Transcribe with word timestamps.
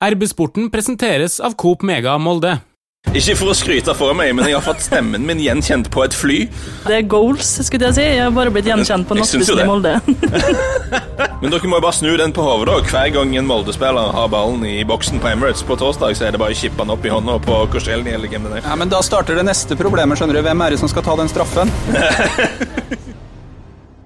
RB-sporten 0.00 0.70
presenteres 0.72 1.40
av 1.44 1.52
Coop 1.60 1.82
Mega 1.84 2.14
Molde. 2.16 2.54
Ikke 3.16 3.34
for 3.36 3.50
å 3.52 3.54
skryte 3.56 3.92
for 3.96 4.12
meg, 4.16 4.30
men 4.36 4.46
jeg 4.48 4.56
har 4.56 4.64
fått 4.64 4.80
stemmen 4.84 5.24
min 5.28 5.40
gjenkjent 5.40 5.90
på 5.92 6.02
et 6.06 6.14
fly. 6.16 6.38
Det 6.86 6.94
er 6.98 7.04
goals, 7.08 7.50
skulle 7.66 7.88
jeg 7.90 7.96
si. 7.98 8.04
Jeg 8.06 8.22
har 8.26 8.32
bare 8.32 8.52
blitt 8.52 8.68
gjenkjent 8.68 9.08
på 9.08 9.16
nattbussen 9.18 9.60
i. 9.60 9.66
Molde. 9.68 9.92
Men 11.42 11.52
dere 11.52 11.68
må 11.68 11.80
jo 11.80 11.84
bare 11.84 11.96
snu 11.96 12.10
den 12.20 12.32
på 12.36 12.44
hodet. 12.44 12.68
da. 12.70 12.78
Hver 12.92 13.12
gang 13.18 13.34
en 13.40 13.48
Molde-spiller 13.48 14.12
har 14.16 14.32
ballen 14.32 14.64
i 14.68 14.78
boksen 14.88 15.20
på 15.20 15.32
Emirates 15.34 15.64
på 15.68 15.76
torsdag, 15.80 16.16
så 16.16 16.28
er 16.28 16.36
det 16.36 16.40
bare 16.40 16.56
å 16.56 16.60
kippe 16.62 16.80
den 16.80 16.96
opp 16.96 17.04
i 17.08 17.12
hånda 17.12 17.36
på 17.44 17.60
Korselny 17.76 18.16
eller 18.16 18.32
hvem 18.32 18.48
det 18.48 18.60
er. 18.62 18.68
Ja, 18.70 18.80
men 18.80 18.92
Da 18.92 19.02
starter 19.04 19.36
det 19.36 19.44
neste 19.48 19.76
problemet. 19.80 20.20
skjønner 20.20 20.40
du. 20.40 20.44
Hvem 20.48 20.64
er 20.64 20.76
det 20.76 20.80
som 20.80 20.92
skal 20.92 21.04
ta 21.08 21.16
den 21.20 21.32
straffen? 21.32 21.72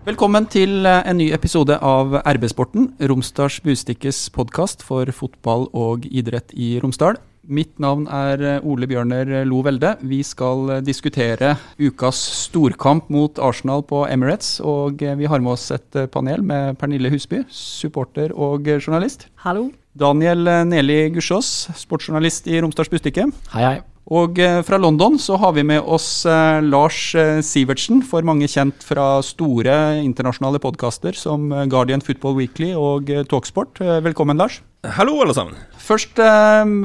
Velkommen 0.04 0.44
til 0.52 0.84
eh, 0.84 0.98
en 1.08 1.16
ny 1.16 1.30
episode 1.32 1.78
av 1.80 2.10
RB-sporten, 2.28 2.90
Romsdals 3.08 3.54
Bustikkes 3.64 4.18
podkast 4.36 4.82
for 4.84 5.08
fotball 5.16 5.64
og 5.72 6.04
idrett 6.04 6.52
i 6.52 6.74
Romsdal. 6.82 7.16
Mitt 7.48 7.80
navn 7.80 8.04
er 8.12 8.42
eh, 8.44 8.66
Ole 8.68 8.84
Bjørner 8.90 9.32
Lo 9.48 9.62
Velde. 9.64 9.94
Vi 10.04 10.18
skal 10.20 10.74
eh, 10.74 10.82
diskutere 10.84 11.54
ukas 11.80 12.20
storkamp 12.42 13.08
mot 13.08 13.40
Arsenal 13.40 13.80
på 13.88 14.02
Emirates. 14.04 14.58
Og 14.60 15.00
vi 15.00 15.32
har 15.32 15.40
med 15.40 15.54
oss 15.54 15.70
et 15.72 15.96
panel 16.12 16.44
med 16.44 16.76
Pernille 16.76 17.08
Husby, 17.08 17.40
supporter 17.48 18.36
og 18.36 18.68
journalist. 18.76 19.30
Hallo. 19.46 19.70
Daniel 19.96 20.68
Neli 20.68 21.06
Gussiås, 21.16 21.70
sportsjournalist 21.80 22.52
i 22.52 22.60
Romsdals 22.60 22.92
Bustikke. 22.92 23.30
Hei, 23.56 23.64
hei. 23.70 23.76
Og 24.12 24.36
eh, 24.36 24.60
fra 24.66 24.76
London 24.76 25.16
så 25.20 25.38
har 25.40 25.54
vi 25.56 25.64
med 25.64 25.80
oss 25.80 26.26
eh, 26.28 26.60
Lars 26.60 27.14
eh, 27.16 27.40
Sivertsen, 27.40 28.02
for 28.04 28.26
mange 28.26 28.48
kjent 28.52 28.84
fra 28.84 29.22
store 29.24 29.96
internasjonale 30.02 30.60
podkaster 30.60 31.16
som 31.16 31.48
Guardian 31.72 32.04
Football 32.04 32.36
Weekly 32.36 32.74
og 32.76 33.08
Talksport. 33.30 33.80
Velkommen, 34.04 34.36
Lars. 34.36 34.60
Hallo, 34.98 35.16
alle 35.24 35.36
sammen. 35.36 35.56
Først, 35.80 36.20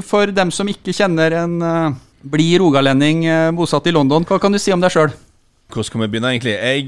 for 0.08 0.32
dem 0.32 0.52
som 0.56 0.70
ikke 0.72 0.96
kjenner 0.96 1.36
en 1.42 1.58
blid 2.24 2.60
rogalending 2.62 3.26
bosatt 3.56 3.88
i 3.88 3.96
London, 3.96 4.24
hva 4.28 4.40
kan 4.40 4.56
du 4.56 4.60
si 4.60 4.72
om 4.72 4.80
deg 4.84 4.92
sjøl? 4.96 5.12
Hvor 5.70 5.86
skal 5.86 6.02
vi 6.02 6.08
begynne, 6.10 6.32
egentlig? 6.34 6.56
Jeg, 6.56 6.88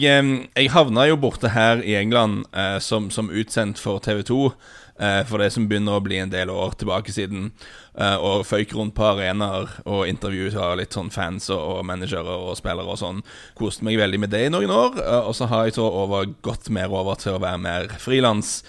jeg 0.55 0.71
havna 0.73 1.05
jo 1.09 1.19
borte 1.19 1.51
her 1.51 1.83
i 1.83 1.97
England 1.99 2.47
som, 2.83 3.11
som 3.13 3.29
utsendt 3.29 3.79
for 3.79 3.99
TV 4.03 4.23
2. 4.27 4.39
Eh, 5.01 5.23
for 5.25 5.41
det 5.41 5.49
som 5.49 5.65
begynner 5.65 5.97
å 5.97 6.03
bli 6.03 6.19
en 6.21 6.29
del 6.29 6.51
år 6.53 6.75
tilbake 6.77 7.13
siden. 7.13 7.49
Eh, 7.97 8.17
og 8.21 8.45
føyk 8.45 8.75
rundt 8.77 8.93
på 8.95 9.07
arenaer 9.07 9.71
og 9.89 10.05
intervjua 10.07 10.75
litt 10.77 10.93
sånn 10.93 11.09
fans 11.11 11.49
og, 11.49 11.59
og 11.59 11.87
managere 11.89 12.37
og 12.37 12.53
spillere 12.59 12.93
og 12.93 13.01
sånn. 13.01 13.23
Koste 13.57 13.87
meg 13.87 13.97
veldig 13.99 14.21
med 14.21 14.33
det 14.35 14.45
i 14.45 14.53
noen 14.53 14.69
år. 14.75 15.01
eh, 15.01 15.25
og 15.25 15.33
så 15.37 15.49
har 15.49 15.65
jeg 15.65 15.79
så 15.79 15.87
over, 15.89 16.29
gått 16.45 16.69
mer 16.69 16.93
over 16.93 17.17
til 17.17 17.33
å 17.35 17.41
være 17.41 17.63
mer 17.65 17.89
frilans. 18.03 18.59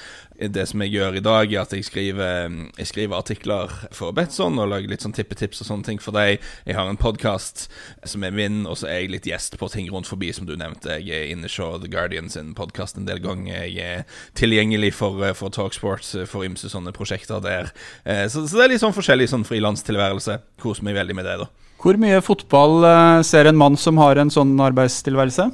Det 0.50 0.64
som 0.66 0.82
jeg 0.82 0.90
gjør 0.96 1.16
i 1.18 1.22
dag, 1.22 1.52
er 1.54 1.60
at 1.62 1.72
jeg 1.76 1.84
skriver, 1.86 2.50
jeg 2.78 2.88
skriver 2.88 3.14
artikler 3.14 3.70
for 3.94 4.10
Betson 4.16 4.58
og 4.58 4.72
lager 4.72 4.90
litt 4.90 5.04
sånn 5.04 5.14
tippetips 5.14 5.62
og 5.62 5.68
sånne 5.68 5.86
ting 5.86 6.00
for 6.02 6.16
deg. 6.16 6.42
Jeg 6.66 6.74
har 6.74 6.88
en 6.90 6.98
podkast 6.98 7.68
som 8.08 8.24
er 8.26 8.34
min, 8.34 8.64
og 8.66 8.80
så 8.80 8.88
er 8.90 9.04
jeg 9.04 9.12
litt 9.12 9.28
gjest 9.30 9.54
på 9.60 9.68
ting 9.70 9.86
rundt 9.92 10.10
forbi, 10.10 10.32
som 10.34 10.48
du 10.48 10.56
nevnte. 10.58 10.98
Jeg 10.98 11.14
er 11.14 11.30
inne 11.36 11.46
på 11.52 11.68
The 11.84 11.90
Guardian 11.92 12.30
sin 12.32 12.54
podkast 12.58 12.98
en 12.98 13.06
del 13.06 13.22
ganger. 13.22 13.68
Jeg 13.70 13.78
er 14.02 14.04
tilgjengelig 14.38 14.94
for, 14.98 15.22
for 15.38 15.54
Talksport, 15.54 16.08
for 16.26 16.42
ymse 16.48 16.72
sånne 16.72 16.94
prosjekter 16.96 17.42
der. 17.44 17.70
Eh, 18.04 18.26
Så, 18.32 18.46
så 18.48 18.58
det 18.58 18.64
er 18.64 18.72
litt 18.74 18.82
sånn 18.82 18.96
forskjellig 18.96 19.28
sånn 19.30 19.46
frilanstilværelse. 19.46 20.40
Koser 20.62 20.88
meg 20.88 20.98
veldig 20.98 21.18
med 21.18 21.28
det, 21.28 21.38
da. 21.44 21.50
Hvor 21.82 21.98
mye 21.98 22.20
fotball 22.22 22.82
eh, 22.86 23.22
ser 23.26 23.46
en 23.50 23.58
mann 23.58 23.76
som 23.78 23.98
har 24.02 24.18
en 24.18 24.30
sånn 24.30 24.56
arbeidstilværelse? 24.62 25.50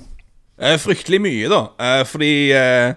Eh, 0.59 0.75
fryktelig 0.83 1.21
mye, 1.23 1.49
da. 1.53 1.61
Eh, 1.79 2.03
fordi 2.09 2.33
eh, 2.57 2.95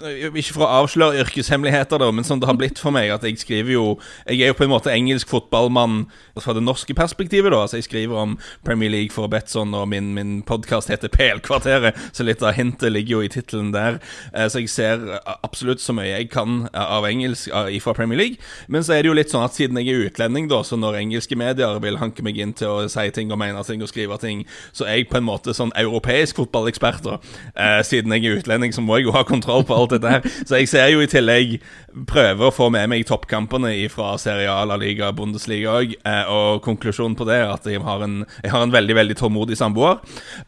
Ikke 0.00 0.54
for 0.54 0.64
å 0.64 0.70
avsløre 0.80 1.20
yrkeshemmeligheter, 1.24 2.00
da, 2.00 2.08
men 2.14 2.26
sånn 2.26 2.40
det 2.40 2.48
har 2.48 2.56
blitt 2.58 2.80
for 2.80 2.94
meg 2.94 3.10
at 3.12 3.24
jeg 3.26 3.40
skriver 3.40 3.74
jo 3.74 3.84
Jeg 4.26 4.40
er 4.40 4.52
jo 4.52 4.56
på 4.56 4.64
en 4.64 4.72
måte 4.72 4.92
engelsk 4.92 5.28
fotballmann 5.28 6.06
fra 6.40 6.54
det 6.56 6.62
norske 6.64 6.94
perspektivet, 6.96 7.52
da. 7.52 7.62
Altså 7.64 7.80
Jeg 7.80 7.88
skriver 7.88 8.16
om 8.16 8.36
Premier 8.64 8.90
League 8.92 9.12
for 9.12 9.28
Betson, 9.28 9.74
og 9.76 9.88
min, 9.92 10.14
min 10.16 10.40
podkast 10.46 10.88
heter 10.92 11.12
PL-kvarteret, 11.12 11.98
så 12.16 12.24
litt 12.24 12.42
av 12.42 12.56
hintet 12.56 12.92
ligger 12.92 13.18
jo 13.18 13.24
i 13.26 13.32
tittelen 13.32 13.72
der. 13.74 13.98
Eh, 14.32 14.48
så 14.48 14.62
jeg 14.62 14.72
ser 14.72 15.04
absolutt 15.44 15.82
så 15.84 15.94
mye 15.96 16.14
jeg 16.14 16.30
kan 16.32 16.64
av 16.72 17.04
engelsk 17.08 17.50
eh, 17.52 17.76
fra 17.84 17.94
Premier 17.96 18.20
League. 18.22 18.40
Men 18.68 18.86
så 18.86 18.96
er 18.96 19.04
det 19.04 19.12
jo 19.12 19.18
litt 19.18 19.34
sånn 19.34 19.44
at 19.44 19.56
siden 19.56 19.78
jeg 19.82 19.92
er 19.92 20.08
utlending, 20.08 20.48
da, 20.50 20.62
så 20.64 20.78
når 20.80 21.00
engelske 21.02 21.36
medier 21.38 21.80
vil 21.84 22.00
hanke 22.00 22.24
meg 22.24 22.40
inn 22.40 22.54
til 22.56 22.72
å 22.72 22.88
si 22.90 23.06
ting 23.14 23.32
og 23.34 23.40
mene 23.42 23.62
ting 23.68 23.84
og 23.84 23.92
skrive 23.92 24.16
ting, 24.22 24.46
så 24.72 24.88
er 24.88 25.02
jeg 25.02 25.10
på 25.12 25.20
en 25.20 25.28
måte 25.28 25.54
sånn 25.56 25.74
europeisk 25.78 26.40
fotballekspert, 26.40 27.04
da. 27.04 27.20
Eh, 27.54 27.80
siden 27.86 28.16
jeg 28.16 28.26
er 28.26 28.40
utlending, 28.40 28.72
så 28.74 28.84
må 28.84 28.98
jeg 28.98 29.10
jo 29.10 29.16
ha 29.16 29.24
kontroll 29.28 29.66
på 29.66 29.76
alt 29.76 29.89
dette 29.94 30.14
her. 30.14 30.26
Så 30.44 30.60
jeg 30.60 30.70
ser 30.70 30.90
jo 30.92 31.04
i 31.04 31.10
tillegg 31.10 31.58
prøver 32.10 32.48
å 32.48 32.54
få 32.54 32.68
med 32.72 32.88
meg 32.90 33.04
toppkampene 33.08 33.72
fra 33.90 34.12
Serial, 34.20 34.70
Liga, 34.80 35.10
Bundesliga 35.16 35.74
òg. 35.80 35.94
Eh, 36.06 36.30
og 36.30 36.62
konklusjonen 36.64 37.16
på 37.18 37.26
det 37.28 37.40
er 37.40 37.52
at 37.52 37.66
jeg 37.66 37.82
har 37.84 38.04
en, 38.06 38.20
jeg 38.44 38.52
har 38.52 38.64
en 38.64 38.74
veldig 38.74 38.96
veldig 39.00 39.16
tålmodig 39.18 39.58
samboer, 39.58 40.00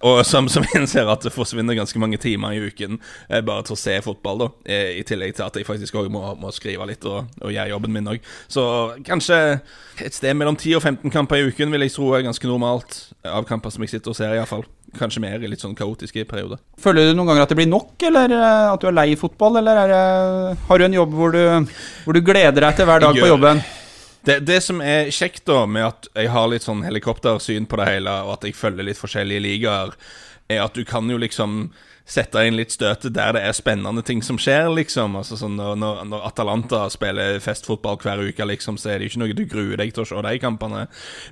og 0.06 0.22
som, 0.28 0.48
som 0.52 0.66
innser 0.76 1.10
at 1.10 1.26
det 1.26 1.34
forsvinner 1.34 1.78
ganske 1.78 2.02
mange 2.02 2.20
timer 2.22 2.56
i 2.56 2.62
uken 2.68 2.98
eh, 3.28 3.42
bare 3.42 3.66
til 3.66 3.76
å 3.76 3.80
se 3.80 3.98
fotball, 4.04 4.44
da. 4.44 4.50
Eh, 4.66 5.00
I 5.00 5.06
tillegg 5.08 5.36
til 5.38 5.46
at 5.46 5.58
jeg 5.58 5.68
faktisk 5.68 5.98
òg 5.98 6.10
må, 6.12 6.24
må 6.40 6.52
skrive 6.54 6.86
litt 6.90 7.06
og, 7.08 7.30
og 7.42 7.54
gjøre 7.54 7.74
jobben 7.74 7.96
min 7.96 8.12
òg. 8.14 8.22
Så 8.52 8.64
kanskje 9.06 9.40
et 10.02 10.16
sted 10.16 10.36
mellom 10.38 10.56
10 10.58 10.78
og 10.78 10.84
15 10.84 11.14
kamper 11.14 11.40
i 11.40 11.50
uken 11.50 11.74
vil 11.74 11.86
jeg 11.86 11.96
tro 11.96 12.12
er 12.16 12.26
ganske 12.26 12.48
normalt. 12.48 13.02
Av 13.26 13.46
kamper 13.48 13.74
som 13.74 13.84
jeg 13.84 13.96
sitter 13.96 14.14
og 14.14 14.18
ser, 14.18 14.36
iallfall. 14.38 14.64
Kanskje 14.98 15.22
mer 15.24 15.42
i 15.42 15.48
litt 15.48 15.62
sånn 15.62 15.76
kaotiske 15.76 16.24
perioder. 16.28 16.60
Føler 16.80 17.08
du 17.08 17.16
noen 17.16 17.30
ganger 17.30 17.46
at 17.46 17.52
det 17.52 17.58
blir 17.62 17.70
nok, 17.70 17.94
eller 18.08 18.34
eh, 18.36 18.72
at 18.72 18.82
du 18.82 18.90
er 18.90 18.96
lei 18.96 19.12
fotball? 19.16 19.60
Eller 19.62 19.84
er 19.84 19.92
det, 19.92 20.02
har 20.68 20.80
du 20.80 20.84
en 20.88 20.98
jobb 20.98 21.14
hvor 21.16 21.32
du, 21.32 21.70
hvor 22.04 22.18
du 22.18 22.20
gleder 22.24 22.66
deg 22.66 22.76
til 22.76 22.90
hver 22.90 23.06
dag 23.06 23.20
på 23.20 23.30
jobben? 23.30 23.62
Det, 24.22 24.36
det 24.46 24.60
som 24.62 24.82
er 24.84 25.08
kjekt 25.10 25.46
da 25.50 25.64
med 25.66 25.88
at 25.88 26.10
jeg 26.14 26.30
har 26.30 26.50
litt 26.50 26.66
sånn 26.66 26.84
helikoptersyn 26.86 27.64
på 27.66 27.80
det 27.80 27.88
hele, 27.88 28.18
og 28.26 28.36
at 28.36 28.44
jeg 28.46 28.54
følger 28.58 28.86
litt 28.86 29.00
forskjellige 29.00 29.42
ligaer, 29.42 29.96
er 30.52 30.62
at 30.62 30.76
du 30.76 30.84
kan 30.86 31.08
jo 31.10 31.18
liksom 31.18 31.64
sette 32.08 32.42
inn 32.46 32.56
litt 32.58 32.74
støtet 32.74 33.14
der 33.14 33.36
det 33.36 33.42
er 33.46 33.54
spennende 33.54 34.02
ting 34.04 34.22
som 34.24 34.38
skjer, 34.40 34.68
liksom. 34.74 35.14
Altså 35.18 35.38
sånn 35.38 35.54
når, 35.58 36.02
når, 36.08 36.24
Atalanta 36.26 36.84
spiller 36.92 37.38
festfotball 37.42 37.98
hver 38.02 38.22
uke, 38.26 38.46
liksom, 38.48 38.78
så 38.80 38.92
er 38.92 39.00
det 39.00 39.10
ikke 39.10 39.22
noe 39.22 39.36
du 39.36 39.44
gruer 39.48 39.78
deg 39.78 39.94
til 39.94 40.04
å 40.04 40.08
se 40.10 40.24
de 40.26 40.34
kampene. 40.42 40.84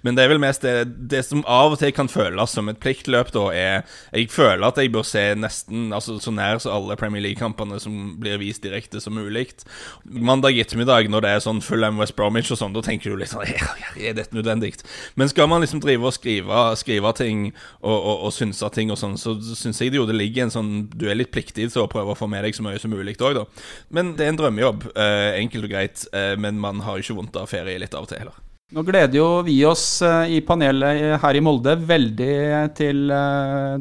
Men 0.07 0.17
det 0.17 0.25
er 0.25 0.33
vel 0.33 0.43
mest 0.43 0.65
det, 0.67 0.75
det 1.11 1.25
som 1.27 1.43
av 1.51 1.75
og 1.75 1.81
til 1.83 1.93
kan 1.97 2.11
føles 2.11 2.55
som 2.55 2.71
et 2.71 2.81
pliktløp, 2.83 3.33
da, 3.35 3.47
er 3.51 3.83
Jeg 4.15 4.31
føler 4.31 4.67
at 4.67 4.79
jeg 4.79 4.93
bør 4.93 5.07
se 5.07 5.23
nesten 5.39 5.91
altså 5.95 6.19
så 6.23 6.33
nær 6.35 6.61
så 6.63 6.73
alle 6.75 6.97
Premier 6.99 7.23
League-kampene 7.25 7.81
som 7.83 8.17
blir 8.21 8.39
vist 8.41 8.63
direkte 8.63 9.01
som 9.03 9.17
mulig. 9.17 9.49
Mandag 10.05 10.59
ettermiddag, 10.61 11.09
når 11.11 11.25
det 11.25 11.31
er 11.35 11.45
sånn 11.45 11.63
full 11.65 11.85
M 11.87 12.01
West 12.01 12.17
Bromwich 12.19 12.51
og 12.53 12.61
sånn, 12.61 12.75
da 12.77 12.83
tenker 12.85 13.13
du 13.13 13.21
litt 13.21 13.33
sånn 13.33 13.47
Er 14.01 14.15
dette 14.17 14.37
nødvendig? 14.37 14.75
Men 15.19 15.31
skal 15.31 15.49
man 15.51 15.65
liksom 15.65 15.81
drive 15.83 16.07
og 16.07 16.15
skrive, 16.15 16.63
skrive 16.79 17.13
ting 17.19 17.47
og, 17.81 17.95
og, 17.95 18.27
og 18.29 18.35
synse 18.35 18.69
ting 18.75 18.93
og 18.93 18.99
sånn, 19.01 19.17
så 19.21 19.35
syns 19.41 19.81
jeg 19.81 19.95
det 19.95 20.01
jo 20.01 20.07
det 20.09 20.19
ligger 20.19 20.47
en 20.47 20.55
sånn 20.55 20.70
Du 20.95 21.07
er 21.09 21.19
litt 21.19 21.33
pliktig 21.35 21.71
til 21.73 21.85
å 21.85 21.89
prøve 21.91 22.15
å 22.15 22.19
få 22.19 22.29
med 22.31 22.45
deg 22.47 22.57
så 22.57 22.65
mye 22.67 22.81
som 22.81 22.93
mulig 22.93 23.17
òg, 23.21 23.41
da. 23.41 23.47
Men 23.95 24.15
det 24.19 24.27
er 24.27 24.35
en 24.35 24.41
drømmejobb. 24.41 24.87
Eh, 24.95 25.41
enkelt 25.41 25.67
og 25.67 25.75
greit. 25.75 26.05
Eh, 26.13 26.37
men 26.41 26.61
man 26.61 26.83
har 26.85 26.97
jo 26.97 27.07
ikke 27.07 27.19
vondt 27.19 27.41
av 27.41 27.51
ferie 27.51 27.81
litt 27.81 27.97
av 27.97 28.07
og 28.07 28.13
til 28.13 28.23
heller. 28.23 28.39
Nå 28.71 28.85
gleder 28.87 29.17
jo 29.19 29.29
vi 29.43 29.57
oss 29.67 29.85
eh, 30.07 30.37
i 30.37 30.41
panelet 30.47 31.17
her 31.23 31.37
i 31.37 31.43
Molde 31.43 31.75
veldig 31.75 32.35
til 32.79 33.11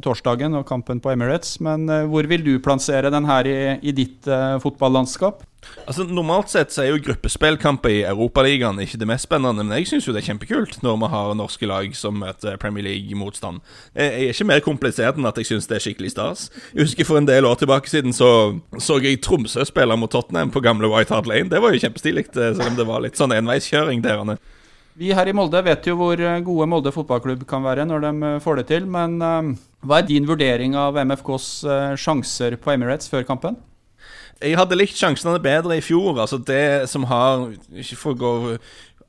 torsdagen 0.06 0.58
og 0.58 0.66
kampen 0.70 1.02
på 1.04 1.14
Emirates. 1.14 1.60
Men 1.66 1.86
hvor 2.10 2.30
vil 2.30 2.46
du 2.46 2.56
plassere 2.64 3.14
den 3.14 3.30
her 3.30 3.50
i, 3.50 3.60
i 3.82 3.96
ditt 3.96 4.30
fotballandskap? 4.64 5.46
Altså 5.90 6.06
Normalt 6.08 6.52
sett 6.52 6.72
så 6.74 6.84
er 6.84 6.92
jo 6.94 7.02
gruppespillkamper 7.04 7.92
i 7.92 8.04
Europaligaen 8.08 8.80
ikke 8.84 9.00
det 9.02 9.08
mest 9.10 9.28
spennende, 9.28 9.64
men 9.66 9.76
jeg 9.80 9.90
syns 9.90 10.08
jo 10.08 10.14
det 10.16 10.22
er 10.22 10.30
kjempekult 10.30 10.80
når 10.86 11.00
vi 11.02 11.10
har 11.14 11.34
norske 11.38 11.70
lag 11.70 11.96
som 11.98 12.20
møter 12.22 12.60
Premier 12.62 12.86
League-motstand. 12.86 13.60
Jeg 13.98 14.14
er 14.14 14.34
ikke 14.34 14.48
mer 14.50 14.64
komplisert 14.66 15.20
enn 15.20 15.30
at 15.30 15.40
jeg 15.42 15.50
syns 15.50 15.68
det 15.70 15.80
er 15.80 15.86
skikkelig 15.86 16.14
stas. 16.14 16.48
Jeg 16.74 16.86
husker 16.86 17.10
For 17.10 17.20
en 17.20 17.28
del 17.28 17.48
år 17.50 17.58
tilbake 17.60 17.90
siden 17.90 18.14
så 18.16 18.30
så 18.78 19.00
jeg 19.04 19.22
Tromsø 19.26 19.66
spille 19.68 19.98
mot 19.98 20.12
Tottenham 20.12 20.52
på 20.54 20.62
gamle 20.64 20.90
White 20.92 21.14
Hart 21.14 21.28
Lane. 21.28 21.50
Det 21.50 21.62
var 21.62 21.74
jo 21.74 21.82
kjempestilig, 21.82 22.28
eh, 22.30 22.54
selv 22.56 22.70
om 22.72 22.78
det 22.78 22.88
var 22.88 23.04
litt 23.04 23.20
sånn 23.20 23.34
enveiskjøring 23.36 24.04
der. 24.06 24.38
Vi 25.00 25.14
her 25.16 25.28
i 25.28 25.34
Molde 25.34 25.62
vet 25.64 25.88
jo 25.88 25.96
hvor 26.00 26.20
eh, 26.20 26.42
gode 26.46 26.68
Molde 26.70 26.94
fotballklubb 26.94 27.46
kan 27.50 27.66
være 27.66 27.88
når 27.90 28.06
de 28.06 28.14
eh, 28.28 28.44
får 28.44 28.62
det 28.62 28.68
til. 28.72 28.86
Men 28.86 29.18
hva 29.20 30.00
er 30.00 30.08
din 30.08 30.28
vurdering 30.30 30.76
av 30.78 31.00
MFKs 31.00 31.50
sjanser 32.00 32.60
på 32.60 32.76
Emirates 32.76 33.12
før 33.12 33.28
kampen? 33.28 33.58
Jeg 34.42 34.56
hadde 34.56 34.78
likt 34.80 34.96
sjansene 34.96 35.40
bedre 35.44 35.78
i 35.78 35.82
fjor. 35.84 36.20
Altså 36.20 36.38
Det 36.40 36.88
som 36.90 37.04
har 37.10 37.50
Ikke 37.76 37.98
for 38.00 38.16
å 38.16 38.20
gå 38.20 38.34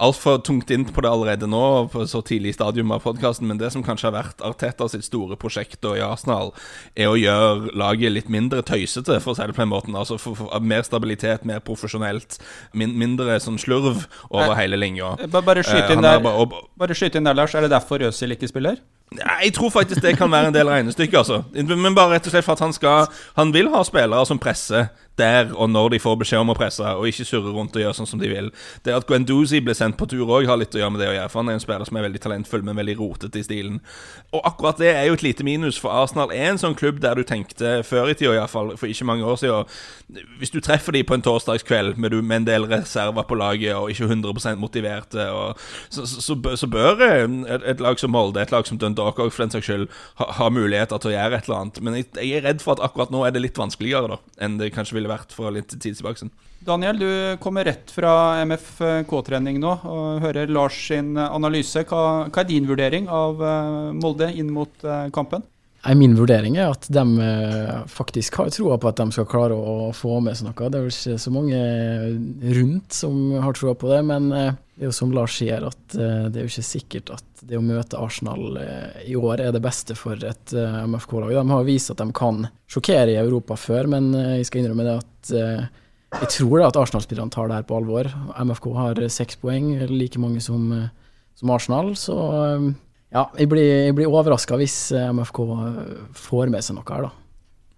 altfor 0.00 0.38
tungt 0.40 0.70
inn 0.72 0.86
på 0.88 1.02
det 1.04 1.10
allerede 1.10 1.44
nå, 1.50 1.60
på 1.92 2.06
så 2.08 2.22
tidlig 2.24 2.54
stadium 2.56 2.88
av 2.94 3.02
podkasten, 3.04 3.44
men 3.44 3.58
det 3.60 3.68
som 3.74 3.82
kanskje 3.84 4.08
har 4.08 4.14
vært 4.14 4.40
Arteta 4.48 4.86
sitt 4.88 5.04
store 5.04 5.36
prosjekt 5.36 5.84
i 5.84 6.00
Arsenal, 6.00 6.54
er 6.96 7.10
å 7.10 7.18
gjøre 7.20 7.74
laget 7.76 8.14
litt 8.14 8.30
mindre 8.32 8.62
tøysete, 8.64 9.18
for 9.20 9.34
å 9.34 9.36
si 9.36 9.44
det 9.44 9.52
på 9.58 9.60
den 9.60 9.68
måten. 9.74 9.98
Altså 10.00 10.16
for, 10.16 10.38
for, 10.38 10.56
Mer 10.64 10.86
stabilitet, 10.88 11.44
mer 11.44 11.60
profesjonelt. 11.60 12.38
Min, 12.72 12.96
mindre 12.96 13.36
sånn 13.44 13.60
slurv 13.60 14.06
over 14.30 14.54
Eh, 14.54 14.56
hele 14.62 14.80
linja. 14.80 15.16
Bare, 15.28 15.44
Bare 15.44 15.60
Eh, 15.60 15.92
inn 15.92 16.00
bare- 16.00 16.32
og- 16.32 16.56
bare 16.78 16.94
skyt 16.96 17.16
inn 17.16 17.24
der, 17.24 17.34
Lars. 17.34 17.54
Er 17.54 17.60
det 17.60 17.70
derfor 17.70 18.00
Øzil 18.00 18.32
ikke 18.32 18.48
spiller? 18.48 18.78
Nei, 19.12 19.42
Jeg 19.42 19.54
tror 19.54 19.70
faktisk 19.70 20.00
det 20.00 20.16
kan 20.16 20.30
være 20.30 20.46
en 20.46 20.52
del 20.52 20.66
regnestykke, 20.66 21.18
altså. 21.18 21.44
Men 21.52 21.94
bare 21.94 22.14
rett 22.14 22.26
og 22.26 22.32
slett 22.32 22.44
for 22.44 22.52
at 22.52 22.60
han 22.60 22.72
skal 22.72 23.08
Han 23.36 23.52
vil 23.52 23.68
ha 23.68 23.82
spillere 23.82 24.24
som 24.26 24.38
presser 24.38 24.88
der 25.18 25.50
og 25.54 25.70
når 25.70 25.94
de 25.94 26.00
får 26.02 26.16
beskjed 26.22 26.42
om 26.44 26.52
å 26.52 26.56
presse, 26.56 26.84
og 26.84 27.08
ikke 27.08 27.26
surre 27.28 27.52
rundt 27.54 27.76
og 27.76 27.82
gjøre 27.82 27.96
sånn 27.98 28.08
som 28.08 28.20
de 28.20 28.30
vil. 28.30 28.50
Det 28.86 28.94
at 28.94 29.06
Guendouzi 29.08 29.60
ble 29.64 29.74
sendt 29.76 29.98
på 30.00 30.08
tur 30.10 30.28
òg, 30.28 30.48
har 30.48 30.60
litt 30.60 30.74
å 30.76 30.80
gjøre 30.80 30.94
med 30.94 31.02
det 31.02 31.10
å 31.10 31.16
gjøre. 31.16 31.30
For 31.32 31.42
han 31.42 31.52
er 31.52 31.58
en 31.58 31.64
spiller 31.64 31.88
som 31.88 31.98
er 31.98 32.06
veldig 32.06 32.22
talentfull, 32.24 32.64
men 32.66 32.78
veldig 32.78 32.96
rotete 33.00 33.40
i 33.40 33.44
stilen. 33.46 33.80
Og 34.30 34.44
akkurat 34.46 34.80
det 34.80 34.92
er 34.94 35.08
jo 35.08 35.18
et 35.18 35.24
lite 35.26 35.46
minus, 35.46 35.78
for 35.80 35.94
Arsenal 35.94 36.32
er 36.34 36.52
en 36.52 36.60
sånn 36.60 36.76
klubb 36.78 37.00
der 37.02 37.18
du 37.18 37.24
tenkte 37.26 37.80
før 37.86 38.12
i 38.12 38.16
tida, 38.16 38.36
iallfall 38.38 38.74
for 38.80 38.90
ikke 38.90 39.08
mange 39.08 39.26
år 39.26 39.38
siden 39.40 40.20
Hvis 40.40 40.52
du 40.54 40.60
treffer 40.62 40.94
de 40.94 41.02
på 41.06 41.14
en 41.16 41.24
torsdagskveld 41.24 41.98
med, 42.00 42.14
med 42.22 42.36
en 42.42 42.46
del 42.48 42.66
reserver 42.70 43.26
på 43.26 43.38
laget 43.38 43.76
og 43.76 43.90
ikke 43.92 44.08
100% 44.08 44.60
motiverte, 44.60 45.26
og, 45.30 45.58
så, 45.90 46.06
så, 46.06 46.34
så, 46.34 46.70
bør 46.70 47.02
et, 47.02 47.62
et, 47.66 47.80
lag 47.82 47.98
som 47.98 48.12
Molde, 48.14 48.42
et 48.42 48.52
lag 48.54 48.66
som 48.66 48.78
Dundalk 48.78 49.18
òg 49.18 49.32
for 49.32 49.44
den 49.44 49.54
saks 49.54 49.68
skyld, 49.68 49.86
ha, 50.20 50.30
ha, 50.38 50.50
muligheter 50.50 51.00
til 51.00 51.12
å 51.12 51.14
gjøre 51.14 51.38
et 51.38 51.48
eller 51.48 51.60
annet. 51.60 51.80
Men 51.84 51.98
jeg, 51.98 52.08
jeg, 52.16 52.32
er 52.38 52.46
redd 52.48 52.64
for 52.64 52.76
at 52.76 52.84
akkurat 52.86 53.12
nå 53.14 53.22
er 53.26 53.34
det 53.34 53.44
litt 53.44 53.58
vanskeligere 53.60 54.14
da 54.14 54.20
enn 54.40 54.58
det 54.60 54.72
kanskje 54.74 54.99
ville 55.00 55.10
vært 55.10 55.34
for 55.34 55.50
litt 55.54 55.72
tid 55.72 55.98
tilbake. 55.98 56.28
Daniel, 56.60 57.00
du 57.00 57.10
kommer 57.40 57.64
rett 57.64 57.90
fra 57.90 58.42
MFK-trening 58.44 59.58
nå 59.62 59.72
og 59.88 60.20
hører 60.26 60.52
Lars 60.52 60.76
sin 60.90 61.14
analyse. 61.16 61.86
Hva, 61.88 62.28
hva, 62.28 62.42
er 62.44 62.50
din 62.50 62.68
vurdering 62.68 63.08
av 63.08 63.40
eh, 63.40 63.90
Molde 63.96 64.28
inn 64.36 64.52
mot 64.52 64.84
eh, 64.84 65.08
kampen? 65.82 65.98
Min 65.98 66.16
vurdering 66.16 66.56
er 66.56 66.70
at 66.70 66.86
de 66.92 67.04
eh, 67.24 67.86
faktisk 67.88 68.36
har 68.36 68.50
troa 68.52 68.78
på 68.78 68.90
at 68.90 69.00
de 69.00 69.12
skal 69.12 69.28
klare 69.28 69.56
å 69.56 69.92
få 69.96 70.20
med 70.20 70.36
seg 70.36 70.48
noe. 70.48 70.68
Det 70.70 70.78
er 70.78 70.84
vel 70.86 70.92
ikke 70.92 71.22
så 71.24 71.32
mange 71.34 71.62
rundt 72.58 72.92
som 72.92 73.32
har 73.40 73.56
troa 73.56 73.74
på 73.74 73.90
det, 73.90 74.02
men 74.04 74.30
det 74.30 74.84
er 74.84 74.88
jo 74.88 74.96
som 74.96 75.12
Lars 75.12 75.38
sier, 75.40 75.64
at 75.66 75.96
det 75.96 76.36
er 76.36 76.44
jo 76.44 76.50
ikke 76.50 76.64
sikkert 76.64 77.12
at 77.16 77.44
det 77.48 77.56
å 77.56 77.64
møte 77.64 78.00
Arsenal 78.00 78.58
i 79.06 79.16
år 79.16 79.40
er 79.40 79.52
det 79.52 79.62
beste 79.64 79.96
for 79.96 80.16
et 80.16 80.54
MFK-lag. 80.54 81.32
De 81.36 81.44
har 81.52 81.68
vist 81.68 81.92
at 81.92 82.00
de 82.00 82.08
kan 82.16 82.46
sjokkere 82.70 83.14
i 83.14 83.20
Europa 83.20 83.56
før, 83.60 83.88
men 83.92 84.12
jeg 84.14 84.48
skal 84.48 84.62
innrømme 84.62 84.86
det 84.86 84.96
at 85.00 85.32
jeg 86.10 86.30
tror 86.34 86.58
da 86.58 86.68
at 86.70 86.78
Arsenal-spillerne 86.80 87.32
tar 87.32 87.48
det 87.48 87.60
her 87.60 87.66
på 87.68 87.76
alvor. 87.78 88.08
MFK 88.34 88.70
har 88.76 89.02
seks 89.12 89.38
poeng, 89.40 89.72
like 89.92 90.20
mange 90.20 90.42
som, 90.44 90.66
som 91.38 91.52
Arsenal. 91.54 91.92
Så 91.96 92.16
ja, 93.10 93.24
jeg 93.36 93.50
blir, 93.50 93.66
jeg 93.88 93.96
blir 93.98 94.10
overraska 94.10 94.58
hvis 94.60 94.76
MFK 94.94 95.42
får 96.14 96.52
med 96.52 96.62
seg 96.62 96.78
noe 96.78 96.86
her, 96.86 97.08
da. 97.08 97.16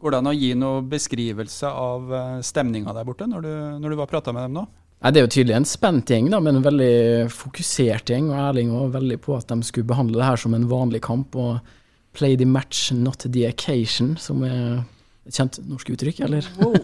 Går 0.02 0.10
det 0.10 0.18
an 0.18 0.30
å 0.32 0.34
gi 0.34 0.48
noe 0.58 0.80
beskrivelse 0.90 1.68
av 1.78 2.08
eh, 2.10 2.38
stemninga 2.42 2.90
der 2.96 3.04
borte, 3.06 3.28
når 3.30 3.44
du, 3.44 3.52
når 3.84 3.92
du 3.92 4.00
var 4.00 4.08
prata 4.10 4.32
med 4.34 4.48
dem 4.48 4.56
nå? 4.58 4.64
Nei, 5.02 5.12
Det 5.14 5.20
er 5.20 5.26
jo 5.28 5.30
tydelig 5.34 5.54
en 5.54 5.68
spent 5.68 6.10
gjeng, 6.10 6.30
da, 6.32 6.40
men 6.42 6.58
en 6.58 6.64
veldig 6.64 7.28
fokusert 7.30 8.10
gjeng. 8.10 8.32
Og 8.32 8.40
Erling 8.48 8.72
var 8.74 8.96
veldig 8.96 9.20
på 9.22 9.36
at 9.38 9.46
de 9.50 9.62
skulle 9.66 9.86
behandle 9.86 10.18
det 10.18 10.26
her 10.26 10.42
som 10.42 10.56
en 10.58 10.66
vanlig 10.70 11.04
kamp. 11.06 11.38
og 11.38 11.60
Play 12.18 12.34
the 12.36 12.46
match, 12.46 12.90
not 12.92 13.22
the 13.24 13.46
occasion, 13.46 14.16
som 14.18 14.42
er 14.46 14.82
et 15.26 15.38
kjent 15.38 15.60
norsk 15.70 15.94
uttrykk, 15.94 16.24
eller? 16.26 16.50
Wow. 16.58 16.74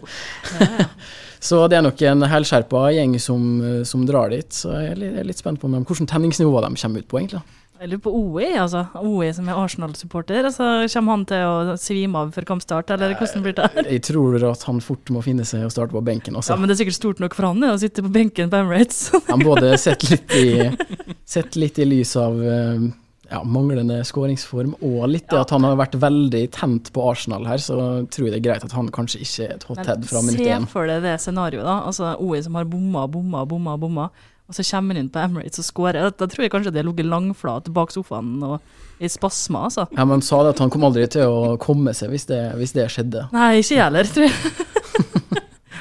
Ja, 0.54 0.70
ja. 0.78 0.88
Så 1.48 1.60
det 1.70 1.76
er 1.78 1.84
nok 1.86 2.00
en 2.02 2.24
helskjerpa 2.26 2.88
gjeng 2.96 3.12
som, 3.22 3.42
som, 3.86 4.06
drar 4.06 4.32
dit. 4.34 4.50
Så 4.54 4.72
jeg 4.74 4.94
er 4.94 4.98
litt, 4.98 5.12
jeg 5.12 5.22
er 5.22 5.28
litt 5.28 5.42
spent 5.42 5.62
på 5.62 5.70
dem, 5.70 5.84
hvilket 5.86 6.10
tenningsnivå 6.10 6.62
de 6.64 6.72
kommer 6.74 7.02
ut 7.02 7.10
på, 7.10 7.20
egentlig. 7.20 7.42
Jeg 7.78 7.92
lurer 7.92 8.00
på 8.02 8.10
OE, 8.10 8.46
altså. 8.58 8.80
OE 8.98 9.28
som 9.36 9.46
er 9.46 9.58
Arsenal-supporter. 9.58 10.48
Altså, 10.48 10.64
kommer 10.90 11.14
han 11.14 11.25
til 11.30 11.44
å 11.46 11.76
svime 11.78 12.19
av 12.25 12.32
før 12.34 12.46
kampstart, 12.48 12.90
eller 12.90 13.14
hvordan 13.14 13.44
blir 13.44 13.54
det? 13.54 13.69
Jeg 13.86 14.02
tror 14.08 14.34
at 14.48 14.64
han 14.66 14.80
fort 14.82 15.12
må 15.14 15.22
finne 15.22 15.46
seg 15.46 15.62
å 15.62 15.70
starte 15.70 15.94
på 15.94 16.02
benken 16.02 16.34
også. 16.40 16.56
Ja, 16.56 16.58
Men 16.58 16.66
det 16.66 16.75
er 16.75 16.80
sikkert 16.82 16.98
stort 16.98 17.22
nok 17.22 17.36
for 17.38 17.46
han 17.46 17.62
å 17.69 17.76
sitte 17.78 18.02
på 18.02 18.10
benken 18.10 18.50
på 18.50 18.58
Emirates. 18.64 19.12
han 19.30 19.44
både 19.46 19.76
sett 19.78 20.08
litt 20.10 20.34
i, 20.34 20.48
sett 21.22 21.58
litt 21.60 21.78
i 21.78 21.86
lys 21.86 22.16
av 22.19 22.34
uh, 22.42 22.88
ja, 23.30 23.42
manglende 23.46 24.00
skåringsform 24.08 24.75
og 24.80 25.04
litt 25.12 25.28
det 25.30 25.38
at 25.44 25.54
han 25.54 25.66
har 25.69 25.78
vært 25.78 25.94
veldig 26.02 26.42
tent 26.56 26.90
på 26.94 27.04
Arsenal 27.12 27.46
her, 27.46 27.62
så 27.62 27.76
tror 28.10 28.26
jeg 28.26 28.34
det 28.34 28.40
er 28.40 28.46
greit 28.48 28.66
at 28.66 28.75
han 28.75 28.90
kanskje 28.94 29.22
ikke 29.22 29.46
er 29.46 29.54
et 29.54 29.69
hothead 29.69 30.08
fra 30.08 30.25
minutt 30.26 30.42
én. 30.42 30.66
Se 30.66 30.75
for 30.75 30.90
deg 30.90 31.06
det 31.06 31.14
scenarioet, 31.22 31.62
da. 31.62 31.78
Altså 31.92 32.16
OI 32.19 32.42
som 32.42 32.58
har 32.58 32.66
bomma, 32.66 33.06
bomma, 33.06 33.44
bomma, 33.46 33.78
bomma. 33.78 34.08
Og 34.48 34.56
så 34.56 34.64
kommer 34.64 34.96
han 34.96 35.04
inn 35.04 35.10
på 35.12 35.20
Emirates 35.20 35.60
og 35.60 35.66
skårer. 35.66 36.08
Da 36.16 36.26
tror 36.26 36.46
jeg 36.46 36.52
kanskje 36.54 36.72
det 36.72 36.80
har 36.80 36.88
ligget 36.88 37.10
langflat 37.10 37.68
bak 37.76 37.92
sofaen 37.92 38.38
og 38.46 38.56
i 38.98 39.10
spasmer, 39.12 39.68
altså. 39.68 39.84
Ja, 39.94 40.06
men 40.08 40.24
sa 40.24 40.40
det 40.42 40.56
at 40.56 40.62
han 40.64 40.72
kom 40.72 40.86
aldri 40.88 41.04
til 41.12 41.28
å 41.28 41.52
komme 41.60 41.92
seg 41.94 42.10
hvis 42.14 42.26
det, 42.30 42.40
hvis 42.58 42.72
det 42.74 42.88
skjedde. 42.90 43.28
Nei, 43.36 43.58
ikke 43.60 43.76
jeg 43.76 43.84
heller, 43.84 44.08
tror 44.14 44.26
jeg. 44.26 44.34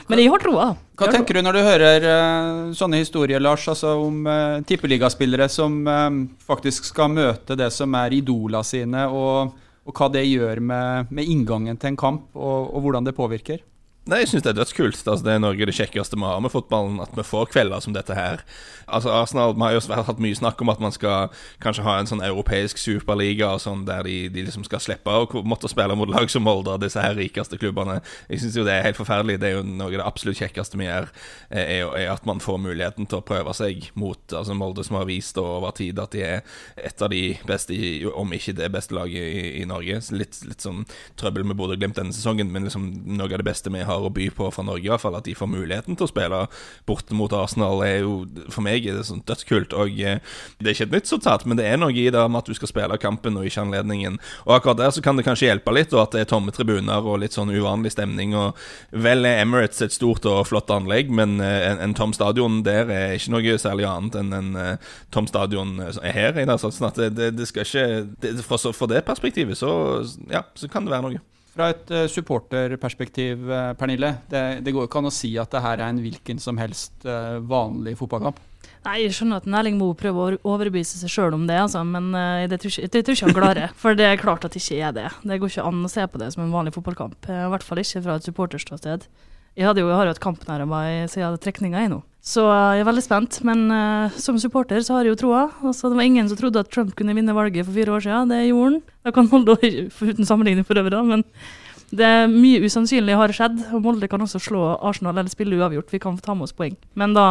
Men 0.07 0.21
jeg 0.21 0.31
har 0.31 0.39
troa. 0.39 0.65
Hva 0.97 1.07
tenker 1.11 1.35
du 1.35 1.43
når 1.43 1.57
du 1.57 1.61
hører 1.65 2.05
uh, 2.07 2.69
sånne 2.75 3.01
historier, 3.01 3.41
Lars, 3.43 3.65
altså 3.67 3.97
om 4.05 4.21
uh, 4.23 4.63
tippeligaspillere 4.67 5.49
som 5.51 5.81
uh, 5.83 6.21
faktisk 6.47 6.87
skal 6.87 7.11
møte 7.11 7.57
det 7.59 7.67
som 7.75 7.91
er 7.99 8.15
idola 8.15 8.61
sine, 8.63 9.03
og, 9.11 9.51
og 9.83 9.99
hva 9.99 10.07
det 10.13 10.23
gjør 10.23 10.63
med, 10.63 11.11
med, 11.11 11.27
inngangen 11.27 11.75
til 11.75 11.91
en 11.91 11.99
kamp, 11.99 12.29
og, 12.39 12.71
og 12.71 12.85
hvordan 12.85 13.09
det 13.09 13.17
påvirker? 13.19 13.59
Nei, 14.07 14.21
jeg 14.21 14.29
syns 14.31 14.45
det 14.45 14.53
er 14.53 14.59
dødskult. 14.61 14.99
Altså, 15.03 15.23
det 15.25 15.33
er 15.33 15.41
Norge 15.43 15.65
det 15.67 15.75
kjekkeste 15.75 16.15
vi 16.15 16.23
har 16.23 16.39
med 16.39 16.51
fotballen, 16.53 17.01
at 17.03 17.11
vi 17.17 17.25
får 17.27 17.49
kvelder 17.51 17.81
som 17.83 17.91
dette 17.95 18.15
her. 18.15 18.43
Altså, 18.87 19.11
Arsenal 19.11 19.51
vi 19.57 19.65
har 19.65 19.73
jo 19.75 19.81
hatt 20.07 20.21
mye 20.23 20.37
snakk 20.37 20.61
om 20.63 20.71
at 20.71 20.79
man 20.79 20.93
skal 20.95 21.33
kanskje 21.63 21.83
ha 21.83 21.97
en 21.99 22.07
sånn 22.07 22.23
europeisk 22.23 22.79
superliga 22.79 23.49
og 23.57 23.59
sånn, 23.59 23.83
der 23.89 24.07
de, 24.07 24.15
de, 24.31 24.45
liksom 24.47 24.63
skal 24.63 24.79
slippe 24.79 25.11
å 25.11 25.41
måtte 25.43 25.67
spille 25.67 25.97
mot 25.99 26.07
lag 26.07 26.31
som 26.31 26.45
Molde, 26.47 26.77
disse 26.85 27.03
her 27.03 27.17
rikeste 27.19 27.59
klubbene. 27.59 27.97
Jeg 28.31 28.45
syns 28.45 28.55
jo 28.55 28.63
det 28.67 28.77
er 28.77 28.85
helt 28.87 28.99
forferdelig. 28.99 29.41
Det 29.41 29.49
er 29.49 29.57
jo 29.57 29.65
noe 29.67 29.89
av 29.89 29.97
det 29.97 30.07
absolutt 30.07 30.39
kjekkeste 30.39 30.79
vi 30.79 30.87
gjør, 30.87 31.09
eh, 31.49 31.73
er, 31.81 31.91
er, 31.99 32.13
at 32.13 32.23
man 32.29 32.39
får 32.43 32.61
muligheten 32.63 33.11
til 33.11 33.19
å 33.19 33.27
prøve 33.27 33.51
seg 33.59 33.89
mot 33.99 34.23
altså 34.31 34.55
Molde, 34.55 34.87
som 34.87 35.01
har 35.01 35.09
vist 35.11 35.35
over 35.41 35.75
tid 35.75 35.99
at 35.99 36.15
de 36.15 36.23
er 36.23 36.57
et 36.79 37.03
av 37.03 37.11
de 37.11 37.25
beste, 37.49 37.75
om 38.15 38.31
ikke 38.39 38.55
det 38.55 38.71
beste 38.71 38.95
laget 38.95 39.19
i, 39.19 39.45
i 39.59 39.67
Norge. 39.67 39.99
Litt, 40.15 40.39
litt 40.47 40.63
sånn 40.63 40.85
trøbbel 41.19 41.43
med 41.43 41.59
Bodø-Glimt 41.59 41.99
denne 41.99 42.15
sesongen, 42.15 42.55
men 42.55 42.69
liksom 42.69 42.87
noe 43.17 43.27
av 43.27 43.41
det 43.43 43.49
beste 43.51 43.73
vi 43.73 43.83
har 43.83 43.96
har 43.97 44.07
å 44.07 44.13
by 44.13 44.29
på 44.37 44.49
fra 44.53 44.65
Norge, 44.65 44.85
i 44.85 44.91
hvert 44.91 45.03
fall. 45.03 45.17
At 45.17 45.27
de 45.27 45.35
får 45.37 45.49
muligheten 45.51 45.97
til 45.97 46.07
å 46.07 46.11
spille 46.11 46.43
borte 46.87 47.17
mot 47.17 47.33
Arsenal, 47.33 47.81
er 47.85 48.01
jo 48.05 48.19
for 48.53 48.65
meg 48.65 48.85
er 48.87 48.97
det 48.97 49.07
sånn 49.09 49.23
dødskult. 49.27 49.75
Og 49.77 49.97
eh, 49.99 50.21
det 50.61 50.71
er 50.71 50.75
ikke 50.75 50.89
et 50.89 50.95
nytt 50.97 51.11
sortat, 51.11 51.45
men 51.47 51.59
det 51.59 51.67
er 51.67 51.79
noe 51.81 51.95
i 51.95 52.07
det 52.13 52.23
med 52.27 52.41
at 52.41 52.49
du 52.49 52.57
skal 52.57 52.71
spille 52.71 52.99
kampen 53.01 53.39
og 53.39 53.47
ikke 53.49 53.65
anledningen. 53.65 54.19
Og 54.45 54.55
akkurat 54.57 54.81
der 54.81 54.93
så 54.95 55.03
kan 55.05 55.19
det 55.19 55.25
kanskje 55.27 55.49
hjelpe 55.49 55.73
litt, 55.75 55.93
og 55.95 56.05
at 56.05 56.15
det 56.15 56.23
er 56.23 56.31
tomme 56.31 56.53
tribuner 56.55 57.05
og 57.05 57.21
litt 57.23 57.37
sånn 57.37 57.53
uvanlig 57.53 57.93
stemning. 57.95 58.35
Og 58.37 58.57
vel 58.91 59.27
er 59.27 59.41
Emirates 59.43 59.83
et 59.85 59.95
stort 59.95 60.27
og 60.29 60.45
flott 60.49 60.71
anlegg, 60.73 61.11
men 61.13 61.39
eh, 61.43 61.69
en, 61.71 61.81
en 61.83 61.97
tom 61.97 62.15
stadion 62.15 62.61
der 62.67 62.91
er 62.93 63.17
ikke 63.17 63.35
noe 63.35 63.57
særlig 63.61 63.87
annet 63.87 64.17
enn 64.19 64.33
en 64.35 64.51
uh, 64.57 64.91
tom 65.13 65.27
stadion 65.29 65.77
er 65.81 66.13
her. 66.15 66.37
sånn 66.57 66.89
at 66.89 66.99
det, 66.99 67.09
det, 67.17 67.31
det 67.37 67.47
skal 67.49 67.65
ikke 67.65 67.87
det, 68.23 68.35
for, 68.45 68.71
for 68.75 68.91
det 68.91 69.05
perspektivet 69.07 69.57
så, 69.57 69.71
ja, 70.31 70.43
så 70.57 70.69
kan 70.71 70.85
det 70.85 70.93
være 70.93 71.07
noe. 71.07 71.36
Fra 71.57 71.71
et 71.73 71.89
uh, 71.89 72.03
supporterperspektiv, 72.11 73.47
uh, 73.49 73.71
Pernille. 73.79 74.11
Det, 74.29 74.41
det, 74.61 74.73
går 74.75 74.85
ikke 74.85 74.99
an 75.01 75.09
å 75.09 75.13
si 75.13 75.31
at 75.41 75.49
det 75.55 75.63
her 75.63 75.81
er 75.81 75.89
en 75.89 76.01
hvilken 76.03 76.37
som 76.41 76.59
helst 76.61 77.07
uh, 77.09 77.39
vanlig 77.41 77.95
fotballkamp. 77.97 78.37
Nei, 78.85 78.99
Jeg 79.07 79.15
skjønner 79.17 79.41
at 79.41 79.47
Erling 79.49 79.79
Moe 79.79 79.97
prøver 79.97 80.37
å 80.37 80.51
overbevise 80.53 80.99
seg 80.99 81.09
sjøl 81.11 81.33
om 81.33 81.47
det, 81.49 81.57
altså, 81.59 81.81
men 81.87 82.11
det 82.47 82.59
tror, 82.61 82.71
ikke, 82.71 82.91
det 82.93 83.01
tror 83.03 83.17
ikke 83.17 83.27
han 83.27 83.37
klarer. 83.39 83.73
For 83.81 83.97
det 83.97 84.05
er 84.05 84.21
klart 84.21 84.45
at 84.45 84.53
det 84.53 84.61
ikke 84.61 84.77
er 84.85 84.93
det. 84.95 85.07
Det 85.25 85.39
går 85.41 85.51
ikke 85.51 85.65
an 85.65 85.81
å 85.87 85.91
se 85.91 86.05
på 86.05 86.21
det 86.21 86.29
som 86.35 86.45
en 86.45 86.53
vanlig 86.53 86.75
fotballkamp. 86.77 87.17
I 87.25 87.49
hvert 87.51 87.65
fall 87.65 87.81
ikke 87.81 88.03
fra 88.05 88.19
et 88.19 88.29
supporterståsted. 88.29 89.09
Jeg, 89.57 89.65
jo, 89.65 89.73
jeg 89.73 89.97
har 89.97 90.05
jo 90.05 90.13
hatt 90.13 90.21
kampen 90.21 90.53
her 90.53 90.67
meg 90.69 91.09
siden 91.09 91.41
trekninga 91.41 91.87
nå. 91.89 92.03
Så 92.27 92.43
jeg 92.43 92.81
er 92.81 92.87
veldig 92.87 93.03
spent. 93.05 93.39
Men 93.47 93.67
uh, 93.71 94.17
som 94.19 94.39
supporter 94.41 94.83
så 94.83 94.97
har 94.97 95.07
jeg 95.07 95.15
jo 95.15 95.21
troa. 95.23 95.45
Altså, 95.63 95.87
det 95.87 95.99
var 95.99 96.07
ingen 96.07 96.27
som 96.27 96.39
trodde 96.39 96.63
at 96.63 96.71
Trump 96.73 96.91
kunne 96.97 97.15
vinne 97.15 97.35
valget 97.35 97.67
for 97.67 97.77
fire 97.77 97.93
år 97.95 98.03
siden. 98.03 98.33
Det 98.33 98.41
gjorde 98.49 98.73
han. 98.73 98.81
Jeg 99.07 99.15
kan 99.15 99.31
holde 99.31 99.55
uten 100.11 100.27
sammenligning 100.27 100.67
for 100.67 100.79
øvrig, 100.79 100.97
da, 100.97 101.05
men 101.07 101.23
det 101.87 102.03
er 102.03 102.25
mye 102.27 102.59
usannsynlig 102.67 103.15
har 103.15 103.31
skjedd. 103.31 103.61
og 103.71 103.85
Molde 103.85 104.09
kan 104.11 104.19
også 104.23 104.41
slå 104.43 104.73
Arsenal 104.75 105.15
eller 105.15 105.31
spille 105.31 105.55
uavgjort. 105.55 105.93
Vi 105.93 106.01
kan 106.03 106.17
få 106.17 106.25
ta 106.25 106.35
med 106.35 106.49
oss 106.49 106.55
poeng. 106.57 106.75
Men 106.99 107.15
da 107.15 107.27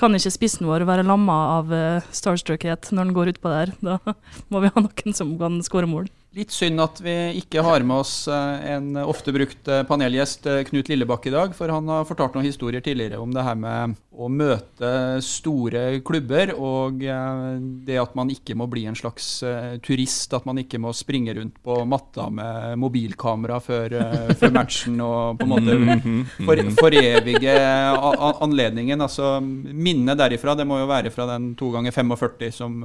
kan 0.00 0.18
ikke 0.18 0.34
spissen 0.34 0.66
vår 0.66 0.88
være 0.88 1.06
lamma 1.06 1.38
av 1.60 1.70
uh, 1.70 2.10
starstruckhet 2.10 2.90
når 2.90 3.06
den 3.06 3.14
går 3.14 3.34
utpå 3.36 3.54
der. 3.54 3.76
Da 3.78 4.00
må 4.50 4.64
vi 4.64 4.72
ha 4.74 4.82
noen 4.82 5.14
som 5.14 5.36
kan 5.38 5.62
skåre 5.62 5.86
mål. 5.90 6.10
Litt 6.32 6.52
synd 6.54 6.80
at 6.80 7.00
vi 7.04 7.12
ikke 7.42 7.60
har 7.60 7.82
med 7.84 8.06
oss 8.06 8.24
eh, 8.24 8.62
en 8.72 8.96
ofte 9.04 9.34
brukt 9.36 9.68
eh, 9.68 9.82
panelgjest, 9.84 10.46
eh, 10.48 10.62
Knut 10.64 10.88
Lillebakk, 10.88 11.26
i 11.28 11.34
dag. 11.34 11.52
For 11.52 11.68
han 11.68 11.90
har 11.92 12.06
fortalt 12.08 12.38
noen 12.38 12.46
historier 12.48 12.80
tidligere 12.80 13.20
om 13.20 13.34
det 13.34 13.44
her 13.44 13.58
med 13.60 13.98
å 14.12 14.28
møte 14.32 15.20
store 15.24 15.98
klubber, 16.04 16.50
og 16.52 17.00
det 17.00 17.96
at 17.96 18.12
man 18.16 18.28
ikke 18.28 18.52
må 18.60 18.66
bli 18.68 18.82
en 18.84 18.96
slags 18.96 19.24
turist. 19.84 20.34
At 20.36 20.44
man 20.44 20.60
ikke 20.60 20.76
må 20.80 20.92
springe 20.92 21.32
rundt 21.38 21.56
på 21.64 21.78
matta 21.88 22.26
med 22.28 22.76
mobilkamera 22.80 23.56
før, 23.64 23.96
før 24.36 24.52
matchen 24.52 25.00
og 25.00 25.40
på 25.40 25.46
en 25.46 25.52
måte 25.54 25.78
mhm. 25.80 26.18
for, 26.44 26.60
forevige 26.76 27.56
anledningen. 28.44 29.00
Altså, 29.00 29.38
minnet 29.40 30.20
derifra 30.20 30.58
det 30.60 30.68
må 30.68 30.82
jo 30.82 30.90
være 30.92 31.12
fra 31.14 31.30
den 31.32 31.54
to 31.58 31.72
ganger 31.72 31.96
45 31.96 32.52
som 32.52 32.84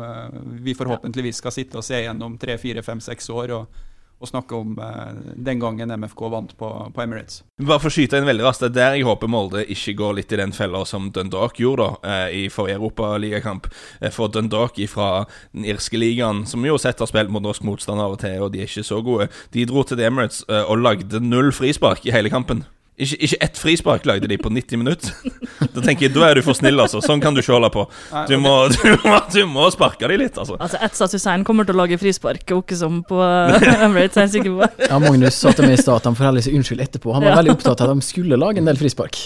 vi 0.63 0.77
forhåpentligvis 0.79 1.43
skal 1.43 1.57
sitte 1.57 1.81
og 1.81 1.85
se 1.85 1.99
gjennom 2.05 2.39
tre, 2.39 2.55
fire, 2.61 2.85
fem, 2.87 3.03
seks 3.03 3.27
år 3.35 3.36
år. 3.43 3.53
og, 3.61 3.83
og 4.17 4.29
snakke 4.29 4.57
om 4.57 4.77
eh, 4.81 5.17
den 5.45 5.59
gangen 5.61 5.91
MFK 5.93 6.21
vant 6.33 6.53
på, 6.57 6.69
på, 6.93 7.01
Emirates. 7.03 7.43
Bare 7.61 7.81
for 7.81 7.91
å 7.91 7.93
skyte 7.93 8.17
inn 8.17 8.25
veldig 8.25 8.47
raskt, 8.47 8.63
det 8.65 8.71
er 8.71 8.77
der 8.77 8.97
jeg 8.97 9.05
håper 9.05 9.29
Molde 9.29 9.61
ikke 9.61 9.93
går 9.99 10.15
litt 10.17 10.33
i 10.33 10.39
den 10.41 10.55
fella 10.57 10.81
som 10.89 11.11
Dundalk 11.13 11.59
gjorde 11.61 11.85
da, 11.85 12.13
eh, 12.13 12.37
i 12.39 12.43
forrige 12.53 12.79
europaligakamp. 12.79 13.69
Eh, 14.01 14.09
for 14.13 14.33
Dundalk 14.33 14.79
fra 14.89 15.27
den 15.53 15.67
irske 15.69 16.01
ligaen, 16.01 16.45
som 16.49 16.65
vi 16.65 16.71
jo 16.71 16.79
sett 16.81 17.03
har 17.03 17.09
spilt 17.09 17.33
mot 17.33 17.45
norsk 17.45 17.65
motstand 17.67 18.01
av 18.01 18.17
og 18.17 18.23
til, 18.23 18.39
og 18.41 18.53
de 18.53 18.63
er 18.63 18.71
ikke 18.71 18.87
så 18.87 19.03
gode, 19.05 19.29
de 19.53 19.67
dro 19.69 19.85
til 19.85 20.01
The 20.01 20.09
Emirates 20.09 20.41
eh, 20.49 20.65
og 20.65 20.81
lagde 20.81 21.21
null 21.21 21.53
frispark 21.53 22.09
i 22.09 22.15
hele 22.15 22.33
kampen. 22.33 22.65
Ikke, 22.97 23.17
ikke 23.27 23.37
ett 23.45 23.57
frispark 23.61 24.05
lagde 24.09 24.25
de 24.29 24.37
på 24.41 24.49
90 24.49 24.79
minutter. 24.81 25.13
Da 25.77 25.81
tenker 25.85 26.07
jeg, 26.07 26.13
da 26.15 26.23
er 26.31 26.37
du 26.39 26.41
for 26.45 26.57
snill, 26.57 26.79
altså. 26.81 26.97
Sånn 27.05 27.21
kan 27.21 27.35
du 27.35 27.41
ikke 27.43 27.53
holde 27.53 27.69
på. 27.73 27.83
Du 28.29 28.33
må, 28.41 28.53
du 28.73 28.95
må, 29.03 29.17
du 29.33 29.39
må 29.49 29.67
sparke 29.73 30.09
de 30.09 30.17
litt, 30.17 30.37
altså. 30.41 30.55
Altså, 30.61 30.79
Etsa 30.85 31.05
Hussein 31.11 31.43
kommer 31.45 31.67
til 31.67 31.77
å 31.77 31.81
lage 31.83 31.99
frispark, 32.01 32.41
ikke 32.57 32.77
som 32.77 33.03
på 33.05 33.19
Emirates, 33.21 34.17
er 34.21 34.25
jeg 34.25 34.33
sikker 34.39 34.55
på. 34.57 34.69
Ja, 34.89 34.97
Magnus 35.03 35.37
sa 35.37 35.53
til 35.53 35.67
meg 35.69 35.77
i 35.77 35.81
stad 35.81 35.99
at 36.01 36.09
han 36.09 36.17
får 36.17 36.29
heller 36.31 36.45
si 36.45 36.53
unnskyld 36.57 36.81
etterpå. 36.87 37.13
Han 37.13 37.25
var 37.25 37.35
Ja. 37.35 37.37
veldig 37.43 37.53
opptatt 37.57 37.83
av 37.85 37.93
at 37.93 38.01
de 38.01 38.07
skulle 38.09 38.39
lage 38.41 38.61
en 38.63 38.69
del 38.69 38.79
frispark. 38.81 39.19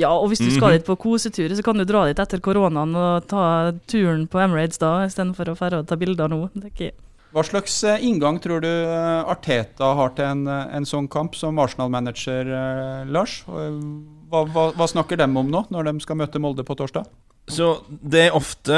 Ja, 0.00 0.14
og 0.14 0.30
hvis 0.32 0.40
du 0.40 0.48
skal 0.54 0.78
dit 0.78 0.86
på 0.86 0.96
kosetur, 1.00 1.52
så 1.52 1.64
kan 1.66 1.76
du 1.76 1.84
dra 1.84 2.06
dit 2.08 2.20
etter 2.22 2.40
koronaen 2.40 2.94
og 2.96 3.26
ta 3.28 3.44
turen 3.90 4.24
på 4.30 4.40
Emirates 4.40 4.80
da, 4.80 5.02
istedenfor 5.04 5.52
å 5.52 5.56
dra 5.60 5.82
og 5.82 5.88
ta 5.90 5.98
bilder 6.00 6.30
nå. 6.32 6.46
Det 6.54 6.70
er 6.70 6.72
ikke 6.72 6.92
Hva 7.30 7.44
slags 7.46 7.76
eh, 7.86 8.02
inngang 8.02 8.40
tror 8.42 8.62
du 8.64 8.68
eh, 8.68 9.30
Arteta 9.30 9.92
har 9.94 10.14
til 10.18 10.26
en, 10.26 10.40
eh, 10.50 10.72
en 10.74 10.86
sånn 10.88 11.06
kamp 11.10 11.36
som 11.38 11.60
Arsenal-manager, 11.62 12.50
Lars? 13.06 13.40
Hva, 13.46 14.42
hva, 14.50 14.64
hva 14.74 14.88
snakker 14.90 15.20
de 15.20 15.28
om 15.30 15.50
nå, 15.50 15.62
når 15.70 15.92
de 15.92 15.94
skal 16.02 16.18
møte 16.18 16.42
Molde 16.42 16.66
på 16.66 16.74
torsdag? 16.78 17.06
Så 17.50 17.68
det 17.88 18.20
er 18.28 18.36
ofte 18.36 18.76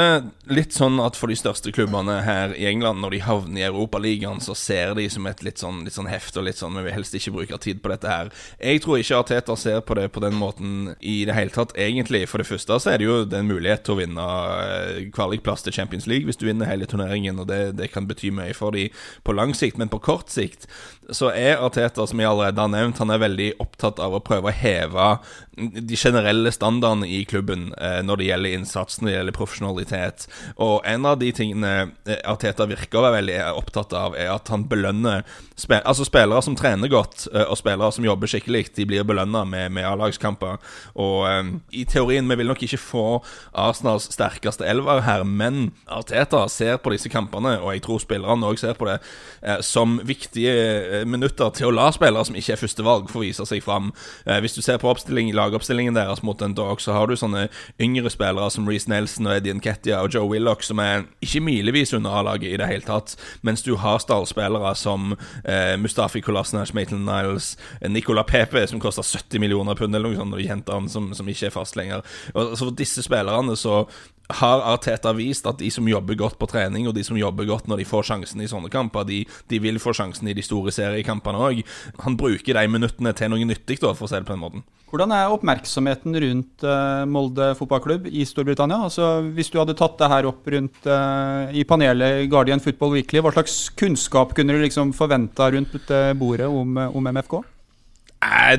litt 0.49 0.73
sånn 0.73 0.97
at 1.03 1.17
for 1.17 1.29
de 1.29 1.37
største 1.37 1.71
klubbene 1.75 2.15
her 2.25 2.55
i 2.57 2.65
England, 2.69 3.03
når 3.03 3.15
de 3.15 3.19
havner 3.25 3.61
i 3.61 3.65
Europaligaen, 3.67 4.41
så 4.43 4.55
ser 4.57 4.95
de 4.97 5.05
som 5.13 5.27
et 5.29 5.43
litt 5.45 5.61
sånn, 5.61 5.83
litt 5.85 5.95
sånn 5.95 6.09
heft 6.09 6.37
og 6.39 6.47
litt 6.47 6.59
sånn 6.59 6.75
Vi 6.79 6.85
vil 6.87 6.95
helst 6.95 7.13
ikke 7.17 7.35
bruke 7.35 7.59
tid 7.61 7.83
på 7.83 7.91
dette 7.93 8.09
her. 8.09 8.31
Jeg 8.57 8.81
tror 8.83 8.99
ikke 8.99 9.19
Arteta 9.21 9.57
ser 9.59 9.83
på 9.85 9.97
det 9.99 10.07
på 10.15 10.23
den 10.23 10.37
måten 10.39 10.95
i 10.99 11.21
det 11.29 11.37
hele 11.37 11.53
tatt, 11.53 11.75
egentlig. 11.77 12.25
For 12.31 12.41
det 12.41 12.49
første 12.49 12.79
så 12.81 12.93
er 12.93 12.99
det 13.01 13.07
jo 13.07 13.19
det 13.29 13.39
en 13.39 13.51
mulighet 13.51 13.85
til 13.85 13.95
å 13.95 13.99
vinne 14.01 14.27
eh, 14.65 15.03
kvalikplass 15.13 15.65
til 15.65 15.75
Champions 15.75 16.09
League 16.09 16.27
hvis 16.27 16.41
du 16.41 16.47
vinner 16.49 16.69
hele 16.69 16.89
turneringen, 16.89 17.39
og 17.39 17.49
det, 17.51 17.61
det 17.77 17.91
kan 17.93 18.09
bety 18.09 18.33
mye 18.33 18.57
for 18.57 18.75
de 18.75 18.89
på 19.23 19.37
lang 19.37 19.53
sikt. 19.57 19.77
Men 19.77 19.91
på 19.93 20.01
kort 20.03 20.33
sikt 20.33 20.67
så 21.09 21.31
er 21.35 21.61
Arteta, 21.63 22.05
som 22.07 22.19
jeg 22.21 22.29
allerede 22.29 22.61
har 22.61 22.71
nevnt, 22.71 22.99
han 23.01 23.11
er 23.13 23.21
veldig 23.23 23.49
opptatt 23.63 23.99
av 24.03 24.15
å 24.15 24.21
prøve 24.23 24.51
å 24.51 24.55
heve 24.55 25.07
de 25.55 25.97
generelle 25.99 26.49
standardene 26.51 27.07
i 27.07 27.21
klubben 27.29 27.67
eh, 27.77 27.99
når 28.05 28.19
det 28.19 28.27
gjelder 28.29 28.55
innsats, 28.57 28.99
når 28.99 29.09
det 29.09 29.15
gjelder 29.15 29.35
profesjonalitet. 29.37 30.25
Og 30.57 30.81
en 30.89 31.05
av 31.05 31.19
de 31.21 31.29
tingene 31.35 31.73
eh, 32.07 32.21
Arteta 32.29 32.65
virker 32.69 32.99
å 32.99 33.03
være 33.05 33.19
veldig 33.19 33.37
opptatt 33.59 33.93
av, 33.97 34.17
er 34.17 34.31
at 34.33 34.49
han 34.53 34.65
belønner 34.69 35.21
spe 35.59 35.77
altså 35.85 36.07
spillere 36.07 36.41
som 36.41 36.55
trener 36.57 36.89
godt, 36.89 37.27
eh, 37.33 37.45
og 37.45 37.59
spillere 37.59 37.91
som 37.93 38.07
jobber 38.07 38.31
skikkelig. 38.31 38.65
De 38.79 38.87
blir 38.89 39.05
belønna 39.05 39.43
med, 39.45 39.75
med 39.75 39.85
A-lagskamper. 39.85 40.57
Og 40.97 41.19
eh, 41.29 41.53
i 41.83 41.85
teorien, 41.89 42.27
vi 42.29 42.39
vil 42.41 42.49
nok 42.49 42.65
ikke 42.65 42.81
få 42.81 43.05
Arsenals 43.53 44.09
sterkeste 44.15 44.65
elver 44.65 45.03
her, 45.05 45.25
men 45.27 45.69
Arteta 45.85 46.47
ser 46.49 46.81
på 46.81 46.95
disse 46.95 47.11
kampene, 47.13 47.59
og 47.61 47.75
jeg 47.75 47.85
tror 47.85 48.01
spillerne 48.01 48.49
òg 48.49 48.57
ser 48.61 48.77
på 48.79 48.89
det, 48.89 48.97
eh, 49.45 49.61
som 49.61 49.99
viktige 50.01 50.57
eh, 50.57 50.92
minutter 51.07 51.51
til 51.55 51.69
å 51.69 51.73
la 51.75 51.89
spillere 51.95 52.25
som 52.27 52.37
ikke 52.37 52.55
er 52.55 52.61
førstevalg, 52.61 53.09
få 53.11 53.23
vise 53.23 53.45
seg 53.49 53.63
fram. 53.65 53.91
Eh, 54.25 54.39
hvis 54.43 54.55
du 54.57 54.61
ser 54.61 54.79
på 54.81 54.91
lagoppstillingen 54.93 55.95
deres 55.97 56.23
mot 56.23 56.41
en 56.41 56.53
dog, 56.53 56.81
så 56.81 56.93
har 56.93 57.07
du 57.07 57.15
sånne 57.17 57.47
yngre 57.81 58.11
spillere 58.13 58.49
som 58.53 58.67
Reece 58.69 58.89
Nelson 58.91 59.27
og 59.27 59.37
Eddie 59.37 59.55
Nketiah 59.57 60.03
og 60.03 60.13
Joe 60.13 60.29
Willoch, 60.29 60.63
som 60.63 60.79
er 60.83 61.05
ikke 61.23 61.43
milevis 61.43 61.93
under 61.93 62.13
A-laget 62.19 62.53
i 62.53 62.59
det 62.61 62.69
hele 62.69 62.85
tatt, 62.87 63.15
mens 63.41 63.63
du 63.65 63.75
har 63.81 64.01
stallspillere 64.03 64.73
som 64.79 65.15
eh, 65.43 65.75
Mustafi 65.81 66.21
Kolasnash 66.21 66.75
Maitland 66.75 67.05
Niles, 67.07 67.53
eh, 67.81 67.89
Nicola 67.91 68.23
Pepe, 68.23 68.65
som 68.67 68.81
koster 68.83 69.03
70 69.03 69.43
millioner 69.43 69.77
pund 69.79 69.95
eller 69.95 70.13
noe 70.13 70.19
sånt, 70.19 70.33
når 70.33 70.43
de 70.43 70.49
henter 70.51 70.77
han, 70.77 70.89
som, 70.91 71.11
som 71.17 71.29
ikke 71.29 71.49
er 71.49 71.55
fast 71.55 71.77
lenger. 71.79 72.03
Og, 72.33 72.55
så 72.57 72.67
for 72.67 72.77
disse 72.77 73.03
spillerne 73.05 73.57
så 73.59 73.83
har 74.31 74.63
Arteta 74.73 75.11
vist 75.15 75.47
at 75.49 75.59
de 75.59 75.69
som 75.73 75.87
jobber 75.87 76.15
godt 76.19 76.37
på 76.39 76.47
trening, 76.49 76.87
og 76.87 76.95
de 76.95 77.03
som 77.05 77.17
jobber 77.19 77.47
godt 77.49 77.67
når 77.67 77.81
de 77.81 77.87
får 77.87 78.07
sjansen 78.07 78.43
i 78.43 78.49
sånne 78.49 78.71
kamper, 78.73 79.07
de, 79.07 79.23
de 79.51 79.59
vil 79.63 79.81
få 79.83 79.93
sjansen 79.95 80.29
i 80.31 80.35
de 80.37 80.45
store 80.45 80.71
seriekampene 80.73 81.41
òg. 81.43 81.63
Han 82.05 82.17
bruker 82.19 82.55
de 82.55 82.69
minuttene 82.71 83.13
til 83.17 83.33
noe 83.33 83.49
nyttig, 83.49 83.81
da, 83.83 83.91
for 83.97 84.07
å 84.07 84.11
si 84.11 84.17
det 84.17 84.27
på 84.29 84.35
den 84.35 84.43
måten. 84.45 84.65
Hvordan 84.93 85.09
er 85.15 85.31
oppmerksomheten 85.33 86.13
rundt 86.21 86.63
eh, 86.69 87.03
Molde 87.09 87.47
fotballklubb 87.57 88.05
i 88.13 88.27
Storbritannia? 88.29 88.83
Altså, 88.85 89.23
hvis 89.33 89.49
du 89.49 89.57
hadde 89.57 89.73
tatt 89.79 89.97
det 89.97 90.09
her 90.11 90.27
opp 90.29 90.45
rundt 90.53 90.85
uh, 90.85 91.49
i 91.49 91.63
panelet 91.65 92.27
Guardian 92.29 92.61
Football 92.61 92.93
Weekly, 92.99 93.23
hva 93.25 93.33
slags 93.33 93.71
kunnskap 93.73 94.35
kunne 94.37 94.53
du 94.53 94.61
liksom 94.61 94.93
forventa 94.93 95.49
rundt 95.55 95.89
bordet 96.19 96.45
om, 96.45 96.77
eh, 96.77 96.93
om 96.93 97.09
MFK? 97.09 97.39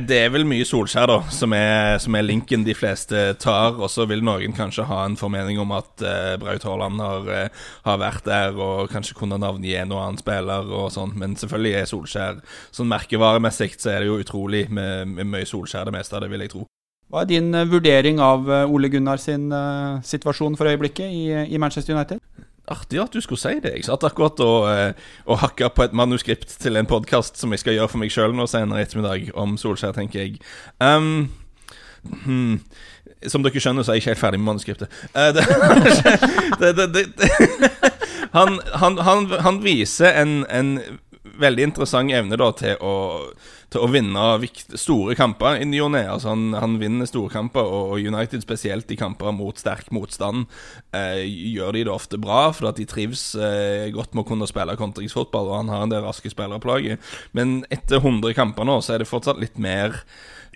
Det 0.05 0.17
er 0.17 0.31
vel 0.33 0.45
mye 0.49 0.65
Solskjær, 0.67 1.07
da, 1.09 1.17
som 1.33 1.53
er, 1.57 1.99
som 2.03 2.17
er 2.19 2.25
linken 2.27 2.65
de 2.67 2.75
fleste 2.77 3.21
tar. 3.41 3.77
Og 3.79 3.91
så 3.93 4.07
vil 4.11 4.25
noen 4.25 4.55
kanskje 4.57 4.87
ha 4.89 5.05
en 5.07 5.17
formening 5.19 5.61
om 5.63 5.73
at 5.77 6.05
uh, 6.05 6.35
Braut 6.41 6.67
Haaland 6.67 7.03
har, 7.03 7.29
uh, 7.29 7.67
har 7.87 8.01
vært 8.03 8.29
der 8.29 8.59
og 8.59 8.93
kanskje 8.93 9.17
kunne 9.19 9.39
navngi 9.41 9.77
en 9.79 9.95
og 9.95 10.03
annen 10.03 10.21
spiller 10.21 10.69
og 10.69 10.91
sånn. 10.95 11.15
Men 11.21 11.39
selvfølgelig 11.41 11.75
er 11.81 11.91
Solskjær 11.91 12.41
sånn 12.75 12.91
merkevaremessig 12.91 13.75
så 13.79 13.95
er 13.95 14.03
det 14.03 14.11
jo 14.11 14.21
utrolig 14.23 14.67
med, 14.69 15.15
med 15.17 15.31
mye 15.31 15.49
Solskjær, 15.49 15.89
det 15.89 15.97
meste 15.97 16.19
av 16.19 16.25
det, 16.25 16.33
vil 16.35 16.47
jeg 16.47 16.55
tro. 16.57 16.67
Hva 17.13 17.23
er 17.23 17.31
din 17.31 17.53
eh, 17.55 17.67
vurdering 17.69 18.19
av 18.25 18.49
Ole 18.65 18.89
Gunnar 18.91 19.21
sin 19.23 19.51
uh, 19.53 20.01
situasjon 20.03 20.57
for 20.59 20.73
øyeblikket 20.73 21.13
i, 21.13 21.25
i 21.55 21.61
Manchester 21.61 21.95
United? 21.95 22.23
Artig 22.67 23.01
at 23.03 23.13
du 23.13 23.21
skulle 23.21 23.41
si 23.41 23.59
det. 23.61 23.75
Jeg 23.77 23.85
satt 23.85 24.05
akkurat 24.09 24.41
og, 24.41 24.69
eh, 24.73 24.93
og 25.29 25.39
hakka 25.43 25.69
på 25.69 25.85
et 25.85 25.93
manuskript 25.93 26.49
til 26.61 26.77
en 26.81 26.89
podkast 26.89 27.37
som 27.37 27.53
jeg 27.53 27.61
skal 27.61 27.77
gjøre 27.77 27.91
for 27.93 28.01
meg 28.01 28.13
sjøl 28.13 28.33
nå 28.33 28.47
senere 28.49 28.81
i 28.81 28.87
ettermiddag, 28.87 29.27
om 29.37 29.59
Solskjær, 29.61 29.93
tenker 29.93 30.23
jeg. 30.23 30.39
Um, 30.81 31.29
hmm. 32.25 32.63
Som 33.29 33.45
dere 33.45 33.61
skjønner, 33.61 33.85
så 33.85 33.93
er 33.93 33.99
jeg 33.99 34.05
ikke 34.05 34.15
helt 34.15 34.23
ferdig 34.23 34.41
med 34.41 34.49
manuskriptet. 34.49 34.89
Uh, 35.13 35.29
det, 36.61 36.73
det, 36.81 36.89
det. 36.95 37.71
Han, 38.35 38.57
han, 38.75 38.97
han, 38.99 39.29
han 39.45 39.61
viser 39.63 40.17
en, 40.19 40.41
en 40.51 40.81
veldig 41.25 41.71
interessant 41.71 42.13
evne 42.13 42.37
da 42.39 42.51
til 42.57 42.77
å, 42.85 42.95
til 43.73 43.85
å 43.85 43.89
vinne 43.91 44.25
vikt, 44.43 44.75
store 44.79 45.17
kamper 45.19 45.61
i 45.63 45.69
ny 45.69 45.81
og 45.85 45.95
ne. 45.95 46.03
Altså 46.11 46.33
han, 46.33 46.51
han 46.59 46.77
vinner 46.83 47.09
store 47.09 47.33
kamper, 47.33 47.65
og, 47.65 47.97
United 48.05 48.45
spesielt 48.45 48.93
i 48.93 48.99
kamper 49.01 49.33
mot 49.37 49.59
sterk 49.61 49.89
motstand 49.95 50.45
eh, 50.97 51.25
gjør 51.25 51.75
de 51.79 51.87
det 51.89 51.95
ofte 51.95 52.21
bra, 52.21 52.47
for 52.57 52.71
at 52.71 52.81
de 52.81 52.87
trives 52.89 53.31
eh, 53.39 53.89
godt 53.95 54.13
med 54.13 54.27
å 54.27 54.29
kunne 54.29 54.49
spille 54.51 54.77
kontringsfotball, 54.81 55.51
og 55.51 55.61
han 55.63 55.73
har 55.73 55.87
en 55.87 55.97
del 55.97 56.05
raske 56.05 56.33
spillere 56.33 56.61
på 56.63 56.73
laget. 56.75 57.13
Men 57.37 57.63
etter 57.73 58.03
100 58.03 58.37
kamper 58.37 58.69
nå, 58.69 58.81
så 58.85 58.95
er 58.95 59.05
det 59.05 59.11
fortsatt 59.11 59.41
litt 59.41 59.57
mer 59.61 60.03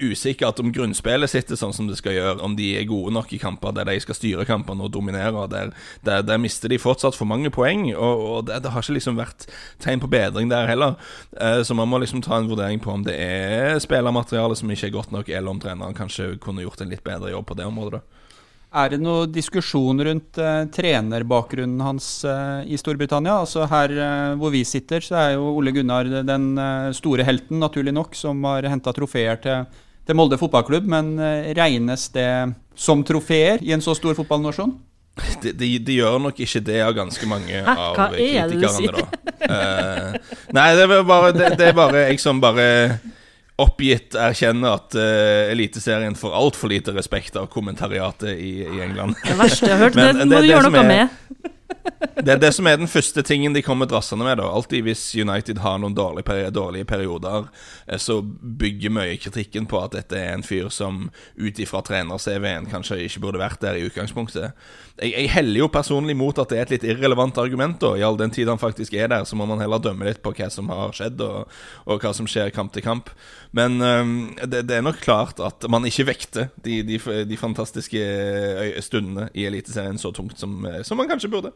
usikkert 0.00 0.61
om 0.62 0.73
grunnspillet 0.75 1.31
sitter 1.31 1.59
sånn 1.59 1.75
som 1.76 1.88
det 1.88 1.99
skal 2.00 2.17
gjøre, 2.17 2.43
om 2.45 2.57
de 2.59 2.71
er 2.78 2.88
gode 2.88 3.12
nok 3.14 3.33
i 3.35 3.40
kamper 3.43 3.75
der 3.76 3.88
de 3.88 3.99
skal 4.02 4.19
styre 4.19 4.47
kampene 4.49 4.87
og 4.87 4.93
dominere. 4.95 5.47
Der, 5.52 5.73
der, 6.07 6.25
der 6.26 6.43
mister 6.43 6.71
de 6.73 6.81
fortsatt 6.83 7.19
for 7.19 7.28
mange 7.31 7.52
poeng, 7.55 7.88
og, 7.95 8.25
og 8.28 8.47
det, 8.49 8.61
det 8.64 8.75
har 8.75 8.85
ikke 8.85 8.99
liksom 8.99 9.19
vært 9.21 9.49
tegn 9.85 10.02
på 10.02 10.11
bedring 10.12 10.52
der 10.52 10.71
heller. 10.71 10.99
Eh, 11.40 11.62
så 11.67 11.76
man 11.78 11.90
må 11.90 12.02
liksom 12.02 12.23
ta 12.25 12.38
en 12.38 12.50
vurdering 12.50 12.83
på 12.83 12.95
om 12.95 13.07
det 13.07 13.17
er 13.19 13.83
spillermateriale 13.83 14.59
som 14.59 14.71
ikke 14.71 14.90
er 14.90 14.97
godt 14.99 15.14
nok, 15.14 15.28
eller 15.28 15.52
om 15.52 15.62
treneren 15.62 15.97
kanskje 15.97 16.37
kunne 16.43 16.64
gjort 16.67 16.85
en 16.85 16.95
litt 16.95 17.05
bedre 17.07 17.35
jobb 17.35 17.50
på 17.50 17.59
det 17.59 17.69
området. 17.69 18.00
da. 18.00 18.19
Er 18.69 18.90
det 18.93 18.99
noe 19.00 19.25
diskusjon 19.33 20.02
rundt 20.05 20.37
eh, 20.45 20.67
trenerbakgrunnen 20.69 21.81
hans 21.81 22.09
eh, 22.28 22.67
i 22.69 22.76
Storbritannia? 22.76 23.38
Altså 23.40 23.64
Her 23.71 23.95
eh, 23.97 24.35
hvor 24.37 24.52
vi 24.52 24.61
sitter, 24.69 25.00
så 25.00 25.17
er 25.23 25.31
jo 25.38 25.55
Ole 25.57 25.73
Gunnar 25.73 26.11
den 26.28 26.50
eh, 26.61 26.90
store 26.97 27.25
helten, 27.25 27.62
naturlig 27.62 27.95
nok, 27.97 28.19
som 28.19 28.45
har 28.45 28.69
henta 28.69 28.93
trofeer 28.93 29.40
til, 29.40 29.64
til 30.09 30.17
Molde 30.19 30.38
fotballklubb. 30.41 30.88
Men 30.88 31.15
eh, 31.21 31.50
regnes 31.59 32.09
det 32.15 32.29
som 32.79 33.05
trofeer 33.07 33.61
i 33.65 33.75
en 33.77 33.85
så 33.85 33.95
stor 33.99 34.17
fotballnasjon? 34.19 34.73
De, 35.43 35.50
de, 35.50 35.69
de 35.83 35.97
gjør 35.99 36.21
nok 36.23 36.38
ikke 36.45 36.61
det 36.62 36.77
av 36.85 36.93
ganske 36.95 37.27
mange 37.27 37.59
Hæ? 37.67 37.73
av 37.75 37.97
er 38.15 38.53
kritikerne, 38.53 38.93
da. 38.95 39.07
Uh, 39.49 40.35
nei, 40.55 40.67
det 40.79 40.85
er, 40.87 40.93
bare, 41.07 41.33
det, 41.35 41.49
det 41.59 41.67
er 41.73 41.75
bare 41.75 42.05
jeg 42.07 42.21
som 42.23 42.38
bare 42.43 42.67
oppgitt 43.59 44.15
erkjenner 44.15 44.77
at 44.77 44.95
uh, 44.95 45.50
Eliteserien 45.50 46.15
får 46.19 46.37
altfor 46.38 46.71
lite 46.71 46.95
respekt 46.95 47.35
av 47.41 47.49
kommentariatet 47.50 48.31
i, 48.38 48.53
i 48.62 48.79
England. 48.85 49.19
Det 49.25 49.35
verste 49.41 49.67
jeg 49.67 49.75
har 49.75 49.88
hørt, 49.88 49.99
Men 49.99 50.21
det 50.21 50.23
det 50.23 50.31
må 50.31 50.43
du 50.45 50.50
gjøre 50.53 50.71
noe 50.71 50.85
er- 50.85 50.93
med. 50.93 51.55
Det 52.19 52.33
er 52.33 52.41
det 52.43 52.51
som 52.55 52.67
er 52.67 52.79
den 52.79 52.91
første 52.91 53.23
tingen 53.23 53.55
de 53.55 53.63
kommer 53.63 53.87
drassende 53.87 54.27
med. 54.27 54.41
da 54.41 54.49
Alltid 54.51 54.83
hvis 54.87 55.03
United 55.15 55.61
har 55.63 55.79
noen 55.79 55.95
dårlige, 55.95 56.51
dårlige 56.55 56.87
perioder, 56.89 57.47
eh, 57.87 57.99
så 57.99 58.21
bygger 58.23 58.93
mye 58.95 59.17
kritikken 59.23 59.69
på 59.71 59.79
at 59.81 59.95
dette 59.95 60.19
er 60.19 60.35
en 60.35 60.43
fyr 60.47 60.69
som 60.75 61.09
ut 61.39 61.61
ifra 61.63 61.83
trener-CV-en 61.87 62.69
kanskje 62.71 63.01
ikke 63.07 63.23
burde 63.23 63.43
vært 63.43 63.63
der 63.63 63.79
i 63.79 63.87
utgangspunktet. 63.87 64.57
Jeg, 64.99 65.13
jeg 65.15 65.31
heller 65.31 65.63
jo 65.63 65.71
personlig 65.71 66.17
mot 66.19 66.39
at 66.43 66.51
det 66.51 66.59
er 66.59 66.67
et 66.67 66.75
litt 66.77 66.89
irrelevant 66.91 67.39
argument. 67.39 67.79
da 67.81 67.95
I 67.97 68.05
all 68.07 68.19
den 68.19 68.35
tid 68.35 68.51
han 68.51 68.61
faktisk 68.61 68.95
er 68.99 69.11
der, 69.15 69.25
så 69.25 69.39
må 69.39 69.47
man 69.47 69.63
heller 69.63 69.83
dømme 69.83 70.09
litt 70.09 70.23
på 70.25 70.35
hva 70.35 70.51
som 70.51 70.71
har 70.75 70.95
skjedd, 70.97 71.23
og, 71.23 71.47
og 71.87 72.03
hva 72.03 72.15
som 72.17 72.27
skjer 72.27 72.51
kamp 72.55 72.75
til 72.75 72.87
kamp. 72.87 73.13
Men 73.55 73.81
øhm, 73.81 74.17
det, 74.43 74.67
det 74.69 74.79
er 74.79 74.85
nok 74.85 75.01
klart 75.03 75.41
at 75.41 75.65
man 75.71 75.87
ikke 75.89 76.09
vekter 76.11 76.51
de, 76.67 76.83
de, 76.87 76.99
de 77.31 77.39
fantastiske 77.41 78.03
stundene 78.85 79.31
i 79.39 79.47
Eliteserien 79.49 79.99
så 80.01 80.13
tungt 80.15 80.39
som, 80.41 80.59
eh, 80.67 80.83
som 80.83 80.99
man 80.99 81.09
kanskje 81.11 81.31
burde. 81.33 81.55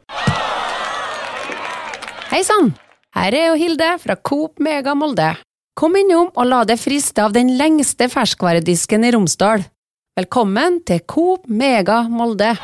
Hei 2.32 2.42
sann! 2.46 2.72
Her 3.12 3.34
er 3.36 3.46
jo 3.50 3.56
Hilde 3.60 3.90
fra 4.00 4.16
Coop 4.16 4.60
Mega 4.64 4.94
Molde. 4.96 5.34
Kom 5.76 5.96
innom 6.00 6.30
og 6.32 6.48
la 6.48 6.62
deg 6.68 6.80
friste 6.80 7.20
av 7.24 7.34
den 7.36 7.54
lengste 7.58 8.08
ferskvaredisken 8.12 9.04
i 9.04 9.12
Romsdal. 9.12 9.64
Velkommen 10.16 10.80
til 10.88 11.04
Coop 11.08 11.44
Mega 11.48 12.02
Molde. 12.08 12.54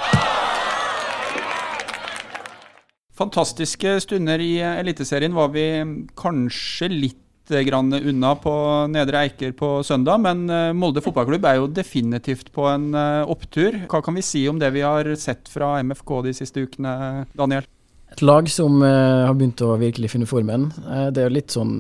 Fantastiske 3.18 3.99
stunder 4.04 4.40
i 4.40 4.59
Eliteserien 4.62 5.35
var 5.37 5.50
vi 5.52 5.68
kanskje 6.16 6.88
litt 6.92 7.23
grann 7.67 7.93
unna 7.97 8.35
på 8.38 8.52
Nedre 8.93 9.25
Eiker 9.25 9.55
på 9.57 9.78
søndag, 9.87 10.21
men 10.25 10.45
eh, 10.52 10.75
Molde 10.76 11.02
fotballklubb 11.05 11.49
er 11.49 11.59
jo 11.61 11.71
definitivt 11.73 12.52
på 12.55 12.69
en 12.71 12.90
eh, 12.97 13.25
opptur. 13.31 13.81
Hva 13.88 14.02
kan 14.05 14.19
vi 14.19 14.26
si 14.26 14.45
om 14.50 14.61
det 14.61 14.71
vi 14.76 14.85
har 14.87 15.09
sett 15.21 15.50
fra 15.52 15.76
MFK 15.83 16.14
de 16.28 16.37
siste 16.37 16.64
ukene, 16.67 16.95
Daniel? 17.38 17.67
Et 18.12 18.23
lag 18.25 18.49
som 18.50 18.83
eh, 18.83 19.26
har 19.26 19.35
begynt 19.37 19.61
å 19.64 19.75
virkelig 19.81 20.12
finne 20.14 20.28
formen. 20.28 20.71
Eh, 20.85 21.09
det 21.12 21.25
er 21.25 21.28
jo 21.28 21.37
litt 21.38 21.55
sånn 21.55 21.75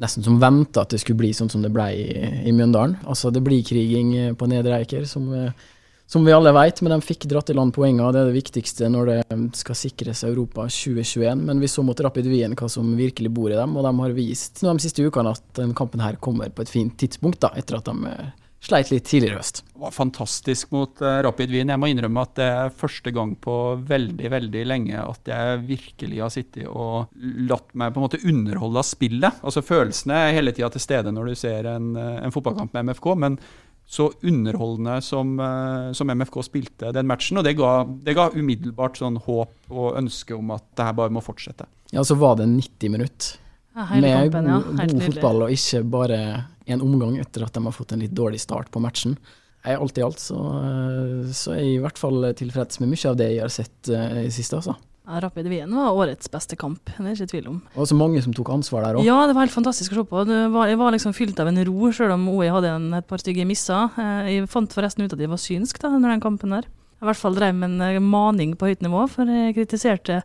nesten 0.00 0.24
som 0.24 0.38
venta 0.40 0.84
at 0.84 0.94
det 0.94 1.00
skulle 1.02 1.20
bli 1.20 1.32
sånn 1.36 1.50
som 1.52 1.64
det 1.64 1.72
ble 1.72 1.88
i, 1.96 2.06
i 2.48 2.54
Mjøndalen. 2.56 2.98
Altså 3.08 3.32
Det 3.32 3.42
blir 3.44 3.64
kriging 3.66 4.14
eh, 4.16 4.32
på 4.36 4.48
Nedre 4.50 4.80
Eiker, 4.80 5.06
som, 5.08 5.28
eh, 5.36 5.52
som 6.10 6.24
vi 6.26 6.32
alle 6.34 6.50
vet, 6.50 6.80
men 6.82 6.90
de 6.96 7.06
fikk 7.06 7.28
dratt 7.30 7.52
i 7.52 7.54
land 7.54 7.70
poengene. 7.70 8.10
Det 8.10 8.18
er 8.18 8.30
det 8.32 8.34
viktigste 8.34 8.88
når 8.90 9.10
det 9.12 9.20
skal 9.60 9.76
sikres 9.78 10.24
Europa 10.26 10.64
2021. 10.66 11.44
Men 11.46 11.62
vi 11.62 11.70
så 11.70 11.84
mot 11.86 12.02
Rapid 12.02 12.26
Wien 12.26 12.56
hva 12.58 12.66
som 12.72 12.96
virkelig 12.98 13.30
bor 13.36 13.52
i 13.52 13.58
dem, 13.58 13.76
og 13.78 13.86
de 13.86 13.92
har 14.00 14.16
vist 14.16 14.64
de 14.66 14.74
siste 14.82 15.06
ukene 15.06 15.36
at 15.36 15.44
denne 15.60 15.76
kampen 15.78 16.02
her 16.02 16.18
kommer 16.18 16.50
på 16.50 16.66
et 16.66 16.72
fint 16.72 16.96
tidspunkt, 16.98 17.38
da, 17.46 17.52
etter 17.54 17.78
at 17.78 17.86
de 17.86 18.10
eh, 18.10 18.34
sleit 18.58 18.90
litt 18.90 19.06
tidligere 19.06 19.38
i 19.38 19.40
høst. 19.40 19.62
Det 19.70 19.84
var 19.84 19.94
fantastisk 19.94 20.74
mot 20.74 20.98
eh, 20.98 21.20
Rapid 21.28 21.54
Wien. 21.54 21.70
Jeg 21.70 21.84
må 21.84 21.92
innrømme 21.94 22.26
at 22.26 22.34
det 22.42 22.50
er 22.58 22.74
første 22.82 23.14
gang 23.14 23.38
på 23.38 23.56
veldig 23.94 24.34
veldig 24.34 24.66
lenge 24.66 25.06
at 25.06 25.30
jeg 25.30 25.64
virkelig 25.70 26.22
har 26.26 26.34
sittet 26.34 26.66
og 26.66 27.14
latt 27.46 27.70
meg 27.70 27.94
på 27.94 28.02
en 28.02 28.08
måte 28.08 28.24
underholde 28.26 28.82
av 28.82 28.90
spillet. 28.90 29.40
Altså 29.46 29.62
Følelsene 29.62 30.18
er 30.26 30.38
hele 30.40 30.58
tida 30.58 30.74
til 30.74 30.88
stede 30.90 31.14
når 31.14 31.30
du 31.30 31.42
ser 31.46 31.70
en, 31.70 31.92
eh, 31.94 32.16
en 32.18 32.34
fotballkamp 32.34 32.74
med 32.74 32.90
MFK, 32.90 33.12
men 33.28 33.42
så 33.90 34.12
underholdende 34.22 35.00
som, 35.02 35.32
eh, 35.40 35.92
som 35.92 36.10
MFK 36.10 36.42
spilte 36.46 36.92
den 36.94 37.08
matchen. 37.10 37.40
Og 37.40 37.44
det 37.44 37.56
ga, 37.58 37.72
det 38.06 38.14
ga 38.14 38.28
umiddelbart 38.30 39.00
sånn 39.00 39.18
håp 39.18 39.72
og 39.74 39.96
ønske 39.98 40.36
om 40.36 40.52
at 40.54 40.62
det 40.78 40.86
her 40.86 40.94
bare 41.00 41.10
må 41.10 41.22
fortsette. 41.24 41.66
Ja, 41.90 42.04
så 42.06 42.14
var 42.20 42.36
det 42.38 42.46
90 42.52 42.94
minutter 42.94 43.40
Ja, 43.74 43.88
med 43.90 44.30
kampen, 44.30 44.46
ja. 44.46 44.60
god, 44.62 44.92
god 44.92 45.02
fotball, 45.08 45.42
og 45.46 45.56
ikke 45.56 45.82
bare 45.90 46.20
en 46.70 46.84
omgang 46.86 47.18
etter 47.18 47.42
at 47.46 47.54
de 47.54 47.64
har 47.66 47.74
fått 47.74 47.96
en 47.96 48.02
litt 48.04 48.14
dårlig 48.14 48.38
start 48.42 48.70
på 48.70 48.82
matchen. 48.82 49.16
Jeg, 49.64 49.76
alt 49.82 49.98
i 49.98 50.06
alt 50.06 50.22
så, 50.22 50.38
eh, 50.38 51.34
så 51.34 51.56
er 51.56 51.60
jeg 51.64 51.74
i 51.74 51.82
hvert 51.82 51.98
fall 51.98 52.30
tilfreds 52.38 52.78
med 52.78 52.94
mye 52.94 53.10
av 53.10 53.18
det 53.18 53.32
jeg 53.32 53.42
har 53.42 53.54
sett 53.58 53.90
eh, 53.90 54.22
i 54.22 54.28
det 54.28 54.36
siste. 54.38 54.62
Altså. 54.62 54.78
Rapid 55.24 55.48
Wien 55.50 55.72
var 55.74 55.90
årets 55.96 56.30
beste 56.30 56.56
kamp, 56.60 56.80
det 56.96 57.02
er 57.02 57.16
ikke 57.18 57.30
tvil 57.32 57.48
om. 57.50 57.58
Og 57.74 57.88
så 57.90 57.96
mange 57.98 58.22
som 58.22 58.32
tok 58.36 58.50
ansvar 58.54 58.84
der 58.86 58.98
òg. 59.00 59.04
Ja, 59.06 59.16
det 59.26 59.34
var 59.36 59.46
helt 59.46 59.54
fantastisk 59.56 59.92
å 59.94 60.00
se 60.00 60.04
på. 60.10 60.24
Det 60.28 60.40
var, 60.54 60.68
jeg 60.70 60.78
var 60.80 60.94
liksom 60.94 61.14
fylt 61.16 61.40
av 61.42 61.50
en 61.50 61.58
ro, 61.66 61.90
selv 61.96 62.14
om 62.14 62.28
OI 62.32 62.50
hadde 62.54 62.70
en, 62.76 62.90
et 63.00 63.06
par 63.10 63.18
stygge 63.22 63.46
misser. 63.48 63.90
Eh, 63.98 64.28
Jeg 64.36 64.50
fant 64.52 64.70
forresten 64.76 65.04
ut 65.04 65.12
at 65.16 65.18
jeg 65.24 65.32
var 65.32 65.40
synsk 65.42 65.80
da, 65.82 65.90
under 65.96 66.12
den 66.14 66.22
kampen 66.22 66.54
der. 66.54 66.68
Jeg 67.00 67.06
i 67.06 67.08
hvert 67.08 67.16
fall 67.22 67.34
drev 67.38 67.54
med 67.56 67.70
en 67.74 67.80
eh, 67.88 67.98
maning 68.04 68.54
på 68.60 68.68
høyt 68.70 68.82
nivå, 68.84 69.06
for 69.10 69.24
jeg 69.26 69.56
kritiserte 69.56 70.20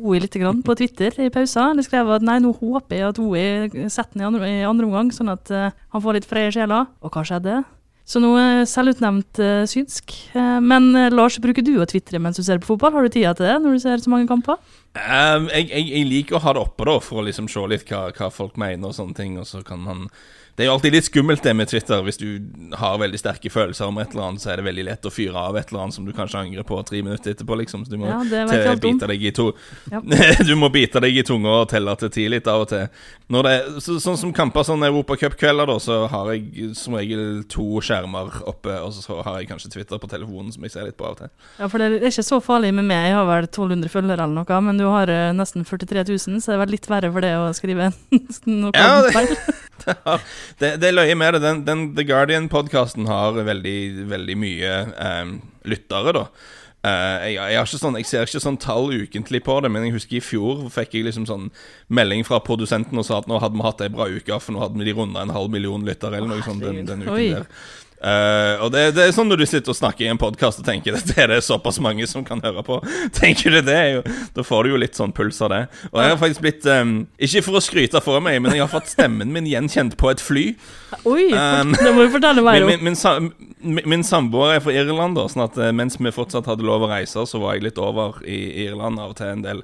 OI 0.00 0.20
litt 0.22 0.36
grann 0.40 0.62
på 0.64 0.72
Twitter 0.78 1.12
i 1.20 1.28
pausen. 1.34 1.76
Jeg 1.82 1.88
skrev 1.90 2.08
at 2.14 2.22
nei, 2.24 2.38
nå 2.40 2.54
håper 2.56 2.96
jeg 2.96 3.08
at 3.10 3.18
OI 3.20 3.88
setter 3.92 4.14
den 4.14 4.22
i 4.22 4.28
andre, 4.30 4.48
i 4.48 4.62
andre 4.64 4.86
omgang, 4.88 5.10
sånn 5.12 5.28
at 5.34 5.50
eh, 5.52 5.74
han 5.92 6.04
får 6.06 6.16
litt 6.16 6.28
fred 6.30 6.48
i 6.48 6.54
sjela. 6.56 6.86
Og 7.04 7.12
hva 7.12 7.26
skjedde? 7.28 7.58
Så 8.10 8.18
nå 8.18 8.32
jeg 8.34 8.66
selvutnevnt 8.66 9.38
uh, 9.38 9.62
synsk. 9.70 10.16
Eh, 10.34 10.56
men 10.66 10.88
eh, 10.98 11.12
Lars, 11.14 11.36
bruker 11.42 11.62
du 11.62 11.76
å 11.78 11.86
tvitre 11.86 12.18
mens 12.18 12.40
du 12.40 12.42
ser 12.42 12.58
på 12.58 12.72
fotball? 12.72 12.96
Har 12.96 13.06
du 13.06 13.12
tida 13.14 13.36
til 13.38 13.46
det 13.46 13.60
når 13.62 13.76
du 13.76 13.82
ser 13.84 14.02
så 14.02 14.10
mange 14.10 14.26
kamper? 14.26 14.58
Um, 14.98 15.46
jeg, 15.52 15.68
jeg, 15.70 15.84
jeg 15.92 16.08
liker 16.08 16.40
å 16.40 16.42
ha 16.42 16.56
det 16.56 16.64
oppe 16.64 16.88
da 16.88 16.96
for 17.04 17.20
å 17.20 17.26
liksom 17.28 17.46
se 17.52 17.62
litt 17.70 17.86
hva, 17.86 18.08
hva 18.16 18.32
folk 18.34 18.58
mener 18.58 18.90
og 18.90 18.96
sånne 18.98 19.14
ting. 19.14 19.38
Og 19.38 19.46
så 19.46 19.62
kan 19.66 19.84
man 19.84 20.08
Det 20.60 20.66
er 20.66 20.68
jo 20.68 20.72
alltid 20.74 20.92
litt 20.92 21.06
skummelt 21.08 21.40
det 21.46 21.52
med 21.56 21.70
Twitter. 21.70 22.02
Hvis 22.04 22.18
du 22.20 22.26
har 22.76 22.98
veldig 23.00 23.16
sterke 23.16 23.48
følelser 23.48 23.88
om 23.88 23.96
et 24.02 24.10
eller 24.12 24.26
annet, 24.26 24.42
så 24.42 24.50
er 24.52 24.60
det 24.60 24.66
veldig 24.66 24.82
lett 24.90 25.06
å 25.08 25.12
fyre 25.14 25.40
av 25.40 25.56
et 25.56 25.70
eller 25.70 25.86
annet 25.86 25.96
som 25.96 26.04
du 26.04 26.10
kanskje 26.12 26.36
angrer 26.42 26.66
på 26.68 26.76
tre 26.84 27.00
minutter 27.00 27.32
etterpå. 27.32 27.56
liksom 27.62 27.86
Så 27.86 27.94
du 27.94 27.96
må 27.96 28.10
Ja, 28.10 28.18
bite 28.76 29.08
deg 29.08 29.24
i 29.24 29.30
to 29.32 29.46
Ja. 29.90 30.02
Du 30.50 30.52
må 30.60 30.68
bite 30.68 31.00
deg 31.00 31.16
i 31.16 31.22
tunga 31.24 31.62
og 31.62 31.70
telle 31.72 31.94
til 32.02 32.10
ti 32.12 32.26
litt 32.28 32.46
av 32.52 32.66
og 32.66 32.68
til. 32.74 32.90
Er- 33.40 33.80
så, 33.80 33.96
sånn 34.04 34.18
som 34.20 34.34
kamper 34.36 34.66
sånn 34.68 34.84
Europacupkvelder, 34.84 35.66
da, 35.72 35.78
så 35.80 36.02
har 36.12 36.28
jeg 36.34 36.74
som 36.76 36.98
regel 37.00 37.40
to 37.48 37.80
skjermer 37.80 38.28
oppe, 38.50 38.76
og 38.84 38.92
så 38.92 39.22
har 39.24 39.40
jeg 39.40 39.48
kanskje 39.54 39.72
Twitter 39.78 39.96
på 40.02 40.10
telefonen 40.12 40.52
som 40.52 40.62
jeg 40.68 40.74
ser 40.76 40.84
litt 40.90 40.98
på 41.00 41.08
av 41.08 41.16
og 41.16 41.22
til. 41.22 41.32
Ja, 41.56 41.68
for 41.72 41.78
det 41.80 41.88
er 42.02 42.10
ikke 42.12 42.26
så 42.28 42.42
farlig 42.44 42.74
med 42.76 42.84
meg. 42.90 43.06
Jeg 43.08 43.16
har 43.16 43.24
vel 43.32 43.48
1200 43.48 43.88
følgere 43.96 44.28
eller 44.28 44.42
noe, 44.44 44.60
men 44.68 44.76
du 44.76 44.84
har 44.92 45.08
eh, 45.08 45.32
nesten 45.32 45.64
43 45.64 46.04
000, 46.04 46.40
så 46.44 46.52
det 46.52 46.58
er 46.58 46.62
vel 46.66 46.74
litt 46.76 46.90
verre 46.92 47.12
for 47.16 47.24
det 47.24 47.32
å 47.40 47.48
skrive 47.56 47.90
noe 48.60 48.76
Ja, 48.76 49.00
det- 49.08 49.16
feil. 49.16 49.34
det, 50.60 50.76
det 50.82 50.88
er 50.88 50.96
løye 50.96 51.18
med 51.18 51.36
det. 51.36 51.42
Den, 51.44 51.64
den 51.66 51.84
The 51.96 52.06
Guardian-podkasten 52.08 53.08
har 53.10 53.38
veldig, 53.46 54.06
veldig 54.10 54.38
mye 54.40 54.72
um, 54.94 55.36
lyttere, 55.68 56.16
da. 56.16 56.24
Uh, 56.80 57.26
jeg, 57.28 57.36
jeg, 57.52 57.76
sånn, 57.76 57.98
jeg 58.00 58.08
ser 58.08 58.24
ikke 58.24 58.40
sånn 58.40 58.56
tall 58.60 58.88
ukentlig 58.88 59.42
på 59.44 59.58
det, 59.60 59.68
men 59.72 59.84
jeg 59.84 59.98
husker 59.98 60.16
i 60.16 60.22
fjor 60.24 60.62
fikk 60.72 60.96
jeg 60.96 61.10
liksom 61.10 61.26
sånn 61.28 61.50
melding 61.92 62.24
fra 62.24 62.38
produsenten 62.40 62.96
og 62.96 63.04
sa 63.04 63.18
at 63.20 63.28
nå 63.28 63.36
hadde 63.42 63.58
vi 63.58 63.66
hatt 63.66 63.84
ei 63.84 63.90
bra 63.92 64.06
uke, 64.08 64.38
for 64.40 64.56
nå 64.56 64.62
hadde 64.62 64.80
vi 64.80 64.88
de 64.88 64.94
runda 64.96 65.26
en 65.26 65.34
halv 65.34 65.52
million 65.52 65.84
lyttere 65.84 66.16
eller 66.16 66.32
noe 66.32 66.46
sånt 66.46 66.64
den, 66.64 66.80
den 66.88 67.04
uken 67.04 67.36
der. 67.36 67.50
Eh, 68.00 68.62
og 68.64 68.70
det, 68.72 68.82
det 68.96 69.02
er 69.04 69.10
sånn 69.12 69.28
når 69.28 69.42
du 69.42 69.46
sitter 69.50 69.74
og 69.74 69.76
snakker 69.76 70.06
i 70.06 70.08
en 70.08 70.20
podkast 70.20 70.62
og 70.62 70.64
tenker 70.64 70.94
at 70.98 71.10
det 71.10 71.26
er 71.26 71.42
såpass 71.44 71.76
mange 71.84 72.06
som 72.08 72.24
kan 72.24 72.40
høre 72.44 72.62
på. 72.64 72.78
Tenker 73.20 73.52
du 73.52 73.60
det 73.66 73.80
jo, 73.92 74.00
Da 74.36 74.44
får 74.46 74.64
du 74.64 74.70
jo 74.72 74.80
litt 74.80 74.96
sånn 74.96 75.12
puls 75.16 75.40
av 75.44 75.52
det. 75.52 75.58
Og 75.92 76.00
jeg 76.00 76.14
har 76.14 76.20
faktisk 76.22 76.44
blitt 76.46 76.64
um, 76.72 76.94
Ikke 77.20 77.42
for 77.44 77.60
å 77.60 77.62
skryte 77.64 78.00
for 78.04 78.22
meg, 78.24 78.38
men 78.40 78.56
jeg 78.56 78.64
har 78.64 78.72
fått 78.72 78.88
stemmen 78.94 79.28
min 79.34 79.48
gjenkjent 79.50 79.98
på 80.00 80.12
et 80.14 80.24
fly. 80.24 80.46
Oi, 81.04 81.28
Um, 81.30 81.70
det 81.76 81.92
må 81.94 82.06
du 82.06 82.10
fortelle 82.16 82.42
meg 82.44 82.62
om. 82.64 82.68
min, 82.72 82.82
min, 82.88 82.96
sa- 82.98 83.18
min, 83.20 83.84
min 83.88 84.02
samboer 84.06 84.56
er 84.56 84.64
fra 84.64 84.72
Irland, 84.74 85.14
da, 85.18 85.26
sånn 85.30 85.44
at 85.44 85.58
eh, 85.60 85.70
mens 85.76 85.94
vi 86.00 86.10
fortsatt 86.14 86.48
hadde 86.50 86.64
lov 86.66 86.82
å 86.86 86.90
reise, 86.90 87.22
så 87.28 87.38
var 87.42 87.54
jeg 87.58 87.68
litt 87.68 87.78
over 87.80 88.18
i 88.26 88.64
Irland 88.64 88.98
av 89.00 89.12
og 89.12 89.18
til 89.20 89.30
en 89.34 89.44
del 89.44 89.60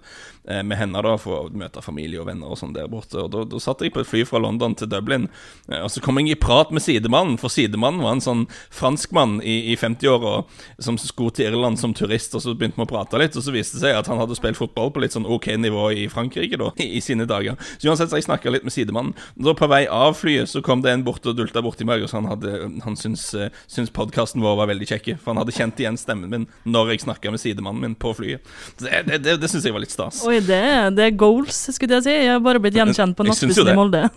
med 0.47 0.79
henne 0.79 1.03
da 1.03 1.17
for 1.19 1.47
å 1.47 1.51
møte 1.51 1.83
familie 1.83 2.21
og 2.23 2.29
venner 2.29 2.53
og 2.53 2.59
sånn 2.61 2.75
der 2.77 2.89
borte. 2.91 3.19
Og 3.25 3.31
da, 3.33 3.45
da 3.49 3.61
satt 3.63 3.83
jeg 3.83 3.93
på 3.95 4.03
et 4.03 4.09
fly 4.09 4.23
fra 4.29 4.41
London 4.43 4.77
til 4.79 4.91
Dublin, 4.91 5.29
eh, 5.71 5.83
og 5.83 5.91
så 5.93 6.03
kom 6.05 6.21
jeg 6.21 6.33
i 6.35 6.39
prat 6.41 6.73
med 6.75 6.85
sidemannen, 6.85 7.39
for 7.41 7.53
sidemannen 7.53 8.05
var 8.05 8.17
en 8.17 8.25
sånn 8.25 8.45
franskmann 8.75 9.39
i, 9.43 9.73
i 9.73 9.77
50-åra 9.79 10.45
som 10.83 10.99
skulle 11.01 11.35
til 11.37 11.51
Irland 11.51 11.81
som 11.81 11.95
turist, 11.97 12.35
og 12.37 12.45
så 12.45 12.55
begynte 12.55 12.81
vi 12.81 12.87
å 12.87 12.91
prate 12.91 13.21
litt, 13.21 13.37
og 13.39 13.45
så 13.45 13.55
viste 13.55 13.79
det 13.79 13.87
seg 13.87 13.99
at 13.99 14.11
han 14.11 14.21
hadde 14.23 14.37
spilt 14.39 14.59
fotball 14.59 14.93
på 14.95 15.03
litt 15.05 15.17
sånn 15.17 15.29
ok 15.29 15.51
nivå 15.61 15.89
i 15.97 16.07
Frankrike 16.13 16.61
da, 16.61 16.73
i, 16.83 16.93
i 16.99 17.05
sine 17.05 17.29
dager. 17.29 17.59
Så 17.77 17.91
uansett 17.91 18.13
så 18.13 18.21
jeg 18.21 18.29
snakka 18.29 18.53
litt 18.53 18.67
med 18.67 18.75
sidemannen. 18.75 19.17
Da 19.41 19.55
på 19.57 19.69
vei 19.71 19.85
av 19.91 20.17
flyet 20.19 20.51
så 20.53 20.63
kom 20.65 20.85
det 20.85 20.95
en 20.95 21.05
bort 21.07 21.27
og 21.27 21.37
dulta 21.39 21.63
borti 21.65 21.87
meg, 21.89 22.05
og 22.05 22.13
så 22.13 22.21
han, 22.21 22.31
hadde, 22.31 22.55
han 22.85 22.99
syntes, 22.99 23.29
uh, 23.37 23.49
syntes 23.71 23.95
podkasten 23.97 24.45
vår 24.45 24.61
var 24.63 24.71
veldig 24.73 24.91
kjekk, 24.93 25.13
for 25.21 25.35
han 25.35 25.43
hadde 25.43 25.57
kjent 25.57 25.83
igjen 25.83 25.99
stemmen 26.01 26.33
min 26.33 26.49
når 26.67 26.95
jeg 26.95 27.05
snakka 27.07 27.33
med 27.33 27.43
sidemannen 27.43 27.83
min 27.83 27.99
på 27.99 28.13
flyet. 28.17 28.45
Det, 28.81 29.03
det, 29.09 29.21
det, 29.25 29.37
det 29.43 29.51
syns 29.51 29.67
jeg 29.67 29.75
var 29.75 29.83
litt 29.85 29.95
stas. 29.95 30.23
Oi, 30.27 30.36
det, 30.45 30.59
er- 30.73 30.91
det 30.97 31.05
er 31.09 31.15
goals, 31.19 31.59
skulle 31.77 31.99
jeg 31.99 32.07
si. 32.07 32.15
Jeg 32.15 32.33
har 32.35 32.41
bare 32.45 32.61
blitt 32.63 32.77
gjenkjent 32.79 33.17
på 33.17 33.27
nattbussen 33.29 33.71
i. 33.73 33.77
Molde. 33.77 34.03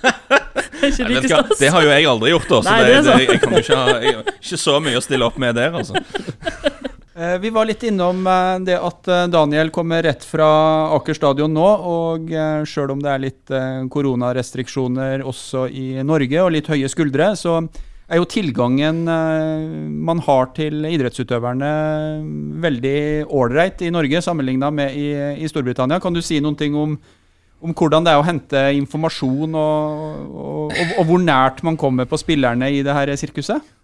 det 0.00 0.82
er 0.82 0.92
ikke 0.92 1.08
like 1.10 1.28
stas. 1.28 1.58
det 1.60 1.70
har 1.74 1.84
jo 1.84 1.90
jeg 1.92 2.06
aldri 2.10 2.32
gjort, 2.32 2.48
da, 2.50 2.60
så 2.64 2.70
Nei, 2.70 2.80
det, 2.88 3.00
det 3.06 3.16
jeg 3.26 3.40
kan 3.42 3.52
jo 3.56 3.62
ikke 3.64 3.78
ha 3.80 3.96
jeg, 4.04 4.22
ikke 4.40 4.58
så 4.64 4.76
mye 4.82 5.00
å 5.00 5.04
stille 5.04 5.26
opp 5.28 5.40
med 5.42 5.58
der, 5.60 5.76
altså. 5.82 5.94
Eh, 7.20 7.34
Vi 7.42 7.50
var 7.52 7.66
litt 7.68 7.82
innom 7.84 8.22
eh, 8.24 8.54
det 8.64 8.78
at 8.80 9.08
eh, 9.12 9.26
Daniel 9.28 9.68
kommer 9.74 10.00
rett 10.06 10.22
fra 10.24 10.46
Aker 10.96 11.18
stadion 11.18 11.52
nå. 11.52 11.66
Og 11.90 12.30
sjøl 12.70 12.94
om 12.94 13.02
det 13.02 13.10
er 13.12 13.20
litt 13.26 13.52
koronarestriksjoner 13.92 15.26
også 15.28 15.66
i 15.68 16.00
Norge, 16.06 16.38
og 16.40 16.54
litt 16.54 16.70
høye 16.72 16.88
skuldre, 16.88 17.34
så 17.36 17.58
er 18.10 18.18
jo 18.18 18.28
tilgangen 18.28 19.04
eh, 19.08 19.64
man 20.10 20.20
har 20.26 20.50
til 20.56 20.84
idrettsutøverne 20.88 21.70
veldig 22.64 22.98
ålreit 23.30 23.84
i 23.86 23.92
Norge 23.94 24.22
sammenligna 24.24 24.72
med 24.74 24.96
i, 24.98 25.08
i 25.40 25.50
Storbritannia. 25.50 26.00
Kan 26.02 26.16
du 26.16 26.22
si 26.24 26.40
noen 26.42 26.58
ting 26.58 26.74
om, 26.78 26.96
om 27.62 27.74
hvordan 27.76 28.06
det 28.06 28.14
er 28.14 28.22
å 28.22 28.26
hente 28.26 28.64
informasjon, 28.80 29.54
og, 29.54 30.24
og, 30.30 30.64
og, 30.74 30.96
og 30.98 31.10
hvor 31.10 31.22
nært 31.22 31.62
man 31.66 31.78
kommer 31.80 32.10
på 32.10 32.18
spillerne 32.20 32.72
i 32.74 32.82
det 32.86 32.96
her 32.96 33.14
sirkuset? 33.20 33.76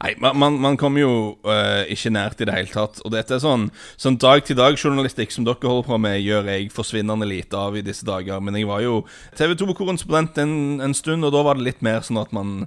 Nei, 0.00 0.14
man, 0.16 0.36
man, 0.40 0.54
man 0.56 0.76
kommer 0.80 1.02
jo 1.02 1.14
uh, 1.44 1.82
ikke 1.92 2.12
nært 2.14 2.40
i 2.40 2.46
det 2.48 2.54
hele 2.56 2.72
tatt. 2.72 3.02
Og 3.04 3.12
dette 3.12 3.36
er 3.36 3.42
sånn, 3.42 3.66
sånn 4.00 4.16
dag-til-dag-journalistikk 4.22 5.34
som 5.34 5.44
dere 5.44 5.68
holder 5.68 5.90
på 5.90 5.98
med, 6.00 6.22
gjør 6.24 6.48
jeg 6.54 6.70
forsvinnende 6.72 7.28
lite 7.28 7.60
av 7.60 7.76
i 7.76 7.84
disse 7.84 8.08
dager. 8.08 8.40
Men 8.40 8.56
jeg 8.56 8.68
var 8.70 8.80
jo 8.80 9.02
TV 9.36 9.52
2-korrespondent 9.60 10.40
en, 10.40 10.54
en 10.86 10.96
stund, 10.96 11.26
og 11.28 11.36
da 11.36 11.44
var 11.44 11.60
det 11.60 11.68
litt 11.68 11.84
mer 11.84 12.00
sånn 12.06 12.22
at 12.22 12.32
man 12.32 12.64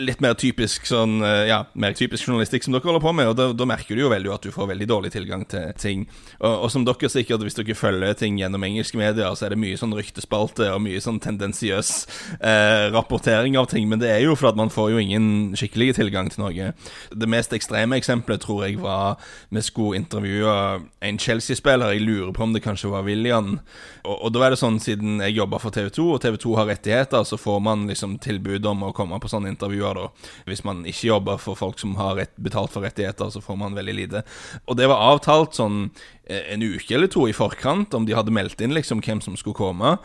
Litt 0.00 0.22
mer 0.24 0.32
typisk 0.40 0.86
sånn 0.88 1.18
øh, 1.20 1.42
Ja, 1.50 1.58
mer 1.76 1.92
typisk 1.96 2.24
journalistikk 2.24 2.64
som 2.64 2.72
dere 2.72 2.86
holder 2.88 3.02
på 3.04 3.12
med. 3.16 3.28
Og 3.28 3.36
da, 3.36 3.50
da 3.52 3.66
merker 3.68 3.96
du 3.96 4.02
jo 4.04 4.12
veldig 4.12 4.32
at 4.32 4.46
du 4.46 4.52
får 4.54 4.70
veldig 4.72 4.88
dårlig 4.88 5.12
tilgang 5.12 5.44
til 5.50 5.68
ting. 5.80 6.06
Og, 6.38 6.64
og 6.64 6.70
som 6.72 6.86
dere 6.86 7.10
sikkert, 7.12 7.44
hvis 7.44 7.58
dere 7.58 7.76
følger 7.76 8.16
ting 8.16 8.38
gjennom 8.40 8.64
engelske 8.64 8.96
medier, 9.00 9.34
så 9.36 9.46
er 9.46 9.54
det 9.54 9.60
mye 9.60 9.76
sånn 9.76 9.92
ryktespalte 9.96 10.70
og 10.72 10.80
mye 10.86 11.02
sånn 11.04 11.20
tendensiøs 11.20 11.92
eh, 12.40 12.86
rapportering 12.94 13.58
av 13.60 13.68
ting. 13.72 13.88
Men 13.90 14.00
det 14.00 14.10
er 14.14 14.24
jo 14.24 14.36
fordi 14.38 14.54
at 14.54 14.60
man 14.62 14.72
får 14.72 14.94
jo 14.94 15.02
ingen 15.02 15.28
skikkelig 15.58 15.96
tilgang 16.00 16.32
til 16.32 16.46
noe. 16.46 16.72
Det 17.12 17.30
mest 17.30 17.52
ekstreme 17.56 18.00
eksempelet 18.00 18.46
tror 18.46 18.64
jeg 18.64 18.80
var 18.80 19.20
vi 19.52 19.62
skulle 19.64 20.00
intervjue 20.00 20.56
en 21.04 21.20
Chelsea-spiller. 21.20 21.92
Jeg 21.94 22.06
lurer 22.06 22.32
på 22.32 22.46
om 22.46 22.56
det 22.56 22.64
kanskje 22.64 22.90
var 22.92 23.04
William. 23.06 23.58
Og, 24.06 24.16
og 24.16 24.32
da 24.34 24.46
er 24.46 24.54
det 24.54 24.60
sånn, 24.60 24.80
siden 24.82 25.20
jeg 25.24 25.36
jobber 25.36 25.60
for 25.62 25.74
TV 25.74 25.90
2, 25.92 26.08
og 26.16 26.22
TV 26.24 26.40
2 26.42 26.56
har 26.58 26.70
rettigheter, 26.70 27.28
så 27.28 27.38
får 27.40 27.62
man 27.68 27.86
liksom 27.90 28.16
tilbud 28.22 28.66
om 28.72 28.88
å 28.88 28.92
komme 28.96 29.20
på 29.22 29.30
sånne 29.30 29.52
intervjuer, 29.66 29.94
da. 29.94 30.30
Hvis 30.46 30.64
man 30.64 30.84
ikke 30.86 31.10
jobber 31.10 31.40
for 31.42 31.58
folk 31.58 31.78
som 31.78 31.96
har 31.96 32.16
rett, 32.16 32.34
betalt 32.36 32.72
for 32.72 32.84
rettigheter, 32.86 33.30
så 33.30 33.40
får 33.40 33.56
man 33.56 33.76
veldig 33.76 33.94
lite. 33.94 34.22
Og 34.66 34.76
det 34.76 34.88
var 34.88 35.02
avtalt 35.12 35.56
sånn 35.56 35.90
eh, 36.28 36.52
en 36.54 36.62
uke 36.62 36.94
eller 36.94 37.08
to 37.08 37.26
i 37.28 37.36
forkant, 37.36 37.94
om 37.94 38.06
de 38.06 38.16
hadde 38.16 38.34
meldt 38.34 38.60
inn 38.60 38.74
liksom 38.74 39.02
hvem 39.04 39.20
som 39.20 39.36
skulle 39.36 39.58
komme. 39.58 39.96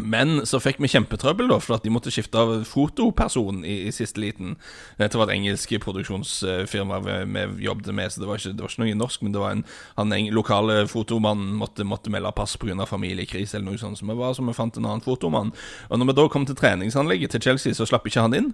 Men 0.00 0.46
så 0.48 0.56
fikk 0.62 0.78
vi 0.80 0.88
kjempetrøbbel, 0.88 1.50
da, 1.52 1.58
for 1.60 1.76
at 1.76 1.84
de 1.84 1.90
måtte 1.92 2.10
skifte 2.12 2.40
av 2.40 2.62
fotoperson 2.64 3.60
i, 3.68 3.74
i 3.88 3.92
siste 3.92 4.22
liten. 4.22 4.54
Dette 4.96 5.20
var 5.20 5.28
et 5.28 5.36
engelsk 5.36 5.74
produksjonsfirma 5.84 7.00
vi, 7.04 7.16
vi 7.28 7.66
jobbet 7.66 7.92
med, 7.94 8.12
så 8.12 8.22
det 8.22 8.30
var, 8.30 8.40
ikke, 8.40 8.54
det 8.56 8.64
var 8.64 8.72
ikke 8.72 8.82
noe 8.86 8.96
norsk. 9.02 9.26
Men 9.26 9.36
det 9.36 9.42
var 9.42 9.58
en 9.58 9.66
han 9.98 10.16
en, 10.16 10.30
lokale 10.32 10.78
fotomannen 10.88 11.52
måtte, 11.60 11.84
måtte 11.84 12.12
melde 12.12 12.32
pass 12.36 12.56
pga. 12.56 12.86
familiekrise 12.88 13.58
eller 13.58 13.68
noe 13.68 13.82
sånt. 13.82 14.00
Så 14.00 14.08
vi 14.08 14.16
var 14.16 14.32
så 14.32 14.46
vi 14.46 14.56
fant 14.56 14.80
en 14.80 14.88
annen 14.88 15.04
fotomann. 15.04 15.52
Og 15.90 16.00
når 16.00 16.10
vi 16.10 16.18
da 16.22 16.26
kom 16.32 16.48
til 16.48 16.56
treningsanlegget 16.56 17.36
til 17.36 17.44
Chelsea, 17.50 17.76
så 17.76 17.86
slapp 17.86 18.08
ikke 18.08 18.24
han 18.24 18.38
inn. 18.38 18.52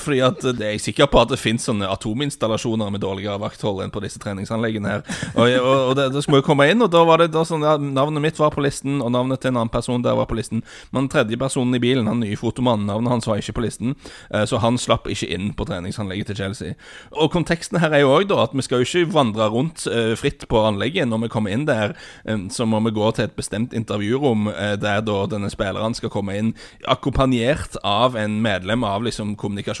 Fordi 0.00 0.20
at 0.24 0.42
det 0.58 0.66
er 0.68 0.78
sikker 0.82 1.08
på 1.10 1.20
at 1.22 1.32
det 1.32 1.40
finnes 1.40 1.64
sånne 1.68 1.88
atominstallasjoner 1.90 2.90
med 2.94 3.02
dårligere 3.02 3.40
vakthold 3.42 3.82
enn 3.84 3.92
på 3.94 4.02
disse 4.04 4.20
treningsanleggene 4.22 4.92
her. 4.92 5.02
Og, 5.34 5.48
og, 5.58 5.76
og 5.90 5.94
det, 5.98 6.08
det 6.14 6.22
skulle 6.24 6.42
jo 6.42 6.46
komme 6.46 6.68
inn, 6.70 6.82
og 6.84 6.90
da 6.92 7.02
var 7.08 7.22
det 7.22 7.30
da 7.34 7.44
sånn 7.48 7.64
ja, 7.66 7.76
Navnet 7.78 8.22
mitt 8.22 8.38
var 8.38 8.52
på 8.54 8.62
listen, 8.64 9.00
og 9.02 9.10
navnet 9.14 9.40
til 9.42 9.52
en 9.52 9.58
annen 9.60 9.72
person 9.72 10.02
der 10.04 10.16
var 10.18 10.28
på 10.30 10.36
listen. 10.38 10.62
Men 10.94 11.08
tredje 11.10 11.38
personen 11.40 11.74
i 11.74 11.82
bilen, 11.82 12.06
han 12.10 12.20
nye 12.22 12.38
fotomannen, 12.38 12.86
navnet 12.88 13.12
hans 13.12 13.28
var 13.28 13.40
ikke 13.42 13.56
på 13.58 13.64
listen. 13.64 13.94
eh, 14.30 14.44
Så 14.48 14.60
han 14.62 14.78
slapp 14.78 15.08
ikke 15.10 15.28
inn 15.34 15.52
på 15.58 15.66
treningsanlegget 15.68 16.30
til 16.30 16.38
Chelsea. 16.42 16.76
Og 17.12 17.32
konteksten 17.34 17.80
her 17.82 17.94
er 17.96 18.04
jo 18.04 18.12
òg 18.14 18.32
at 18.38 18.54
vi 18.54 18.62
skal 18.66 18.82
jo 18.82 18.88
ikke 18.88 19.12
vandre 19.14 19.48
rundt 19.52 19.86
eh, 19.90 20.14
fritt 20.18 20.46
på 20.50 20.62
anlegget. 20.68 21.08
Når 21.08 21.24
vi 21.24 21.32
kommer 21.32 21.54
inn 21.54 21.66
der, 21.68 21.96
eh, 22.24 22.38
så 22.54 22.66
må 22.68 22.80
vi 22.86 22.94
gå 22.94 23.10
til 23.16 23.28
et 23.28 23.36
bestemt 23.38 23.74
intervjurom 23.76 24.48
der 24.78 25.00
da 25.04 25.16
denne 25.30 25.48
spilleren 25.50 25.94
skal 25.96 26.10
komme 26.12 26.34
inn, 26.38 26.52
akkompagnert 26.88 27.76
av 27.86 28.16
en 28.18 28.38
medlem 28.42 28.84
av 28.86 29.02
liksom 29.06 29.34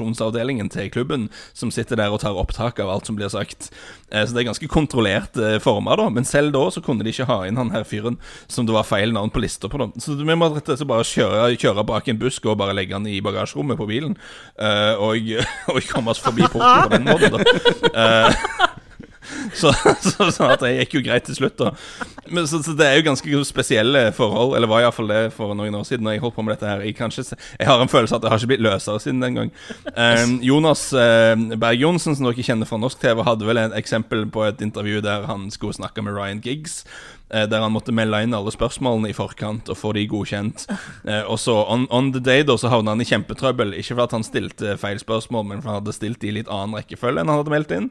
kommunikasjonsavdelingen 0.08 0.70
til 0.70 0.90
klubben, 0.90 1.28
som 1.54 1.70
sitter 1.70 1.96
der 1.96 2.10
og 2.12 2.20
tar 2.20 2.36
opptak 2.38 2.78
av 2.80 2.88
alt 2.90 3.06
som 3.06 3.16
blir 3.16 3.28
sagt. 3.28 3.70
Eh, 4.10 4.24
Så 4.24 4.32
det 4.34 4.40
er 4.42 4.48
ganske 4.52 4.68
kontrollerte 4.68 5.60
former, 5.60 5.96
da. 5.96 6.08
Men 6.10 6.24
selv 6.24 6.52
da 6.52 6.70
så 6.70 6.82
kunne 6.82 7.04
de 7.04 7.10
ikke 7.12 7.26
ha 7.28 7.44
inn 7.46 7.56
han 7.56 7.70
her 7.70 7.84
fyren 7.84 8.18
som 8.48 8.66
det 8.66 8.72
var 8.74 8.84
feil 8.84 9.12
navn 9.12 9.30
på 9.30 9.40
lista 9.40 9.68
på. 9.68 9.78
da 9.78 9.88
Så 10.00 10.16
vi 10.16 10.24
må 10.34 10.48
rett 10.54 10.68
og 10.68 10.78
slett 10.78 10.88
bare 10.88 11.04
kjøre, 11.04 11.56
kjøre 11.58 11.84
bak 11.86 12.08
en 12.08 12.18
busk 12.18 12.46
og 12.46 12.58
bare 12.58 12.74
legge 12.74 12.94
han 12.94 13.06
i 13.06 13.20
bagasjerommet 13.20 13.76
på 13.78 13.86
bilen. 13.88 14.16
eh, 14.58 14.94
og, 14.98 15.16
og 15.74 15.82
komme 15.92 16.10
oss 16.10 16.18
forbi 16.22 16.42
porten 16.48 16.88
på 16.88 16.96
den 16.96 17.04
måten, 17.04 17.38
da. 17.92 18.68
Så, 19.54 19.72
så, 20.00 20.30
så 20.30 20.46
at 20.52 20.62
det 20.62 20.74
gikk 20.76 20.98
jo 20.98 21.02
greit 21.06 21.26
til 21.26 21.36
slutt, 21.38 21.58
da. 21.58 21.72
Men, 22.28 22.46
så, 22.48 22.60
så 22.64 22.74
det 22.76 22.86
er 22.86 22.98
jo 22.98 23.06
ganske 23.08 23.42
spesielle 23.48 24.02
forhold, 24.16 24.54
eller 24.56 24.70
var 24.70 24.84
iallfall 24.84 25.10
det 25.10 25.20
for 25.36 25.56
noen 25.58 25.74
år 25.78 25.86
siden. 25.88 26.06
Når 26.06 26.16
jeg 26.16 26.24
holdt 26.24 26.36
på 26.36 26.44
med 26.46 26.54
dette 26.54 26.68
her 26.70 26.84
Jeg, 26.86 26.96
kanskje, 26.98 27.24
jeg 27.58 27.68
har 27.68 27.82
en 27.82 27.90
følelse 27.90 28.16
at 28.16 28.24
det 28.24 28.32
har 28.32 28.40
ikke 28.40 28.52
blitt 28.54 28.64
løsere 28.66 29.02
siden 29.02 29.22
den 29.24 29.38
gang. 29.40 29.52
Um, 29.96 30.38
Jonas 30.44 30.88
uh, 30.94 31.34
Berg-Johnsen, 31.58 32.16
som 32.16 32.28
dere 32.28 32.46
kjenner 32.46 32.68
fra 32.68 32.80
norsk 32.80 33.00
TV, 33.02 33.24
hadde 33.26 33.48
vel 33.48 33.62
et 33.64 33.76
eksempel 33.78 34.26
på 34.30 34.46
et 34.48 34.64
intervju 34.64 35.02
der 35.04 35.28
han 35.28 35.48
skulle 35.54 35.76
snakke 35.76 36.04
med 36.04 36.16
Ryan 36.18 36.42
Giggs. 36.44 36.82
Eh, 37.30 37.46
Der 37.48 37.60
han 37.64 37.72
måtte 37.72 37.92
melde 37.94 38.22
inn 38.24 38.34
alle 38.34 38.52
spørsmålene 38.54 39.10
i 39.10 39.16
forkant 39.16 39.68
og 39.68 39.76
få 39.78 39.92
de 39.96 40.06
godkjent. 40.08 40.66
Eh, 41.04 41.22
Og 41.28 41.38
så 41.38 41.54
on, 41.68 41.86
on 41.90 42.12
the 42.12 42.20
day 42.20 42.42
da 42.42 42.56
så 42.58 42.68
havna 42.72 42.94
han 42.94 43.00
i 43.00 43.08
kjempetrøbbel. 43.08 43.74
Ikke 43.78 43.96
fordi 43.98 44.18
han 44.18 44.24
stilte 44.26 44.76
feil 44.80 44.98
spørsmål, 45.02 45.44
men 45.48 45.62
fordi 45.62 45.72
han 45.74 45.80
hadde 45.82 45.96
stilt 45.96 46.24
i 46.24 46.32
litt 46.34 46.48
annen 46.48 46.76
rekkefølge 46.78 47.20
enn 47.22 47.28
han 47.32 47.40
hadde 47.42 47.54
meldt 47.54 47.74
inn. 47.76 47.90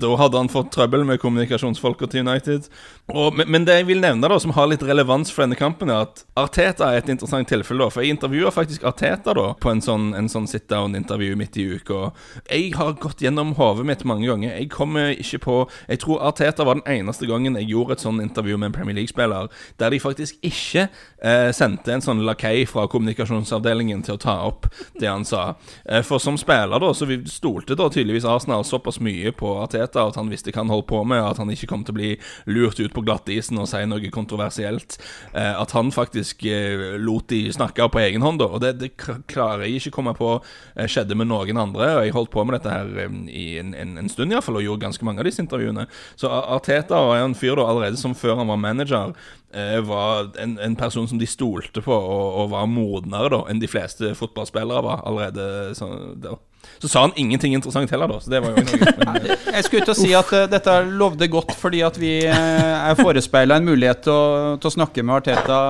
Da 0.00 0.12
hadde 0.20 0.38
han 0.42 0.52
fått 0.52 0.72
trøbbel 0.74 1.04
med 1.08 1.20
kommunikasjonsfolka 1.22 2.06
til 2.12 2.26
United. 2.26 2.68
Og, 3.12 3.34
men, 3.36 3.48
men 3.50 3.64
det 3.68 3.80
jeg 3.80 3.86
vil 3.90 4.00
nevne, 4.02 4.26
da 4.28 4.38
som 4.42 4.54
har 4.56 4.66
litt 4.70 4.82
relevans 4.82 5.30
for 5.30 5.44
denne 5.46 5.58
kampen, 5.58 5.90
er 5.92 6.06
at 6.08 6.24
Arteta 6.38 6.88
er 6.92 7.02
et 7.02 7.10
interessant 7.12 7.48
tilfelle. 7.48 7.84
da 7.84 7.90
For 7.94 8.02
jeg 8.02 8.16
intervjua 8.16 8.50
faktisk 8.54 8.84
Arteta 8.88 9.34
da 9.36 9.48
på 9.62 9.70
en 9.70 9.82
sånn, 9.84 10.08
sånn 10.32 10.48
sit 10.50 10.66
down-intervju 10.72 11.36
midt 11.38 11.56
i 11.62 11.66
uka. 11.76 12.10
Jeg 12.50 12.72
har 12.78 12.96
gått 13.02 13.22
gjennom 13.22 13.54
hodet 13.58 13.86
mitt 13.86 14.04
mange 14.08 14.26
ganger. 14.28 14.56
Jeg 14.56 14.70
kommer 14.74 15.12
ikke 15.14 15.38
på 15.46 15.56
Jeg 15.88 16.00
tror 16.02 16.22
Arteta 16.26 16.64
var 16.66 16.80
den 16.80 16.86
eneste 16.98 17.26
gangen 17.30 17.56
jeg 17.58 17.70
gjorde 17.70 17.96
et 17.96 18.04
sånn 18.04 18.20
intervju 18.22 18.58
med 18.58 18.72
en 18.72 18.75
Premier 18.76 19.00
League-spiller 19.00 19.50
der 19.80 19.92
de 19.92 20.00
faktisk 20.02 20.38
ikke 20.44 20.86
eh, 20.86 21.50
sendte 21.56 21.94
en 21.94 22.04
sånn 22.04 22.22
lakei 22.26 22.64
fra 22.68 22.86
kommunikasjonsavdelingen 22.90 24.04
til 24.06 24.16
å 24.16 24.22
ta 24.22 24.36
opp 24.46 24.68
det 25.00 25.08
han 25.10 25.26
sa. 25.26 25.54
Eh, 25.84 26.02
for 26.06 26.22
som 26.22 26.38
spiller, 26.40 26.78
da, 26.82 26.92
så 26.94 27.08
vi 27.08 27.18
stolte 27.30 27.76
da 27.78 27.88
tydeligvis 27.92 28.28
Arsenal 28.28 28.64
såpass 28.66 29.00
mye 29.04 29.32
på 29.36 29.56
Arteta 29.62 30.06
at 30.06 30.18
han 30.20 30.30
visste 30.32 30.52
hva 30.52 30.64
han 30.64 30.72
holdt 30.72 30.88
på 30.90 31.02
med, 31.08 31.22
at 31.24 31.40
han 31.42 31.50
ikke 31.52 31.68
kom 31.70 31.84
til 31.86 31.96
å 31.96 31.98
bli 31.98 32.12
lurt 32.50 32.80
ut 32.80 32.94
på 32.94 33.04
glattisen 33.06 33.58
og 33.60 33.68
si 33.70 33.82
noe 33.88 34.12
kontroversielt. 34.14 34.98
Eh, 35.32 35.52
at 35.56 35.74
han 35.76 35.92
faktisk 35.94 36.44
eh, 36.48 36.96
lot 37.00 37.28
de 37.32 37.46
snakke 37.52 37.88
på 37.92 38.02
egen 38.02 38.24
hånd, 38.24 38.40
da. 38.42 38.50
Og 38.50 38.62
det, 38.64 38.76
det 38.80 38.92
klarer 38.98 39.66
jeg 39.66 39.80
ikke 39.80 39.96
komme 39.98 40.14
på 40.16 40.32
eh, 40.38 40.86
skjedde 40.90 41.18
med 41.18 41.30
noen 41.30 41.60
andre. 41.60 41.90
Og 41.98 42.06
jeg 42.06 42.16
holdt 42.16 42.32
på 42.34 42.44
med 42.46 42.58
dette 42.58 42.72
her 42.72 43.06
eh, 43.06 43.18
i 43.30 43.46
en, 43.62 43.74
en, 43.76 43.96
en 44.02 44.12
stund, 44.12 44.34
iallfall, 44.34 44.60
og 44.60 44.66
gjorde 44.66 44.86
ganske 44.86 45.06
mange 45.06 45.22
av 45.22 45.28
disse 45.28 45.42
intervjuene. 45.44 45.86
Så 46.18 46.30
Arteta 46.30 47.00
var 47.08 47.22
en 47.22 47.36
fyr 47.38 47.56
da 47.58 47.66
allerede 47.70 48.00
som 48.00 48.16
før 48.16 48.40
han 48.40 48.50
var 48.50 48.60
manager, 48.66 49.14
eh, 49.54 49.78
var 49.86 50.32
en, 50.42 50.58
en 50.62 50.76
person 50.78 51.08
som 51.08 51.22
de 51.22 51.28
stolte 51.30 51.84
på, 51.84 51.94
og, 51.94 52.26
og 52.42 52.52
var 52.52 52.68
modnere 52.70 53.32
da 53.32 53.44
enn 53.50 53.62
de 53.62 53.70
fleste 53.70 54.12
fotballspillere 54.18 54.84
var 54.86 55.06
allerede 55.06 55.74
sånn, 55.78 56.18
da. 56.26 56.36
Så 56.78 56.88
sa 56.88 57.00
han 57.06 57.12
ingenting 57.16 57.54
interessant 57.54 57.90
heller, 57.90 58.08
da. 58.08 58.20
Så 58.20 58.30
det 58.30 58.40
var 58.44 58.52
jo 58.52 58.64
noe. 58.64 59.36
Jeg 59.56 59.64
skulle 59.66 59.82
ikke 59.82 59.96
si 59.96 60.12
at 60.16 60.32
uh, 60.34 60.44
dette 60.50 60.74
lovde 60.86 61.28
godt 61.32 61.54
fordi 61.56 61.80
at 61.86 61.96
vi 62.00 62.12
uh, 62.28 62.90
er 62.90 62.98
forespeila 62.98 63.56
en 63.58 63.68
mulighet 63.68 64.02
til 64.04 64.12
å, 64.12 64.56
til 64.60 64.70
å 64.70 64.74
snakke 64.74 65.04
med 65.06 65.16
Arteta 65.16 65.60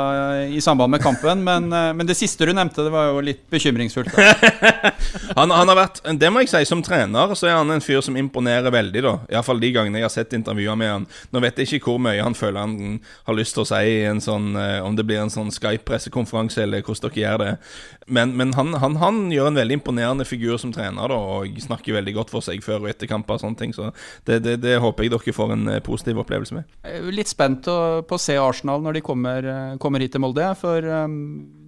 eh, 0.42 0.56
i 0.56 0.62
samband 0.64 0.92
med 0.96 1.02
kampen, 1.04 1.44
men, 1.46 1.68
uh, 1.70 1.92
men 1.96 2.08
det 2.08 2.16
siste 2.18 2.48
du 2.48 2.52
nevnte, 2.56 2.84
det 2.86 2.92
var 2.94 3.12
jo 3.12 3.22
litt 3.24 3.44
bekymringsfullt. 3.52 4.14
Han, 5.36 5.50
han 5.52 5.68
har 5.68 5.76
vært, 5.76 5.98
det 6.16 6.28
må 6.32 6.40
jeg 6.42 6.48
si, 6.48 6.60
som 6.68 6.80
trener 6.84 7.32
så 7.36 7.48
er 7.48 7.56
han 7.58 7.70
en 7.72 7.82
fyr 7.82 8.00
som 8.04 8.16
imponerer 8.16 8.72
veldig, 8.72 9.02
da. 9.04 9.12
Iallfall 9.32 9.60
de 9.60 9.68
gangene 9.74 10.00
jeg 10.00 10.06
har 10.06 10.12
sett 10.12 10.34
intervjuer 10.36 10.78
med 10.78 10.88
han. 10.88 11.06
Nå 11.34 11.42
vet 11.44 11.60
jeg 11.60 11.68
ikke 11.76 11.92
hvor 11.92 12.00
mye 12.02 12.24
han 12.24 12.36
føler 12.36 12.62
han 12.62 12.98
har 13.26 13.36
lyst 13.36 13.56
til 13.56 13.64
å 13.64 13.68
si 13.68 13.98
en 14.08 14.22
sånn 14.22 14.56
Om 14.56 14.96
det 14.96 15.04
blir 15.08 15.20
en 15.20 15.32
sånn 15.32 15.52
Skype-pressekonferanse, 15.52 16.64
eller 16.64 16.84
hvordan 16.86 17.12
dere 17.12 17.20
gjør 17.22 17.42
det. 17.42 17.52
Men, 18.06 18.32
men 18.38 18.54
han, 18.54 18.72
han, 18.80 18.96
han 19.02 19.20
gjør 19.34 19.50
en 19.50 19.60
veldig 19.60 19.80
imponerende 19.80 20.24
figur 20.28 20.56
som 20.62 20.72
trener, 20.72 20.85
da, 20.94 21.18
og 21.18 21.58
snakker 21.66 21.98
veldig 21.98 22.14
godt 22.14 22.30
for 22.30 22.44
seg 22.44 22.62
før 22.64 22.84
og 22.84 22.90
etter 22.92 23.10
kamper. 23.10 23.40
Så 23.42 23.50
det, 24.24 24.40
det, 24.44 24.56
det 24.62 24.78
håper 24.82 25.06
jeg 25.06 25.14
dere 25.16 25.34
får 25.34 25.52
en 25.56 25.68
eh, 25.74 25.82
positiv 25.84 26.22
opplevelse 26.22 26.54
med. 26.54 26.64
Litt 27.10 27.32
spent 27.32 27.66
på 27.66 28.16
å 28.18 28.20
se 28.20 28.38
Arsenal 28.38 28.84
når 28.84 28.98
de 28.98 29.04
kommer, 29.06 29.50
eh, 29.50 29.76
kommer 29.82 30.00
hit 30.00 30.14
til 30.14 30.22
Molde. 30.22 30.52
For 30.60 30.86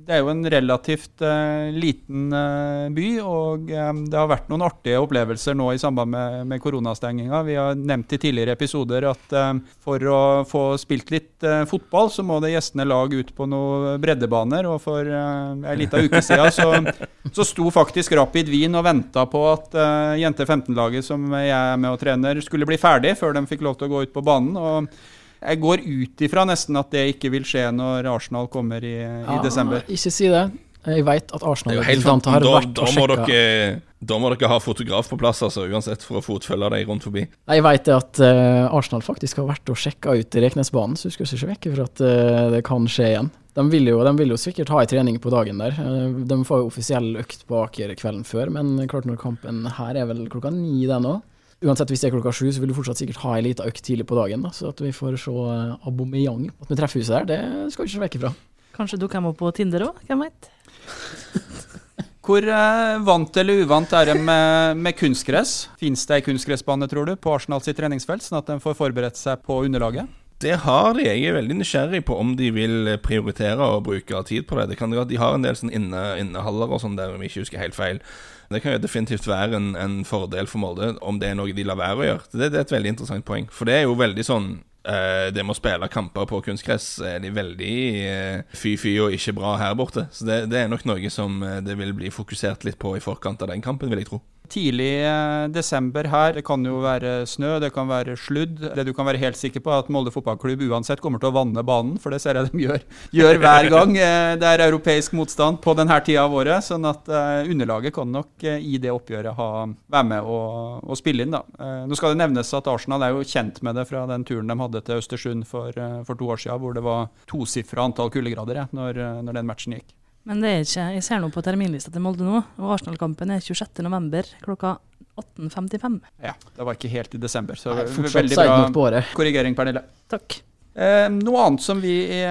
det 0.09 0.17
er 0.17 0.23
jo 0.23 0.31
en 0.33 0.47
relativt 0.49 1.21
uh, 1.21 1.69
liten 1.77 2.31
uh, 2.33 2.89
by, 2.97 3.09
og 3.21 3.67
um, 3.69 3.99
det 4.09 4.17
har 4.17 4.31
vært 4.31 4.47
noen 4.49 4.65
artige 4.65 5.03
opplevelser 5.03 5.57
nå 5.59 5.67
i 5.75 5.81
samband 5.81 6.15
med, 6.15 6.47
med 6.49 6.63
koronastenginga. 6.65 7.43
Vi 7.45 7.59
har 7.59 7.77
nevnt 7.77 8.15
i 8.17 8.21
tidligere 8.23 8.55
episoder 8.57 9.05
at 9.11 9.35
um, 9.37 9.61
for 9.85 10.07
å 10.09 10.21
få 10.49 10.63
spilt 10.81 11.13
litt 11.13 11.45
uh, 11.45 11.67
fotball, 11.69 12.09
så 12.15 12.25
må 12.25 12.39
det 12.41 12.55
gjestene 12.55 12.89
lag 12.89 13.13
ut 13.13 13.35
på 13.37 13.51
noen 13.53 14.01
breddebaner. 14.01 14.71
Og 14.73 14.81
for 14.87 15.05
uh, 15.13 15.53
ei 15.69 15.77
lita 15.83 16.01
uke 16.01 16.25
siden 16.25 16.57
så, 16.57 16.71
så 17.37 17.49
sto 17.51 17.69
faktisk 17.75 18.17
Rapid 18.17 18.49
Wien 18.49 18.81
og 18.81 18.89
venta 18.89 19.27
på 19.29 19.45
at 19.51 19.77
Jente 20.17 20.49
15-laget 20.49 21.05
som 21.05 21.29
jeg 21.37 21.53
er 21.53 21.77
med 21.77 21.93
og 21.93 22.01
trener, 22.01 22.41
skulle 22.41 22.69
bli 22.69 22.81
ferdig 22.81 23.13
før 23.21 23.37
de 23.37 23.45
fikk 23.51 23.69
lov 23.69 23.77
til 23.77 23.91
å 23.91 23.93
gå 23.93 24.07
ut 24.09 24.17
på 24.17 24.25
banen. 24.25 24.57
og 24.57 25.17
jeg 25.39 25.61
går 25.63 25.85
ut 25.85 26.25
ifra 26.27 26.45
nesten 26.49 26.79
at 26.81 26.91
det 26.95 27.05
ikke 27.15 27.33
vil 27.35 27.47
skje 27.47 27.69
når 27.75 28.09
Arsenal 28.11 28.49
kommer 28.53 28.85
i, 28.85 28.97
i 29.03 29.37
desember. 29.45 29.85
Ikke 29.87 30.13
si 30.15 30.31
det. 30.33 30.49
Jeg 30.89 31.05
vet 31.05 31.33
at 31.35 31.43
er 31.43 31.51
Arsenal-representanter 31.51 32.33
har 32.33 32.45
da, 32.45 32.53
vært 32.55 32.71
da, 32.77 32.87
og 32.87 32.95
må 32.97 33.07
dere, 33.11 33.81
da 33.99 34.19
må 34.23 34.31
dere 34.33 34.51
ha 34.53 34.59
fotograf 34.63 35.11
på 35.11 35.19
plass, 35.21 35.43
altså, 35.45 35.67
uansett, 35.69 36.05
for 36.07 36.21
å 36.21 36.25
fotfølge 36.25 36.71
deg 36.75 36.89
rundt 36.89 37.05
forbi. 37.05 37.27
Jeg 37.27 37.65
vet 37.67 37.91
at 37.93 38.23
uh, 38.23 38.71
Arsenal 38.79 39.03
faktisk 39.05 39.43
har 39.43 39.51
vært 39.51 39.73
og 39.75 39.81
sjekka 39.81 40.15
ut 40.17 40.39
Reknesbanen, 40.47 40.97
så 40.97 41.11
du 41.11 41.17
skal 41.17 41.29
ikke 41.29 41.51
vekk 41.51 41.69
fra 41.75 41.89
at 41.91 42.05
uh, 42.05 42.47
det 42.55 42.63
kan 42.69 42.89
skje 42.89 43.11
igjen. 43.11 43.31
De 43.59 43.65
vil, 43.73 43.89
jo, 43.91 43.99
de 44.07 44.13
vil 44.21 44.31
jo 44.31 44.39
sikkert 44.39 44.71
ha 44.71 44.85
ei 44.85 44.89
trening 44.91 45.17
på 45.19 45.33
dagen 45.35 45.59
der. 45.59 45.75
Eh, 45.83 46.19
de 46.31 46.37
får 46.47 46.61
jo 46.61 46.69
offisiell 46.69 47.09
økt 47.19 47.41
på 47.49 47.59
Aker 47.65 47.91
kvelden 47.99 48.23
før, 48.27 48.53
men 48.55 48.77
klart 48.91 49.09
når 49.09 49.19
kampen 49.19 49.65
her 49.81 49.99
er 49.99 50.07
vel 50.07 50.29
klokka 50.31 50.53
ni 50.55 50.87
den 50.87 51.09
òg. 51.11 51.25
Uansett 51.67 51.91
hvis 51.91 52.05
det 52.05 52.11
er 52.11 52.15
klokka 52.15 52.31
sju, 52.31 52.47
så 52.55 52.63
vil 52.63 52.71
du 52.71 52.77
fortsatt 52.77 53.01
sikkert 53.01 53.19
ha 53.25 53.33
ei 53.35 53.43
lita 53.49 53.67
økt 53.67 53.83
tidlig 53.83 54.07
på 54.07 54.19
dagen. 54.19 54.45
Da, 54.47 54.53
så 54.55 54.71
at 54.71 54.83
vi 54.83 54.93
får 54.95 55.17
se 55.19 55.33
uh, 55.35 55.75
Aubameyang 55.89 56.53
på 56.55 56.79
treffer 56.79 57.03
huset 57.03 57.17
der, 57.17 57.27
det 57.33 57.73
skal 57.75 57.83
vi 57.83 57.91
ikke 57.91 57.97
se 57.97 58.05
vekk 58.05 58.19
ifra. 58.21 58.31
Kanskje 58.79 59.01
du 59.03 59.09
kommer 59.11 59.35
på 59.35 59.51
Tinder 59.57 59.89
òg, 59.89 59.99
hvem 60.07 60.23
veit. 60.23 60.53
Hvor 62.29 62.45
eh, 62.45 62.99
vant 63.01 63.39
eller 63.41 63.63
uvant 63.65 63.93
er 63.97 64.11
de 64.11 64.15
med, 64.21 64.77
med 64.85 64.97
kunstgress? 64.99 65.71
Fins 65.81 66.03
det 66.07 66.19
ei 66.19 66.25
kunstgressbane, 66.27 66.85
tror 66.91 67.09
du, 67.09 67.15
på 67.17 67.33
Arsenal 67.33 67.63
sitt 67.65 67.79
treningsfelt, 67.81 68.21
sånn 68.21 68.43
at 68.43 68.51
de 68.51 68.59
får 68.61 68.77
forberedt 68.77 69.17
seg 69.17 69.41
på 69.49 69.63
underlaget? 69.65 70.11
Det 70.39 70.59
har 70.63 70.93
de. 70.95 71.07
Jeg 71.09 71.25
er 71.25 71.39
veldig 71.39 71.57
nysgjerrig 71.59 72.05
på 72.07 72.19
om 72.21 72.35
de 72.39 72.51
vil 72.55 72.93
prioritere 73.03 73.65
å 73.65 73.81
bruke 73.83 74.21
tid 74.29 74.45
på 74.47 74.61
det. 74.61 74.69
Det 74.71 74.77
kan 74.79 74.93
være 74.93 75.07
at 75.09 75.11
De 75.11 75.19
har 75.19 75.35
en 75.35 75.47
del 75.47 75.57
sånn 75.59 75.73
inne, 75.75 76.03
innehaller 76.21 76.71
og 76.71 76.85
sånn 76.85 77.01
der, 77.01 77.17
om 77.17 77.25
jeg 77.25 77.33
ikke 77.33 77.47
husker 77.47 77.65
helt 77.65 77.79
feil. 77.79 78.03
Det 78.49 78.63
kan 78.65 78.73
jo 78.73 78.81
definitivt 78.81 79.27
være 79.29 79.59
en, 79.59 79.75
en 79.77 79.99
fordel 80.09 80.49
for 80.49 80.63
Molde 80.63 80.95
om 81.05 81.19
det 81.21 81.29
er 81.31 81.37
noe 81.37 81.53
de 81.53 81.67
lar 81.69 81.77
være 81.79 82.01
å 82.01 82.07
gjøre. 82.07 82.31
Det, 82.33 82.49
det 82.49 82.61
er 82.61 82.65
et 82.65 82.73
veldig 82.73 82.95
interessant 82.95 83.27
poeng. 83.29 83.49
For 83.53 83.69
det 83.69 83.77
er 83.77 83.85
jo 83.85 83.99
veldig 83.99 84.25
sånn 84.25 84.49
eh, 84.89 85.29
Det 85.37 85.45
med 85.45 85.53
å 85.53 85.59
spille 85.59 85.91
kamper 85.93 86.29
på 86.31 86.41
kunstgress 86.47 86.87
er 87.05 87.21
de 87.25 87.33
veldig 87.35 87.75
eh, 88.09 88.57
fy-fy 88.57 88.95
og 89.05 89.17
ikke 89.17 89.37
bra 89.37 89.53
her 89.61 89.77
borte. 89.79 90.07
Så 90.17 90.25
det, 90.29 90.47
det 90.53 90.63
er 90.63 90.73
nok 90.73 90.87
noe 90.89 91.13
som 91.13 91.43
eh, 91.45 91.61
det 91.65 91.77
vil 91.81 91.93
bli 91.99 92.13
fokusert 92.15 92.65
litt 92.65 92.81
på 92.81 92.97
i 92.97 93.05
forkant 93.05 93.45
av 93.45 93.53
den 93.53 93.65
kampen, 93.65 93.93
vil 93.93 94.01
jeg 94.01 94.13
tro. 94.15 94.23
Tidlig 94.49 94.93
eh, 95.05 95.47
desember 95.53 96.07
her, 96.09 96.33
det 96.39 96.43
kan 96.47 96.63
jo 96.65 96.79
være 96.81 97.27
snø, 97.29 97.59
det 97.61 97.69
kan 97.75 97.89
være 97.91 98.17
sludd. 98.17 98.63
Det 98.77 98.85
du 98.87 98.95
kan 98.97 99.05
være 99.09 99.21
helt 99.21 99.37
sikker 99.37 99.61
på, 99.65 99.73
er 99.73 99.83
at 99.83 99.91
Molde 99.93 100.13
fotballklubb 100.15 100.63
uansett 100.71 101.03
kommer 101.05 101.21
til 101.21 101.29
å 101.29 101.37
vanne 101.37 101.65
banen, 101.67 101.99
for 102.01 102.15
det 102.15 102.23
ser 102.25 102.39
jeg 102.39 102.49
de 102.53 102.63
gjør, 102.65 102.87
gjør 103.19 103.41
hver 103.43 103.69
gang 103.75 103.93
eh, 103.97 104.37
det 104.41 104.49
er 104.49 104.65
europeisk 104.69 105.17
motstand 105.19 105.61
på 105.65 105.75
denne 105.77 105.99
tida 106.07 106.25
av 106.25 106.39
året. 106.41 106.65
Sånn 106.65 106.89
at 106.89 107.11
eh, 107.13 107.51
underlaget 107.53 107.97
kan 107.99 108.09
nok 108.15 108.49
i 108.49 108.81
det 108.81 108.95
oppgjøret 108.95 109.37
ha, 109.37 109.51
være 109.93 110.11
med 110.15 110.33
og, 110.33 110.81
og 110.89 111.01
spille 111.01 111.27
inn, 111.27 111.37
da. 111.37 111.45
Nå 111.89 111.99
skal 111.99 112.15
det 112.15 112.23
nevnes 112.23 112.55
at 112.57 112.71
Arsenal 112.71 113.05
er 113.05 113.15
jo 113.15 113.27
kjent 113.27 113.61
med 113.67 113.77
det 113.77 113.85
fra 113.91 114.07
den 114.09 114.25
turen 114.29 114.49
de 114.49 114.59
hadde 114.63 114.85
til 114.87 115.03
Østersund 115.03 115.45
for, 115.49 115.77
for 116.09 116.17
to 116.17 116.33
år 116.33 116.41
siden, 116.41 116.63
hvor 116.63 116.77
det 116.77 116.85
var 116.87 117.09
tosifra 117.29 117.85
antall 117.89 118.13
kuldegrader 118.15 118.65
når, 118.73 119.05
når 119.27 119.41
den 119.41 119.49
matchen 119.51 119.77
gikk. 119.77 119.98
Men 120.29 120.43
det 120.45 120.51
er 120.53 120.67
ikke, 120.67 120.87
jeg 120.99 121.05
ser 121.07 121.23
nå 121.25 121.31
på 121.33 121.41
terminlista 121.47 121.93
til 121.95 122.03
Molde 122.05 122.27
nå, 122.27 122.43
og 122.61 122.75
Arsenal-kampen 122.77 123.31
er 123.33 123.41
26.11. 123.41 124.35
klokka 124.45 124.75
18.55. 125.19 125.97
Ja, 126.23 126.35
det 126.57 126.67
var 126.69 126.77
ikke 126.77 126.91
helt 126.93 127.17
i 127.17 127.23
desember, 127.23 127.57
så 127.59 127.73
Nei, 127.75 127.87
ve- 127.89 128.13
veldig 128.13 128.37
bra 128.77 129.01
korrigering, 129.17 129.57
Pernille. 129.59 129.83
Takk. 130.13 130.43
Eh, 130.79 131.09
noe 131.11 131.41
annet 131.43 131.63
som 131.65 131.81
vi 131.83 131.95
er, 132.21 132.29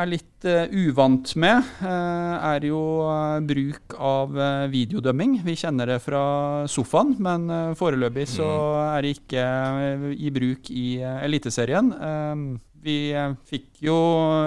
er 0.00 0.06
litt 0.08 0.46
uh, 0.48 0.70
uvant 0.72 1.34
med, 1.36 1.66
eh, 1.84 2.46
er 2.54 2.64
jo 2.64 2.78
uh, 3.04 3.42
bruk 3.44 3.92
av 3.98 4.32
uh, 4.38 4.64
videodømming. 4.72 5.34
Vi 5.44 5.52
kjenner 5.60 5.90
det 5.92 5.98
fra 6.00 6.22
sofaen, 6.70 7.12
men 7.20 7.44
eh, 7.52 7.74
foreløpig 7.76 8.24
så 8.38 8.46
er 8.94 9.04
det 9.04 9.12
ikke 9.18 9.44
eh, 9.44 10.06
i 10.16 10.32
bruk 10.32 10.70
i 10.72 10.86
eh, 11.02 11.18
Eliteserien. 11.26 11.92
Eh, 11.92 12.46
vi 12.80 12.96
eh, 13.12 13.32
fikk 13.48 13.82
jo 13.84 13.96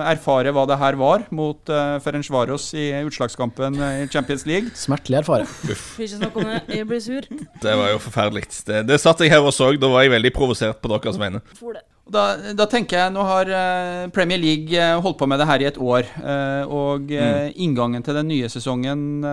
erfare 0.09 0.53
hva 0.53 0.65
det 0.69 0.77
her 0.81 0.97
var 0.97 1.25
mot 1.35 1.69
uh, 1.69 1.99
Ferencvaros 2.01 2.71
i 2.77 2.87
utslagskampen 3.05 3.77
eh, 3.77 4.01
i 4.03 4.09
Champions 4.09 4.47
League. 4.49 4.73
Smertelig 4.77 5.21
erfare. 5.21 5.47
Ikke 5.69 6.09
snakke 6.15 6.41
om 6.41 6.49
det, 6.49 6.61
jeg 6.79 6.89
blir 6.89 7.03
sur. 7.03 7.29
Det 7.63 7.77
var 7.79 7.93
jo 7.93 8.01
forferdelig. 8.01 8.47
Det, 8.65 8.83
det 8.89 8.99
satt 9.01 9.21
jeg 9.21 9.33
her 9.33 9.45
og 9.45 9.53
så. 9.53 9.69
Da 9.77 9.89
var 9.93 10.05
jeg 10.05 10.15
veldig 10.15 10.33
provosert 10.33 10.81
på 10.81 10.91
deres 10.95 11.19
vegne. 11.21 11.43
For 11.59 11.77
det. 11.77 11.85
Da, 12.03 12.23
da 12.51 12.65
tenker 12.67 12.99
jeg, 12.99 13.11
Nå 13.15 13.23
har 13.23 13.47
eh, 13.47 14.05
Premier 14.13 14.39
League 14.41 14.75
eh, 14.75 14.97
holdt 15.01 15.17
på 15.21 15.27
med 15.29 15.39
det 15.39 15.47
her 15.47 15.63
i 15.63 15.67
et 15.69 15.79
år. 15.79 16.09
eh, 16.19 16.63
og 16.67 17.07
mm. 17.07 17.53
inngangen 17.63 18.03
til 18.03 18.17
den 18.17 18.27
nye 18.27 18.49
sesongen 18.51 19.23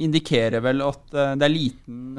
indikerer 0.00 0.60
vel 0.64 0.82
at 0.84 1.02
det 1.38 1.46
er 1.46 1.52
liten 1.52 2.18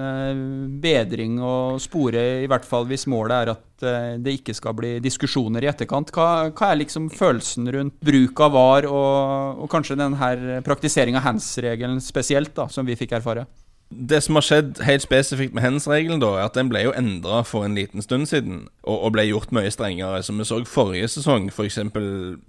bedring 0.82 1.38
å 1.43 1.78
spore, 1.82 2.24
i 2.43 2.50
hvert 2.50 2.65
fall 2.67 2.88
hvis 2.89 3.06
målet 3.12 3.36
er 3.36 3.52
at 3.54 3.86
det 4.24 4.34
ikke 4.39 4.56
skal 4.56 4.76
bli 4.78 4.93
diskusjoner 5.04 5.65
i 5.65 5.69
etterkant. 5.69 6.13
Hva, 6.15 6.50
hva 6.56 6.71
er 6.71 6.80
liksom 6.82 7.10
følelsen 7.13 7.69
rundt 7.76 8.00
bruk 8.06 8.41
av 8.45 8.56
VAR, 8.56 8.88
og, 8.89 9.62
og 9.65 9.71
kanskje 9.71 10.00
denne 10.00 10.62
praktisering 10.65 11.19
av 11.19 11.28
hands-regelen 11.28 12.02
spesielt, 12.04 12.56
da, 12.58 12.69
som 12.71 12.88
vi 12.88 12.98
fikk 13.00 13.17
erfare? 13.19 13.45
Det 13.89 14.17
som 14.24 14.36
har 14.36 14.43
skjedd 14.43 14.80
helt 14.84 15.04
spesifikt 15.06 15.54
med 15.54 15.63
hands-regelen, 15.63 16.24
er 16.24 16.41
at 16.43 16.56
den 16.58 16.71
ble 16.71 16.82
jo 16.88 16.93
endra 16.98 17.43
for 17.45 17.65
en 17.65 17.78
liten 17.78 18.02
stund 18.02 18.26
siden, 18.28 18.65
og, 18.84 18.98
og 18.98 19.13
ble 19.15 19.28
gjort 19.30 19.54
mye 19.56 19.71
strengere. 19.71 20.24
Som 20.26 20.41
vi 20.41 20.48
så 20.50 20.63
forrige 20.67 21.08
sesong, 21.08 21.52
f.eks. 21.54 21.80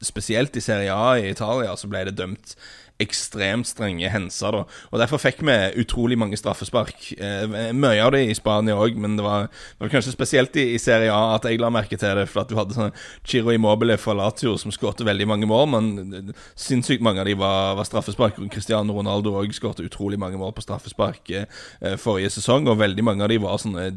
spesielt 0.03 0.57
i 0.57 0.64
Serie 0.64 0.94
A 0.94 1.14
i 1.20 1.31
Italia, 1.31 1.77
så 1.77 1.92
ble 1.92 2.07
det 2.09 2.16
dømt 2.18 2.57
ekstremt 3.03 3.69
strenge 3.69 4.09
henser. 4.09 4.53
da 4.53 4.63
Og 4.91 5.01
Derfor 5.01 5.21
fikk 5.21 5.43
vi 5.45 5.57
utrolig 5.83 6.19
mange 6.19 6.37
straffespark. 6.37 7.13
Eh, 7.19 7.73
mye 7.77 8.03
av 8.03 8.13
det 8.15 8.23
i 8.31 8.35
Spania 8.35 8.77
òg, 8.77 8.97
men 8.97 9.17
det 9.19 9.25
var, 9.25 9.49
det 9.51 9.85
var 9.85 9.93
kanskje 9.93 10.15
spesielt 10.15 10.57
i, 10.57 10.75
i 10.75 10.79
Serie 10.81 11.13
A 11.13 11.35
at 11.37 11.45
jeg 11.45 11.61
la 11.61 11.71
merke 11.71 11.97
til 11.97 12.17
det. 12.17 12.29
For 12.31 12.43
at 12.43 12.51
du 12.51 12.57
hadde 12.57 12.77
sånn 12.77 12.95
Chiro 13.27 13.53
Immobile 13.53 13.99
fra 14.01 14.17
Lazio 14.17 14.57
som 14.61 14.73
skårte 14.75 15.07
veldig 15.07 15.29
mange 15.29 15.49
mål, 15.51 15.67
men 15.75 16.33
sinnssykt 16.57 17.05
mange 17.05 17.21
av 17.21 17.29
de 17.29 17.37
var, 17.39 17.77
var 17.77 17.89
straffespark. 17.89 18.41
Cristiano 18.53 18.97
Ronaldo 18.97 19.35
òg 19.37 19.53
skårte 19.57 19.85
utrolig 19.87 20.19
mange 20.21 20.41
mål 20.41 20.55
på 20.57 20.65
straffespark 20.65 21.33
eh, 21.37 21.97
forrige 22.01 22.33
sesong, 22.39 22.71
og 22.71 22.81
veldig 22.81 23.05
mange 23.05 23.27
av 23.27 23.33
de 23.33 23.41
var 23.43 23.61
sånne 23.61 23.91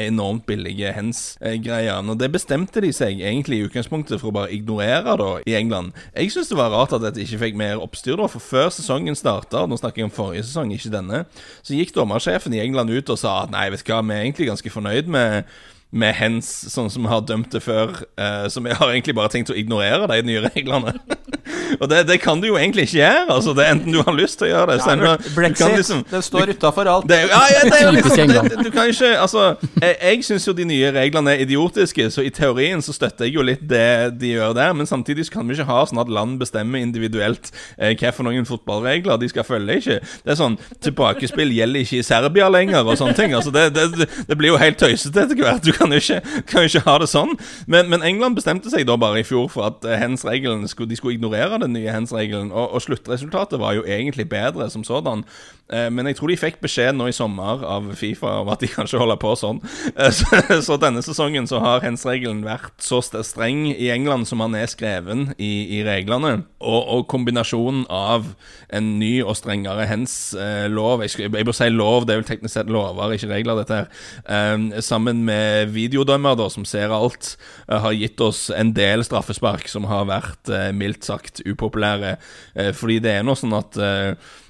enormt 0.00 0.46
billige 0.46 0.92
hands-greier. 0.94 2.02
Og 2.04 2.20
det 2.20 2.30
bestemte 2.34 2.82
de 2.84 2.92
seg 2.94 3.18
egentlig 3.18 3.60
i 3.60 3.66
utgangspunktet 3.68 4.20
for 4.22 4.30
å 4.30 4.38
bare 4.38 4.54
ignorere 4.54 5.18
da 5.18 5.30
i 5.48 5.56
England. 5.58 5.94
Jeg 6.14 6.32
syns 6.34 6.52
det 6.52 6.58
var 6.58 6.72
rart 6.74 6.94
at 6.94 7.02
dette 7.04 7.22
ikke 7.24 7.40
fikk 7.46 7.58
mer 7.58 7.82
oppstyr, 7.82 8.16
da, 8.20 8.28
for 8.30 8.43
før 8.44 8.70
sesongen 8.74 9.16
starta, 9.18 9.64
nå 9.66 9.78
snakker 9.80 10.02
jeg 10.02 10.10
om 10.10 10.14
forrige 10.14 10.46
sesong, 10.46 10.72
ikke 10.74 10.92
denne, 10.92 11.24
så 11.64 11.76
gikk 11.76 11.94
dommersjefen 11.96 12.54
i 12.56 12.62
England 12.62 12.92
ut 12.94 13.14
og 13.14 13.20
sa 13.20 13.40
at 13.44 13.54
nei, 13.54 13.66
vet 13.72 13.84
du 13.84 13.92
hva, 13.92 14.02
vi 14.04 14.16
er 14.16 14.26
egentlig 14.26 14.50
ganske 14.52 14.74
fornøyd 14.74 15.10
med 15.10 15.54
med 15.94 16.14
hens, 16.18 16.48
sånn 16.72 16.90
som 16.90 17.04
vi 17.06 17.10
har 17.12 17.22
dømt 17.22 17.52
det 17.54 17.62
før. 17.62 17.92
Uh, 18.18 18.46
så 18.50 18.62
vi 18.64 18.74
har 18.74 18.90
egentlig 18.90 19.14
bare 19.14 19.30
tenkt 19.30 19.52
å 19.52 19.58
ignorere 19.58 20.08
de 20.10 20.22
nye 20.26 20.42
reglene. 20.48 20.94
og 21.80 21.86
det, 21.90 22.00
det 22.08 22.16
kan 22.22 22.40
du 22.42 22.48
jo 22.48 22.56
egentlig 22.58 22.88
ikke 22.88 22.98
gjøre. 22.98 23.24
Altså, 23.36 23.54
det 23.54 23.64
er 23.66 23.74
Enten 23.74 23.94
du 23.94 24.00
har 24.02 24.16
lyst 24.16 24.38
til 24.40 24.48
å 24.48 24.50
gjøre 24.50 24.74
det 24.74 24.80
ja, 24.82 24.94
du- 24.94 25.22
du 25.24 25.30
Brexit, 25.36 25.66
kan 25.66 25.76
liksom- 25.78 26.04
det 26.10 26.22
står 26.26 26.52
utafor 26.54 26.90
alt. 26.90 27.08
det 27.08 27.20
ja, 27.30 27.40
ja, 27.52 27.62
det 27.68 27.78
er 27.78 27.84
jo 27.86 27.92
liksom, 27.96 28.32
det, 28.34 28.64
du 28.64 28.70
kan 28.74 28.90
ikke 28.90 29.10
Altså, 29.18 29.44
jeg, 29.80 29.96
jeg 30.02 30.24
syns 30.24 30.46
jo 30.48 30.52
de 30.58 30.66
nye 30.68 30.90
reglene 30.94 31.34
er 31.34 31.44
idiotiske, 31.44 32.08
så 32.10 32.24
i 32.26 32.30
teorien 32.34 32.82
så 32.82 32.94
støtter 32.94 33.28
jeg 33.28 33.34
jo 33.38 33.42
litt 33.46 33.62
det 33.68 34.18
de 34.20 34.34
gjør 34.34 34.54
der, 34.56 34.72
men 34.74 34.86
samtidig 34.86 35.26
så 35.26 35.36
kan 35.38 35.48
vi 35.48 35.56
ikke 35.56 35.68
ha 35.68 35.80
sånn 35.86 36.00
at 36.02 36.10
land 36.12 36.38
bestemmer 36.42 36.82
individuelt 36.82 37.50
eh, 37.78 37.94
hva 37.94 38.12
for 38.14 38.26
noen 38.26 38.46
fotballregler 38.48 39.18
de 39.20 39.30
skal 39.30 39.46
følge. 39.46 39.78
ikke 39.80 39.98
Det 40.02 40.34
er 40.34 40.40
sånn 40.40 40.58
Tilbakespill 40.84 41.54
gjelder 41.54 41.84
ikke 41.86 42.00
i 42.02 42.06
Serbia 42.06 42.48
lenger, 42.52 42.82
og 42.84 42.98
sånne 42.98 43.16
ting. 43.16 43.34
Altså, 43.36 43.52
det, 43.54 43.68
det, 43.74 44.08
det 44.28 44.38
blir 44.38 44.52
jo 44.52 44.60
helt 44.60 44.78
tøysete 44.80 45.24
etter 45.24 45.38
hvert. 45.40 45.64
Du 45.64 45.72
kan 45.72 45.83
jo 45.92 46.00
ikke, 46.00 46.20
kan 46.46 46.64
ikke 46.68 46.84
ha 46.86 46.98
det 47.02 47.08
sånn. 47.10 47.34
Men, 47.66 47.88
men 47.92 48.02
England 48.06 48.36
bestemte 48.38 48.70
seg 48.72 48.86
da 48.88 48.96
bare 48.96 49.20
i 49.20 49.26
fjor 49.26 49.48
for 49.52 49.66
at 49.68 49.84
eh, 49.84 49.98
hands-regelen 50.00 50.68
skulle, 50.70 50.88
de 50.92 50.96
skulle 50.96 51.18
ignorere 51.18 51.58
den 51.60 51.74
nye 51.76 51.90
hands-regelen, 51.92 52.52
og, 52.52 52.72
og 52.78 52.82
sluttresultatet 52.86 53.60
var 53.60 53.74
jo 53.76 53.84
egentlig 53.84 54.28
bedre 54.30 54.70
som 54.70 54.84
sådan. 54.84 55.24
Eh, 55.72 55.90
Men 55.90 56.06
jeg 56.06 56.16
tror 56.16 56.28
de 56.28 56.36
fikk 56.36 56.60
beskjed 56.60 56.92
nå 56.96 57.06
i 57.08 57.16
sommer 57.16 57.64
av 57.64 57.90
Fifa 57.96 58.40
om 58.42 58.48
at 58.52 58.60
de 58.60 58.68
kan 58.68 58.84
ikke 58.88 59.00
holde 59.00 59.16
på 59.20 59.34
sånn. 59.40 59.60
Eh, 59.96 60.10
Så, 60.14 60.60
så 60.62 60.76
denne 60.80 61.02
sesongen 61.04 61.46
så 61.50 61.58
har 61.62 61.82
hens-regelen 61.84 62.42
vært 62.46 62.78
så 62.82 62.98
streng 63.04 63.66
i 63.72 63.88
England 63.92 64.26
som 64.28 64.40
han 64.44 64.54
er 64.58 64.66
skreven 64.70 65.32
i, 65.38 65.78
i 65.78 65.82
reglene. 65.86 66.44
Og, 66.64 66.80
og 66.96 67.02
kombinasjonen 67.12 67.84
av 67.92 68.30
en 68.74 68.92
ny 68.98 69.18
og 69.22 69.36
strengere 69.38 69.86
hens-lov 69.90 71.02
jeg, 71.04 71.30
bør 71.34 71.54
si 71.56 71.68
lov, 71.72 72.06
det 72.06 72.14
er 72.14 72.20
vel 72.22 72.28
teknisk 72.28 72.54
sett 72.56 72.70
lover, 72.72 73.14
ikke 73.14 73.30
regler, 73.30 73.60
dette 73.60 73.80
her. 73.82 73.88
eh, 74.28 74.80
sammen 74.84 75.24
med 75.26 75.73
videodømmer 75.74 76.38
da, 76.38 76.48
som 76.52 76.66
ser 76.68 76.94
alt, 76.94 77.34
eh, 77.68 77.78
har 77.80 77.96
gitt 77.96 78.20
oss 78.24 78.46
en 78.54 78.72
del 78.76 79.04
straffespark 79.06 79.68
som 79.70 79.88
har 79.90 80.06
vært 80.10 80.50
eh, 80.52 80.70
mildt 80.76 81.06
sagt 81.08 81.42
upopulære. 81.44 82.16
Eh, 82.54 82.72
fordi 82.76 83.00
det 83.04 83.18
er 83.18 83.26
nå 83.26 83.36
sånn 83.38 83.56
at 83.58 83.78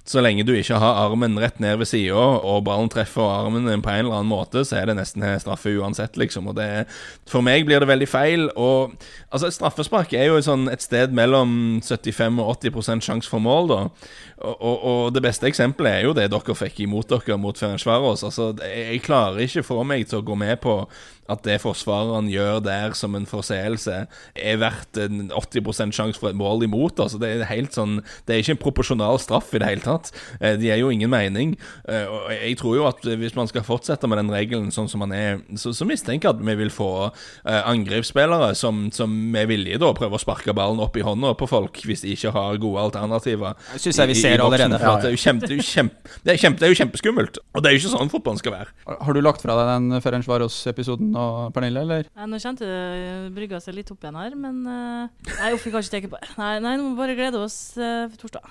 så 0.05 0.21
lenge 0.21 0.45
du 0.45 0.53
ikke 0.53 0.77
har 0.81 0.99
armen 1.07 1.39
rett 1.41 1.57
ned 1.65 1.79
ved 1.81 1.89
sida, 1.89 2.13
og 2.15 2.65
ballen 2.67 2.91
treffer 2.93 3.25
armen 3.25 3.65
på 3.81 3.93
en 3.93 4.03
eller 4.05 4.19
annen 4.19 4.29
måte, 4.29 4.61
så 4.69 4.77
er 4.77 4.91
det 4.91 4.99
nesten 4.99 5.25
straffe 5.41 5.73
uansett, 5.73 6.19
liksom. 6.21 6.51
Og 6.53 6.59
det, 6.59 6.85
for 7.31 7.45
meg 7.45 7.65
blir 7.65 7.81
det 7.81 7.89
veldig 7.89 8.09
feil. 8.11 8.47
Og 8.53 8.93
altså, 9.31 9.49
straffespark 9.55 10.13
er 10.13 10.29
jo 10.29 10.43
sånn, 10.45 10.69
et 10.73 10.85
sted 10.85 11.15
mellom 11.17 11.81
75 11.81 12.43
og 12.45 12.53
80% 12.59 13.09
sjanse 13.09 13.33
for 13.33 13.41
mål, 13.45 13.73
da. 13.73 13.81
Og, 14.45 14.55
og, 14.59 14.85
og 14.85 15.03
det 15.17 15.25
beste 15.25 15.49
eksempelet 15.49 16.01
er 16.03 16.09
jo 16.09 16.15
det 16.17 16.29
dere 16.33 16.59
fikk 16.59 16.83
imot 16.85 17.09
dere 17.09 17.39
mot 17.41 17.57
Ferencvaros. 17.57 18.27
Altså, 18.29 18.53
jeg 18.61 19.01
klarer 19.07 19.41
ikke 19.47 19.65
få 19.65 19.81
meg 19.89 20.05
til 20.11 20.21
å 20.21 20.27
gå 20.27 20.37
med 20.37 20.59
på 20.61 20.83
at 21.31 21.45
det 21.47 21.61
forsvareren 21.63 22.29
gjør 22.29 22.59
der 22.65 22.93
som 22.99 23.15
en 23.17 23.25
forseelse, 23.29 24.05
er 24.37 24.59
verdt 24.61 24.99
en 25.01 25.31
80 25.33 25.95
sjanse 25.95 26.21
for 26.21 26.29
et 26.29 26.37
mål 26.37 26.67
imot. 26.67 27.01
Altså, 27.01 27.21
det 27.23 27.31
er 27.31 27.49
helt 27.49 27.73
sånn 27.73 28.03
Det 28.27 28.35
er 28.35 28.43
ikke 28.43 28.57
en 28.59 28.65
proporsjonal 28.65 29.21
straff 29.23 29.55
i 29.55 29.63
det 29.63 29.71
hele 29.71 29.85
tatt. 29.85 29.94
Eh, 30.41 30.57
De 30.57 30.67
gir 30.69 30.79
jo 30.81 30.91
ingen 30.91 31.11
mening. 31.11 31.57
Eh, 31.89 32.05
Og 32.07 32.31
jeg 32.31 32.57
tror 32.61 32.77
jo 32.77 32.87
at 32.89 33.01
hvis 33.05 33.35
man 33.37 33.47
skal 33.51 33.63
fortsette 33.63 34.09
med 34.09 34.19
den 34.19 34.31
regelen 34.31 34.71
sånn 34.75 34.89
som 34.89 35.01
man 35.01 35.13
er, 35.13 35.41
så, 35.57 35.73
så 35.75 35.85
mistenker 35.87 36.29
jeg 36.31 36.37
at 36.37 36.45
vi 36.45 36.55
vil 36.55 36.71
få 36.71 36.89
eh, 37.47 37.63
angrepsspillere 37.71 38.55
som, 38.57 38.91
som 38.95 39.11
med 39.33 39.49
vilje 39.49 39.79
da 39.79 39.93
prøver 39.97 40.17
å 40.19 40.23
sparke 40.23 40.55
ballen 40.55 40.81
opp 40.81 40.97
i 40.97 41.03
hånda 41.05 41.35
på 41.39 41.49
folk 41.49 41.81
hvis 41.85 42.03
de 42.05 42.13
ikke 42.15 42.33
har 42.35 42.57
gode 42.63 42.81
alternativer. 42.89 43.55
Det 43.73 43.81
synes 43.81 43.99
jeg 43.99 44.07
vi 44.09 44.15
i- 44.15 44.19
i 44.19 44.23
ser 44.23 44.39
boksen, 44.39 44.47
allerede. 44.47 44.81
for 44.81 44.97
at 44.97 45.03
Det 45.03 45.13
er 45.13 45.17
kjempe, 45.25 45.49
det 45.49 45.59
er 45.59 45.63
kjempe, 45.63 46.09
det 46.25 46.33
er 46.35 46.39
kjempe, 46.43 46.59
det 46.61 46.67
er 46.69 46.73
jo 46.75 46.79
kjempeskummelt. 46.83 47.39
Og 47.55 47.63
det 47.63 47.69
er 47.71 47.77
jo 47.77 47.81
ikke 47.83 47.95
sånn 47.99 48.11
fotballen 48.11 48.39
skal 48.39 48.53
være. 48.53 48.69
Har 49.05 49.13
du 49.15 49.21
lagt 49.21 49.43
fra 49.43 49.57
deg 49.59 49.67
den 49.75 50.01
Ferencvaros-episoden 50.01 51.11
nå, 51.13 51.53
Pernille, 51.55 51.81
eller? 51.85 52.05
Nei, 52.17 52.27
nå 52.27 52.41
kjente 52.43 52.65
det 52.69 53.35
brygga 53.35 53.61
seg 53.63 53.75
litt 53.75 53.91
opp 53.93 54.01
igjen 54.05 54.17
her, 54.19 54.35
men 54.37 54.63
Nei, 54.65 55.53
uff, 55.55 55.65
jeg 55.65 55.73
kan 55.73 55.83
ikke 55.83 55.95
tenke 55.97 56.11
på 56.11 56.21
det. 56.21 56.29
Nei, 56.39 56.59
nei, 56.61 56.77
nå 56.77 56.83
må 56.89 56.95
vi 56.95 57.01
bare 57.03 57.17
glede 57.19 57.41
oss 57.45 57.77
uh, 57.77 58.09
for 58.09 58.17
torsdag. 58.27 58.43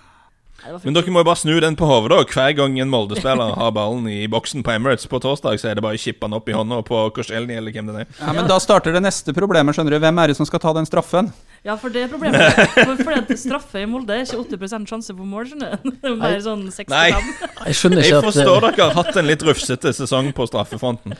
Men 0.83 0.95
dere 0.95 1.11
må 1.11 1.19
jo 1.23 1.27
bare 1.27 1.39
snu 1.41 1.57
den 1.59 1.75
på 1.75 1.87
hodet, 1.89 2.11
da. 2.13 2.23
Hver 2.23 2.53
gang 2.55 2.77
en 2.79 2.91
Molde-spiller 2.91 3.55
har 3.59 3.71
ballen 3.75 4.05
i 4.07 4.27
boksen 4.31 4.63
på 4.63 4.71
Emirates 4.71 5.09
på 5.11 5.19
torsdag, 5.19 5.59
så 5.59 5.71
er 5.71 5.75
det 5.75 5.83
bare 5.83 5.97
å 5.97 5.99
kippe 5.99 6.23
den 6.23 6.37
opp 6.37 6.47
i 6.47 6.55
hånda 6.55 6.77
på 6.87 7.01
Korselny 7.15 7.57
eller 7.59 7.73
hvem 7.75 7.89
det 7.91 8.05
er. 8.05 8.07
Ja, 8.21 8.31
men 8.37 8.47
Da 8.47 8.59
starter 8.63 8.95
det 8.95 9.01
neste 9.03 9.35
problemet. 9.35 9.75
skjønner 9.75 9.97
du. 9.97 9.99
Hvem 9.99 10.21
er 10.23 10.31
det 10.31 10.37
som 10.39 10.47
skal 10.47 10.63
ta 10.63 10.71
den 10.77 10.87
straffen? 10.87 11.33
Ja, 11.63 11.77
for 11.79 11.93
det 11.95 12.01
er 12.03 12.09
problemet. 12.11 12.57
For, 12.75 12.97
fordi 12.99 13.19
at 13.21 13.29
straffe 13.39 13.79
i 13.79 13.85
Molde 13.87 14.17
er 14.17 14.25
ikke 14.25 14.57
80 14.57 14.87
sjanse 14.89 15.13
på 15.15 15.23
mål, 15.27 15.45
skjønner 15.47 15.77
du. 15.79 15.91
Det 16.03 16.09
er 16.09 16.17
mer 16.19 16.41
sånn 16.43 16.65
65. 16.67 16.91
Nei. 16.91 17.05
Jeg 17.69 17.77
skjønner 17.79 18.03
ikke 18.03 18.17
at 18.19 18.27
forstår 18.27 18.67
at 18.67 18.75
dere 18.75 18.87
har 18.89 18.97
hatt 18.97 19.19
en 19.21 19.29
litt 19.29 19.45
rufsete 19.47 19.93
sesong 19.95 20.33
på 20.35 20.47
straffefronten. 20.49 21.15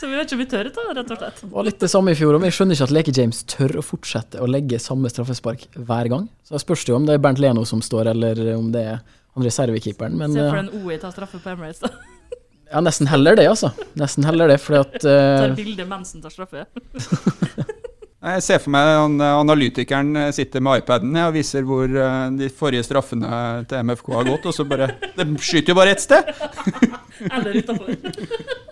Så 0.00 0.08
vi 0.08 0.16
vet 0.16 0.24
ikke 0.24 0.38
om 0.38 0.40
vi 0.40 0.48
tør 0.54 0.70
ta 0.72 0.86
det, 0.88 0.94
rett 1.02 1.12
og 1.12 1.20
slett. 1.20 1.42
var 1.52 1.68
litt 1.68 1.84
det 1.84 1.90
samme 1.92 2.14
i 2.14 2.18
fjor. 2.18 2.38
Men 2.40 2.48
jeg 2.48 2.56
skjønner 2.58 2.78
ikke 2.78 2.88
at 2.88 2.96
Leke-James 2.96 3.42
tør 3.52 3.76
å 3.82 3.84
fortsette 3.84 4.40
å 4.40 4.48
legge 4.48 4.80
samme 4.80 5.12
straffespark 5.12 5.68
hver 5.76 6.10
gang. 6.14 6.26
Så 6.48 6.56
jeg 6.56 6.64
spørs 6.64 6.86
det 6.88 6.94
jo 6.94 6.98
om 7.02 7.10
det 7.10 7.18
er 7.18 7.22
Bernt 7.28 7.44
Leno 7.44 7.66
som 7.68 7.84
står, 7.84 8.14
eller 8.16 8.40
om 8.56 8.72
det 8.72 8.88
er 8.94 8.98
han 9.34 9.44
reservekeeperen. 9.44 10.16
Men 10.16 10.32
Se 10.32 10.48
for 10.48 10.62
eh, 10.62 10.64
en 10.64 10.72
OI 10.80 10.98
tar 11.02 11.12
straffe 11.12 11.44
på 11.44 11.52
Emirates, 11.52 11.84
da. 11.84 11.92
Ja, 12.72 12.80
nesten 12.82 13.06
heller 13.10 13.36
det, 13.36 13.44
altså. 13.52 13.68
Nesten 14.00 14.24
heller 14.26 14.48
det, 14.48 14.62
fordi 14.64 14.80
at 14.80 14.96
Tar 15.04 15.50
eh, 15.50 15.56
bilde 15.58 15.84
mens 15.90 16.14
han 16.16 16.24
tar 16.24 16.32
straffe. 16.32 16.64
Jeg 18.24 18.44
ser 18.44 18.60
for 18.62 18.72
meg 18.72 18.88
han, 18.88 19.18
eh, 19.20 19.38
analytikeren 19.42 20.16
eh, 20.16 20.30
sitter 20.32 20.62
med 20.64 20.80
iPaden 20.80 21.16
og 21.20 21.34
viser 21.36 21.66
hvor 21.68 21.84
eh, 21.84 22.20
de 22.38 22.48
forrige 22.48 22.86
straffene 22.86 23.64
til 23.68 23.84
MFK 23.84 24.12
har 24.16 24.28
gått, 24.30 24.48
og 24.48 24.56
så 24.56 24.64
bare 24.68 24.94
Det 25.18 25.26
skyter 25.44 25.74
jo 25.74 25.80
bare 25.80 25.92
ett 25.92 26.04
sted! 26.04 26.30
Eller 27.34 27.60
utafor. 27.60 27.92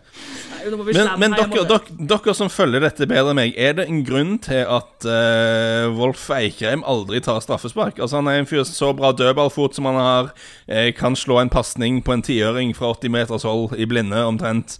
Men, 0.62 1.08
men 1.18 1.34
dere, 1.34 1.64
dere, 1.66 1.94
dere 2.06 2.34
som 2.36 2.50
følger 2.52 2.84
dette 2.84 3.06
bedre 3.10 3.32
enn 3.32 3.38
meg, 3.40 3.56
er 3.58 3.74
det 3.78 3.86
en 3.90 4.02
grunn 4.06 4.36
til 4.42 4.62
at 4.62 5.06
uh, 5.08 5.90
Wolf 5.96 6.28
Eikheim 6.30 6.84
aldri 6.86 7.18
tar 7.24 7.40
straffespark? 7.42 7.98
Altså 7.98 8.20
Han 8.20 8.30
er 8.30 8.38
en 8.38 8.46
fyr 8.46 8.62
så 8.68 8.92
bra 8.96 9.10
dødballfot 9.16 9.74
som 9.74 9.88
han 9.90 9.98
har, 9.98 10.30
eh, 10.68 10.92
kan 10.94 11.18
slå 11.18 11.40
en 11.40 11.50
pasning 11.50 11.98
på 12.06 12.14
en 12.14 12.22
tiøring 12.22 12.76
fra 12.78 12.92
80 12.94 13.14
meters 13.16 13.46
hold 13.48 13.74
i 13.74 13.88
blinde 13.90 14.22
omtrent. 14.22 14.78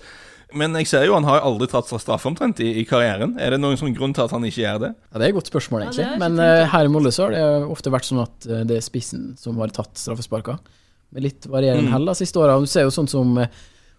Men 0.55 0.75
jeg 0.81 0.87
ser 0.91 1.05
jo 1.09 1.15
han 1.15 1.25
har 1.25 1.41
aldri 1.47 1.67
tatt 1.73 1.89
straffe 1.89 2.29
omtrent 2.29 2.61
i, 2.61 2.69
i 2.83 2.85
karrieren. 2.89 3.35
Er 3.41 3.51
det 3.55 3.61
noen 3.63 3.79
sånn 3.81 3.95
grunn 3.97 4.13
til 4.17 4.25
at 4.27 4.35
han 4.35 4.45
ikke 4.49 4.63
gjør 4.63 4.81
det? 4.85 4.91
Ja, 5.13 5.19
Det 5.19 5.25
er 5.27 5.29
et 5.33 5.39
godt 5.39 5.51
spørsmål, 5.53 5.83
egentlig. 5.87 6.07
Ja, 6.07 6.19
Men 6.21 6.39
eh, 6.43 6.67
her 6.73 6.85
i 6.89 6.93
Molde 6.93 7.13
så 7.15 7.27
har 7.29 7.37
det 7.37 7.45
ofte 7.73 7.93
vært 7.95 8.09
sånn 8.09 8.23
at 8.25 8.47
eh, 8.51 8.63
det 8.69 8.77
er 8.81 8.85
spissen 8.85 9.33
som 9.41 9.57
har 9.63 9.73
tatt 9.75 9.95
straffesparka. 10.01 10.59
Med 11.13 11.23
litt 11.27 11.47
varierende 11.53 11.89
Mm. 11.89 11.93
hell 11.93 12.07
de 12.09 12.15
siste 12.23 12.39
åra. 12.41 12.59
Du 12.61 12.67
ser 12.67 12.87
jo 12.87 12.93
sånn 12.95 13.09
som 13.11 13.37
eh, 13.39 13.49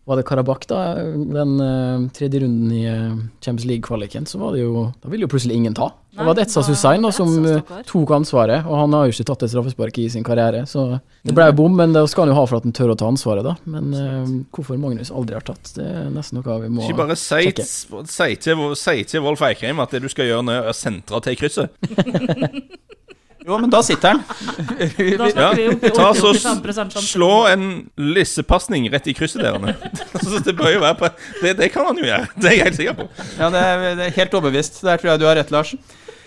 var 0.06 0.20
det 0.20 0.26
Karabakh, 0.28 0.68
da? 0.68 0.80
Den 1.16 1.54
uh, 1.64 2.10
tredje 2.12 2.42
runden 2.44 2.72
i 2.76 2.82
uh, 2.92 3.14
Champions 3.40 3.66
League-kvaliken, 3.70 4.26
så 4.28 4.40
var 4.42 4.52
det 4.56 4.66
jo 4.66 4.90
Da 5.00 5.12
ville 5.12 5.24
jo 5.24 5.32
plutselig 5.32 5.56
ingen 5.56 5.76
ta. 5.78 5.94
Da 6.14 6.20
Nei, 6.22 6.26
var 6.28 6.36
det 6.38 6.44
Etsas 6.44 6.68
da- 6.68 6.74
Hussein 6.74 7.02
da, 7.02 7.10
som 7.16 7.32
eh, 7.50 7.72
tok 7.90 8.12
ansvaret, 8.14 8.68
og 8.68 8.76
han 8.78 8.94
har 8.94 9.08
jo 9.08 9.16
ikke 9.16 9.26
tatt 9.32 9.46
et 9.48 9.54
straffespark 9.54 9.96
i 10.04 10.10
sin 10.14 10.26
karriere. 10.28 10.66
Så 10.70 10.84
det 11.26 11.34
ble 11.34 11.48
jo 11.48 11.56
bom, 11.58 11.74
men 11.80 11.96
det 11.96 12.04
skal 12.12 12.28
han 12.28 12.34
jo 12.36 12.38
ha 12.38 12.44
for 12.52 12.60
at 12.60 12.68
han 12.68 12.76
tør 12.78 12.94
å 12.94 12.98
ta 13.00 13.08
ansvaret, 13.10 13.48
da. 13.48 13.56
Men 13.66 14.46
hvorfor 14.54 14.78
Magnus 14.78 15.10
aldri 15.10 15.40
har 15.40 15.48
tatt, 15.48 15.72
det 15.80 15.88
er 15.88 16.12
nesten 16.14 16.38
noe 16.38 16.60
vi 16.62 16.70
må 16.70 16.86
Ikke 16.86 17.00
bare 17.00 17.18
si, 17.18 17.40
sjekke. 17.48 17.66
si, 17.66 18.30
til, 18.46 18.62
si 18.78 18.98
til 19.10 19.26
Wolf 19.26 19.42
Eikheim 19.48 19.82
at 19.82 19.96
det 19.96 20.04
du 20.06 20.12
skal 20.14 20.30
gjøre 20.30 20.46
nå, 20.46 20.60
er 20.60 20.70
å 20.70 20.78
sentre 20.78 21.24
til 21.26 21.40
krysset. 21.40 21.74
Jo, 23.44 23.58
men 23.60 23.72
da 23.72 23.82
sitter 23.84 24.14
han. 24.14 24.22
Da 25.20 25.30
snakker 25.32 25.58
vi 25.60 25.66
opp 25.74 25.84
Ta 25.98 26.10
så 26.16 26.32
85 26.34 26.94
sjanse. 26.94 27.04
Slå 27.12 27.32
en 27.52 27.66
lissepasning 28.00 28.88
rett 28.94 29.10
i 29.12 29.16
krysset 29.18 29.44
der. 29.44 29.76
Så 30.24 30.40
det 30.46 30.56
bør 30.58 30.72
jo 30.78 30.84
være 30.84 31.00
på 31.00 31.10
det, 31.42 31.58
det 31.60 31.70
kan 31.74 31.90
han 31.90 32.00
jo 32.00 32.08
gjøre, 32.08 32.30
det 32.40 32.50
er 32.50 32.56
jeg 32.56 32.68
helt 32.70 32.80
sikker 32.80 32.98
på. 33.02 33.10
Ja, 33.40 33.50
det 33.54 33.66
er, 33.68 33.84
det 34.00 34.08
er 34.08 34.16
helt 34.22 34.38
overbevist. 34.40 34.80
Der 34.86 35.02
tror 35.02 35.14
jeg 35.14 35.24
du 35.24 35.28
har 35.28 35.38
rett, 35.40 35.52
Lars. 35.54 35.76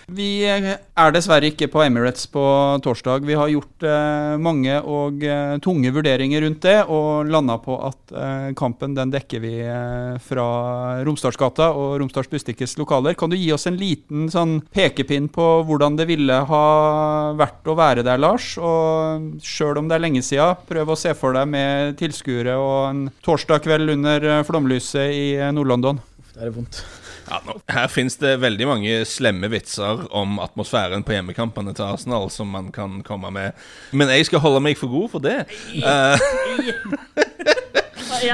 Vi 0.07 0.47
er 0.47 1.09
dessverre 1.11 1.49
ikke 1.51 1.67
på 1.67 1.81
Emirates 1.83 2.29
på 2.31 2.41
torsdag. 2.79 3.25
Vi 3.27 3.35
har 3.35 3.49
gjort 3.51 3.83
eh, 3.83 4.35
mange 4.39 4.77
og 4.79 5.23
eh, 5.27 5.57
tunge 5.59 5.91
vurderinger 5.91 6.45
rundt 6.45 6.61
det, 6.63 6.77
og 6.87 7.27
landa 7.27 7.57
på 7.59 7.75
at 7.83 8.13
eh, 8.15 8.45
kampen 8.55 8.95
den 8.95 9.11
dekker 9.11 9.41
vi 9.43 9.51
eh, 9.65 10.13
fra 10.23 10.45
Romsdalsgata 11.03 11.67
og 11.75 11.97
Romsdals 11.99 12.31
Bustikkes 12.31 12.77
lokaler. 12.79 13.17
Kan 13.19 13.33
du 13.33 13.35
gi 13.35 13.49
oss 13.51 13.67
en 13.67 13.75
liten 13.75 14.29
sånn 14.31 14.61
pekepinn 14.71 15.27
på 15.27 15.47
hvordan 15.67 15.99
det 15.99 16.07
ville 16.07 16.37
ha 16.53 16.63
vært 17.35 17.67
å 17.67 17.75
være 17.75 18.05
der, 18.07 18.21
Lars? 18.23 18.53
Og 18.63 19.43
sjøl 19.43 19.81
om 19.81 19.91
det 19.91 19.97
er 19.97 20.05
lenge 20.05 20.23
sida, 20.23 20.53
prøv 20.71 20.95
å 20.95 20.99
se 21.03 21.11
for 21.19 21.35
deg 21.35 21.51
med 21.51 21.99
tilskuere 21.99 22.55
og 22.55 22.77
en 22.93 23.03
torsdag 23.27 23.67
kveld 23.67 23.97
under 23.97 24.29
eh, 24.37 24.45
flomlyset 24.47 25.11
i 25.11 25.27
eh, 25.35 25.51
Nord-London. 25.51 25.99
Det 26.31 26.47
er 26.47 26.55
vondt. 26.55 26.79
Ja, 27.27 27.41
nå, 27.43 27.57
her 27.71 27.89
finnes 27.91 28.15
det 28.21 28.37
veldig 28.39 28.67
mange 28.69 28.91
slemme 29.09 29.49
vitser 29.51 30.05
om 30.15 30.37
atmosfæren 30.39 31.03
på 31.03 31.11
hjemmekampene 31.17 31.73
til 31.75 31.83
Arsenal 31.83 32.29
som 32.31 32.47
man 32.53 32.71
kan 32.71 33.01
komme 33.07 33.31
med. 33.35 33.57
Men 33.91 34.11
jeg 34.15 34.29
skal 34.29 34.43
holde 34.43 34.61
meg 34.63 34.79
for 34.79 34.91
god 34.91 35.09
for 35.11 35.23
det. 35.23 35.41
Eh, 35.75 36.17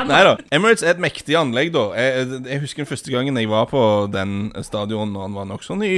Nei 0.09 0.21
da. 0.27 0.35
Emirates 0.55 0.83
er 0.85 0.93
et 0.95 1.03
mektig 1.03 1.35
anlegg, 1.39 1.73
da. 1.75 1.87
Jeg, 1.97 2.29
jeg 2.49 2.63
husker 2.63 2.83
den 2.83 2.91
første 2.93 3.11
gangen 3.13 3.37
jeg 3.39 3.49
var 3.51 3.67
på 3.71 3.83
den 4.13 4.51
stadion 4.63 5.13
når 5.15 5.27
han 5.27 5.37
var 5.41 5.49
nokså 5.49 5.77
ny. 5.79 5.93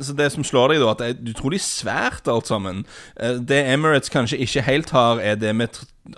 Så 0.00 0.14
det 0.16 0.30
som 0.32 0.44
slår 0.46 0.72
deg, 0.72 0.80
da, 0.80 0.90
at 0.94 1.00
det 1.02 1.08
er 1.12 1.32
utrolig 1.34 1.58
svært, 1.60 2.28
alt 2.30 2.48
sammen. 2.48 2.84
Eh, 3.20 3.36
Det 3.44 3.58
Emirates 3.74 4.08
kanskje 4.12 4.38
ikke 4.40 4.62
helt 4.64 4.90
har, 4.96 5.20
er 5.20 5.36
det 5.36 5.52
vi 5.58 5.66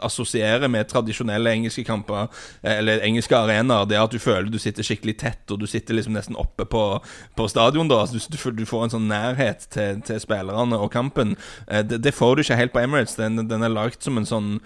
assosierer 0.00 0.70
med 0.70 0.86
tradisjonelle 0.88 1.50
engelske 1.50 1.82
kamper, 1.84 2.28
eh, 2.62 2.78
eller 2.78 3.02
engelske 3.02 3.34
arenaer. 3.36 3.88
Det 3.90 3.98
at 3.98 4.14
du 4.14 4.20
føler 4.22 4.48
du 4.52 4.58
sitter 4.62 4.86
skikkelig 4.86 5.16
tett, 5.18 5.42
og 5.50 5.58
du 5.60 5.66
sitter 5.66 5.98
liksom 5.98 6.14
nesten 6.14 6.38
oppe 6.38 6.64
på, 6.64 6.84
på 7.36 7.48
stadion. 7.50 7.88
da 7.90 8.04
altså, 8.04 8.22
du, 8.22 8.36
du, 8.38 8.62
du 8.62 8.64
får 8.68 8.84
en 8.86 8.94
sånn 8.96 9.10
nærhet 9.10 9.66
til, 9.74 9.98
til 10.06 10.20
spillerne 10.22 10.78
og 10.78 10.92
kampen. 10.94 11.34
Eh, 11.66 11.82
Det, 11.82 11.98
det 12.04 12.14
får 12.14 12.36
du 12.36 12.42
ikke 12.46 12.60
helt 12.62 12.72
på 12.76 12.84
Emirates. 12.86 13.18
Den, 13.18 13.48
den 13.48 13.62
er 13.66 13.72
lagd 13.74 13.98
som 14.04 14.16
en 14.20 14.28
sånn 14.28 14.60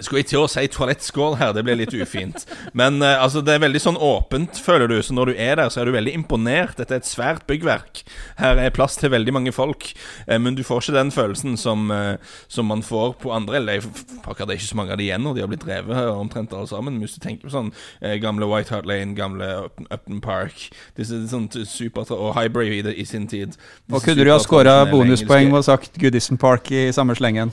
skulle 0.00 0.22
jeg 0.22 0.30
til 0.32 0.42
å 0.42 0.48
si 0.50 0.64
toalettskål 0.72 1.36
her, 1.40 1.52
det 1.56 1.64
blir 1.66 1.76
litt 1.76 1.92
ufint. 1.92 2.46
Men 2.78 3.00
uh, 3.02 3.22
altså, 3.22 3.42
det 3.44 3.56
er 3.56 3.64
veldig 3.64 3.82
sånn 3.82 3.98
åpent, 4.00 4.60
føler 4.64 4.88
du. 4.88 4.96
Så 5.04 5.14
når 5.16 5.32
du 5.32 5.34
er 5.36 5.58
der, 5.60 5.68
så 5.72 5.82
er 5.82 5.90
du 5.90 5.94
veldig 5.96 6.14
imponert. 6.16 6.76
Dette 6.78 6.96
er 6.96 7.02
et 7.02 7.08
svært 7.08 7.44
byggverk. 7.50 8.02
Her 8.40 8.60
er 8.62 8.74
plass 8.74 8.96
til 9.00 9.12
veldig 9.12 9.34
mange 9.36 9.52
folk. 9.52 9.90
Uh, 10.24 10.38
men 10.42 10.56
du 10.58 10.64
får 10.66 10.86
ikke 10.86 10.96
den 10.96 11.12
følelsen 11.14 11.58
som, 11.60 11.90
uh, 11.92 12.16
som 12.48 12.70
man 12.72 12.82
får 12.86 13.18
på 13.22 13.32
andre 13.34 13.60
Eller 13.60 13.84
pakker 14.24 14.46
det 14.48 14.56
er 14.56 14.60
ikke 14.62 14.70
så 14.72 14.78
mange 14.80 14.94
av 14.96 15.00
de 15.00 15.06
igjen, 15.10 15.26
og 15.28 15.36
de 15.36 15.44
har 15.44 15.50
blitt 15.50 15.66
drevet 15.66 16.08
omtrent 16.16 16.54
alle 16.56 16.70
sammen. 16.70 16.96
Men 16.96 17.04
hvis 17.06 17.18
du 17.18 17.22
tenker 17.24 17.48
på 17.48 17.52
sånn 17.52 17.70
gamle 18.22 18.46
White 18.50 18.72
Hart 18.74 18.86
Lane, 18.88 19.14
gamle 19.16 19.48
Upton, 19.90 20.20
Park 20.24 20.68
Disse 20.98 21.18
sånn 21.30 21.46
super 21.68 22.08
Og 22.16 22.32
Hybrid 22.36 22.72
i, 22.72 22.80
det- 22.86 22.94
i 22.98 23.04
sin 23.08 23.26
tid. 23.30 23.56
Og 23.92 24.02
kunne 24.02 24.24
du 24.24 24.30
ha 24.30 24.38
skåra 24.42 24.74
bonuspoeng 24.90 25.52
og 25.56 25.64
sagt 25.66 25.98
Goodison 26.00 26.38
Park 26.40 26.70
i 26.72 26.90
samme 26.94 27.14
slengen? 27.18 27.52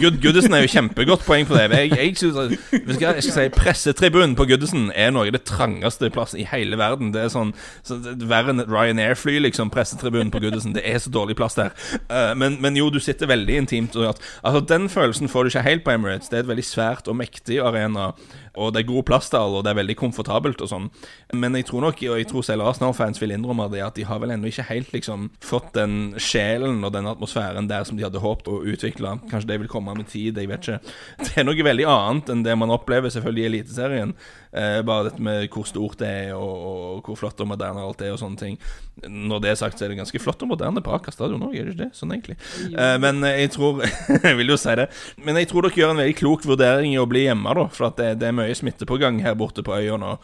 Good, 0.00 0.20
Goodison 0.22 0.54
er 0.54 0.64
jo 0.64 0.70
kjempegodt 0.70 1.24
poeng 1.26 1.46
på 1.48 1.56
det. 1.56 1.63
Jeg, 1.72 1.90
jeg, 1.96 2.16
synes 2.16 2.36
jeg, 2.36 2.58
skal, 2.70 3.14
jeg 3.14 3.24
skal 3.26 3.36
si 3.36 3.46
Pressetribunen 3.54 4.36
på 4.38 4.46
Goodison 4.50 4.90
er 4.94 5.12
noe 5.14 5.28
av 5.28 5.36
det 5.36 5.44
trangeste 5.48 6.10
plass 6.14 6.34
i 6.36 6.46
hele 6.50 6.78
verden. 6.80 7.12
Det 7.14 7.24
er 7.24 7.32
sånn 7.32 7.54
så 7.86 7.98
er 7.98 8.20
Verre 8.28 8.54
enn 8.54 8.64
Ryanair-fly, 8.68 9.38
liksom. 9.46 9.72
Pressetribunen 9.74 10.32
på 10.34 10.42
Goodison. 10.44 10.74
Det 10.76 10.84
er 10.88 11.00
så 11.02 11.12
dårlig 11.14 11.36
plass 11.38 11.58
der. 11.58 11.74
Uh, 12.10 12.32
men, 12.38 12.58
men 12.64 12.78
jo, 12.78 12.90
du 12.92 13.00
sitter 13.02 13.30
veldig 13.30 13.60
intimt. 13.64 13.96
Og 13.96 14.10
altså, 14.10 14.64
den 14.74 14.88
følelsen 14.92 15.30
får 15.32 15.44
du 15.44 15.52
ikke 15.52 15.66
helt 15.68 15.84
på 15.86 15.94
Emirates. 15.94 16.30
Det 16.32 16.40
er 16.40 16.46
et 16.46 16.52
veldig 16.52 16.66
svært 16.66 17.10
og 17.10 17.18
mektig 17.20 17.60
arena. 17.62 18.12
Og 18.60 18.72
det 18.74 18.82
er 18.82 18.88
god 18.90 19.06
plass 19.08 19.30
til 19.32 19.40
alle, 19.40 19.58
og 19.58 19.64
det 19.66 19.72
er 19.72 19.80
veldig 19.80 19.96
komfortabelt 19.98 20.62
og 20.62 20.70
sånn. 20.70 20.90
Men 21.34 21.56
jeg 21.58 21.66
tror 21.70 21.86
nok, 21.88 22.02
og 22.06 22.20
jeg 22.20 22.28
tror 22.30 22.46
selv 22.46 22.68
Arsenal-fans 22.68 23.20
vil 23.22 23.34
innrømme 23.34 23.66
det, 23.72 23.82
at 23.82 23.98
de 23.98 24.06
har 24.06 24.20
vel 24.22 24.34
ennå 24.34 24.50
ikke 24.50 24.68
helt 24.68 24.94
liksom 24.94 25.28
fått 25.44 25.72
den 25.78 26.14
sjelen 26.22 26.84
og 26.86 26.94
den 26.94 27.10
atmosfæren 27.10 27.68
der 27.70 27.86
som 27.88 27.98
de 27.98 28.06
hadde 28.06 28.22
håpet 28.22 28.50
å 28.52 28.60
utvikle. 28.74 29.16
Kanskje 29.30 29.50
det 29.50 29.60
vil 29.64 29.72
komme 29.72 29.96
med 29.98 30.10
tid, 30.10 30.38
jeg 30.38 30.50
vet 30.50 30.68
ikke. 30.68 30.94
Det 31.24 31.34
er 31.40 31.48
noe 31.48 31.66
veldig 31.66 31.88
annet 31.90 32.32
enn 32.32 32.46
det 32.46 32.54
man 32.58 32.74
opplever 32.74 33.12
selvfølgelig 33.12 33.44
i 33.44 33.50
Eliteserien. 33.50 34.14
Eh, 34.54 34.80
bare 34.86 35.08
dette 35.08 35.22
med 35.24 35.48
hvor 35.50 35.66
stort 35.66 35.98
det 35.98 36.06
er, 36.06 36.34
og, 36.38 37.00
og 37.00 37.08
hvor 37.08 37.18
flott 37.18 37.40
og 37.42 37.48
moderne 37.50 37.82
alt 37.82 38.04
er, 38.04 38.12
og 38.14 38.20
sånne 38.20 38.38
ting. 38.38 38.58
Når 39.02 39.40
det 39.42 39.50
er 39.50 39.58
sagt, 39.58 39.80
så 39.80 39.86
er 39.86 39.90
det 39.90 39.98
ganske 39.98 40.20
flott 40.22 40.42
og 40.46 40.52
moderne 40.52 40.82
på 40.84 40.92
Aker 40.94 41.14
stadion 41.14 41.42
òg, 41.42 41.56
er 41.58 41.66
det 41.66 41.74
ikke 41.74 41.82
det? 41.88 41.90
Sånn 41.98 42.14
egentlig. 42.14 42.36
Eh, 42.70 42.94
men 43.02 43.18
jeg 43.26 43.50
tror 43.56 43.82
Jeg 44.24 44.38
vil 44.38 44.52
jo 44.52 44.58
si 44.60 44.76
det. 44.78 44.86
Men 45.26 45.40
jeg 45.40 45.50
tror 45.50 45.66
dere 45.66 45.80
gjør 45.80 45.94
en 45.94 46.02
veldig 46.04 46.16
klok 46.20 46.46
vurdering 46.46 46.94
i 46.94 47.00
å 47.02 47.08
bli 47.10 47.24
hjemme, 47.26 47.56
da. 47.58 47.66
For 47.74 47.88
at 47.88 47.98
det, 47.98 48.12
det 48.22 48.28
er 48.30 48.36
mye 48.36 48.43
smitte 48.52 48.86
på 48.88 48.98
gang 49.00 49.20
her 49.24 49.36
borte 49.38 49.64
på 49.64 49.72
øya 49.76 49.96
nå. 50.00 50.16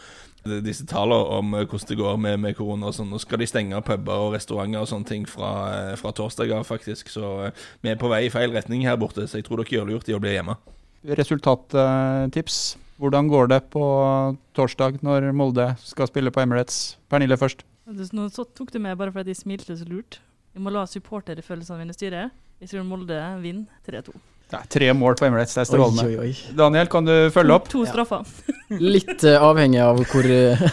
Disse 0.65 0.87
tallene 0.89 1.39
om 1.39 1.55
eh, 1.55 1.67
hvordan 1.69 1.89
det 1.89 1.99
går 2.01 2.21
med, 2.21 2.39
med 2.41 2.57
korona 2.57 2.89
og 2.89 2.97
sånn. 2.97 3.11
Nå 3.13 3.21
skal 3.21 3.41
de 3.43 3.49
stenge 3.49 3.81
puber 3.85 4.27
og 4.27 4.35
restauranter 4.37 4.81
og 4.81 4.89
sånne 4.89 5.09
ting 5.09 5.27
fra, 5.29 5.51
eh, 5.77 5.97
fra 6.01 6.13
torsdag 6.17 6.53
av, 6.57 6.65
faktisk. 6.69 7.13
Så 7.13 7.33
eh, 7.47 7.67
vi 7.85 7.93
er 7.93 8.01
på 8.01 8.09
vei 8.13 8.25
i 8.27 8.33
feil 8.33 8.55
retning 8.57 8.87
her 8.89 9.01
borte, 9.01 9.27
så 9.29 9.41
jeg 9.41 9.49
tror 9.49 9.61
dere 9.61 9.77
gjør 9.77 9.91
lurt 9.93 10.09
i 10.09 10.17
å 10.17 10.23
bli 10.23 10.37
hjemme. 10.37 10.57
Resultattips. 11.17 12.61
Hvordan 13.01 13.31
går 13.33 13.49
det 13.49 13.61
på 13.73 13.85
torsdag 14.57 14.99
når 15.05 15.31
Molde 15.33 15.71
skal 15.81 16.09
spille 16.11 16.33
på 16.33 16.43
Emirates? 16.43 16.99
Pernille 17.09 17.39
først. 17.41 17.65
Nå 17.89 18.27
så 18.29 18.45
tok 18.45 18.75
du 18.75 18.81
meg 18.83 18.99
bare 19.01 19.13
fordi 19.15 19.33
de 19.33 19.39
smilte 19.39 19.77
så 19.77 19.89
lurt. 19.89 20.21
Vi 20.53 20.61
må 20.61 20.73
la 20.75 20.85
supporterfølelsene 20.89 21.81
mine 21.81 21.97
styre. 21.97 22.29
Jeg 22.61 22.75
tror 22.75 22.85
Molde 22.85 23.17
vinner 23.41 23.89
3-2. 23.89 24.13
Er 24.57 24.67
tre 24.73 24.91
mål 24.97 25.15
på 25.19 25.27
Emirates, 25.29 25.55
det 25.55 25.63
er 25.63 25.69
strålende. 25.69 26.07
oi, 26.09 26.31
oi. 26.31 26.55
Daniel, 26.59 26.89
kan 26.91 27.07
du 27.07 27.15
følge 27.35 27.55
opp? 27.55 27.69
To 27.71 27.85
to 27.85 27.91
straffer. 27.91 28.27
Litt 28.83 29.23
uh, 29.23 29.37
avhengig 29.51 29.81
av 29.85 30.01
hvor 30.11 30.27
eh, 30.27 30.61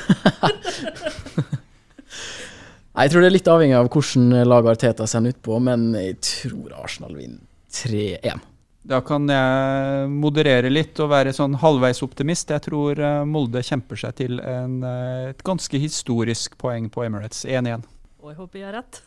Nei, 2.98 3.06
Jeg 3.06 3.14
tror 3.14 3.22
det 3.22 3.30
er 3.30 3.36
litt 3.36 3.50
avhengig 3.54 3.78
av 3.78 3.90
hvordan 3.94 4.48
laget 4.50 4.72
Arteta 4.74 5.08
sender 5.10 5.36
utpå, 5.36 5.60
men 5.62 5.92
jeg 5.94 6.18
tror 6.26 6.74
Arsenal 6.82 7.14
vinner 7.18 7.44
3-1. 7.78 8.46
Da 8.88 9.02
kan 9.04 9.28
jeg 9.30 10.08
moderere 10.10 10.72
litt 10.72 10.98
og 11.04 11.12
være 11.12 11.34
sånn 11.36 11.60
halvveis 11.60 12.00
optimist. 12.06 12.54
Jeg 12.56 12.64
tror 12.70 12.98
eh, 12.98 13.26
Molde 13.28 13.62
kjemper 13.66 14.00
seg 14.00 14.18
til 14.24 14.40
en, 14.42 14.80
et 15.30 15.44
ganske 15.46 15.82
historisk 15.84 16.58
poeng 16.62 16.90
på 16.90 17.06
Emirates. 17.06 17.44
1-1. 17.46 17.86
Og 18.24 18.32
jeg 18.34 18.40
håper 18.42 18.60
jeg 18.64 18.70
har 18.72 18.80
rett. 18.80 19.02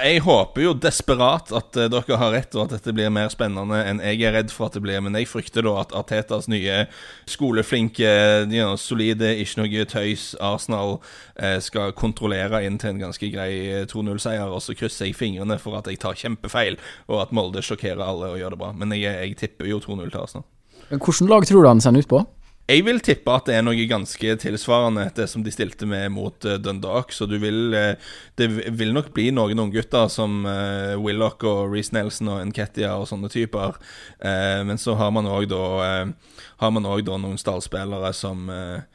Jeg 0.00 0.22
håper 0.24 0.62
jo 0.64 0.70
desperat 0.72 1.50
at 1.52 1.76
eh, 1.76 1.88
dere 1.92 2.16
har 2.16 2.32
rett, 2.32 2.54
og 2.56 2.64
at 2.64 2.78
dette 2.78 2.94
blir 2.96 3.10
mer 3.12 3.28
spennende 3.32 3.76
enn 3.84 4.00
jeg 4.00 4.22
er 4.24 4.32
redd 4.38 4.52
for 4.54 4.70
at 4.70 4.76
det 4.78 4.82
blir. 4.84 5.02
Men 5.04 5.18
jeg 5.18 5.28
frykter 5.28 5.66
da 5.66 5.74
at 5.82 5.92
Artetas 5.96 6.48
nye 6.48 6.86
skoleflinke, 7.28 8.08
you 8.48 8.62
know, 8.62 8.78
solide, 8.80 9.34
ikke 9.42 9.60
noe 9.60 9.84
tøys 9.92 10.30
Arsenal 10.40 10.96
eh, 11.36 11.58
skal 11.60 11.92
kontrollere 11.98 12.62
inn 12.64 12.80
til 12.80 12.94
en 12.94 13.04
ganske 13.04 13.32
grei 13.34 13.50
eh, 13.68 13.86
2-0-seier. 13.90 14.48
Og 14.48 14.64
så 14.64 14.76
krysser 14.78 15.10
jeg 15.10 15.18
fingrene 15.18 15.60
for 15.60 15.76
at 15.76 15.90
jeg 15.90 16.00
tar 16.00 16.16
kjempefeil, 16.16 16.80
og 17.12 17.26
at 17.26 17.36
Molde 17.36 17.64
sjokkerer 17.64 18.00
alle 18.06 18.32
og 18.32 18.40
gjør 18.40 18.56
det 18.56 18.62
bra. 18.64 18.72
Men 18.72 18.96
jeg, 18.96 19.12
jeg 19.12 19.40
tipper 19.44 19.68
jo 19.68 19.82
2-0 19.84 20.08
til 20.08 20.22
Arsenal. 20.24 20.48
Hvilket 20.88 21.28
lag 21.28 21.44
tror 21.48 21.62
du 21.62 21.68
han 21.68 21.84
sender 21.84 22.04
utpå? 22.04 22.24
Jeg 22.72 22.84
vil 22.86 23.00
tippe 23.04 23.32
at 23.34 23.48
det 23.48 23.56
er 23.58 23.64
noe 23.66 23.84
ganske 23.88 24.34
tilsvarende 24.40 25.04
det 25.16 25.26
som 25.28 25.42
de 25.44 25.52
stilte 25.52 25.84
med 25.88 26.14
mot 26.14 26.46
uh, 26.48 26.56
Dundalk. 26.62 27.12
Så 27.12 27.26
du 27.28 27.36
vil 27.42 27.74
uh, 27.76 27.92
Det 28.38 28.48
vil 28.48 28.94
nok 28.96 29.10
bli 29.12 29.26
noen 29.34 29.60
unggutter 29.66 30.08
som 30.12 30.46
uh, 30.48 30.96
Willoch 31.02 31.44
og 31.48 31.74
Reece 31.74 31.92
Nelson 31.92 32.30
og 32.32 32.46
Nketia 32.48 32.94
og 32.96 33.08
sånne 33.10 33.28
typer. 33.32 33.76
Men 34.22 34.78
så 34.78 34.94
har 34.96 35.10
man 35.14 35.26
òg 35.26 35.48
da 35.50 35.62
Har 36.62 36.70
man 36.72 36.86
også 36.86 37.04
da 37.06 37.18
noen 37.20 37.38
stallspillere 37.40 38.12
som, 38.14 38.46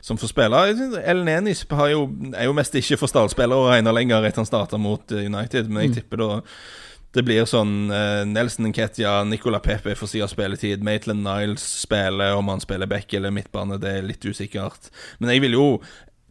som 0.02 0.18
får 0.18 0.32
spille. 0.32 0.62
Ellen 1.04 1.30
Enis 1.30 1.66
er 1.68 2.46
jo 2.48 2.56
mest 2.56 2.76
ikke 2.80 2.98
for 3.02 3.12
stallspillere 3.12 3.60
å 3.60 3.70
regne 3.72 3.94
lenger 3.94 4.26
etter 4.26 4.42
han 4.42 4.50
starta 4.50 4.80
mot 4.82 5.12
United, 5.12 5.70
men 5.70 5.88
jeg 5.88 5.92
mm. 5.92 5.98
tipper 6.00 6.24
da 6.24 6.30
det 7.16 7.24
blir 7.26 7.48
sånn 7.50 7.88
uh, 7.90 8.26
Nelson 8.28 8.68
Nketia, 8.70 9.22
Nicola 9.26 9.62
Pepe 9.64 9.96
får 9.98 10.12
si 10.12 10.22
av 10.22 10.32
spilletid. 10.32 10.84
Maitland 10.86 11.24
Niles 11.26 11.64
spiller, 11.86 12.36
om 12.36 12.52
han 12.52 12.62
spiller 12.62 12.90
back 12.90 13.14
eller 13.16 13.34
midtbane, 13.34 13.80
det 13.82 13.94
er 14.00 14.10
litt 14.10 14.26
usikkert. 14.28 14.92
Men 15.22 15.32
jeg 15.34 15.46
vil 15.46 15.58
jo 15.58 15.68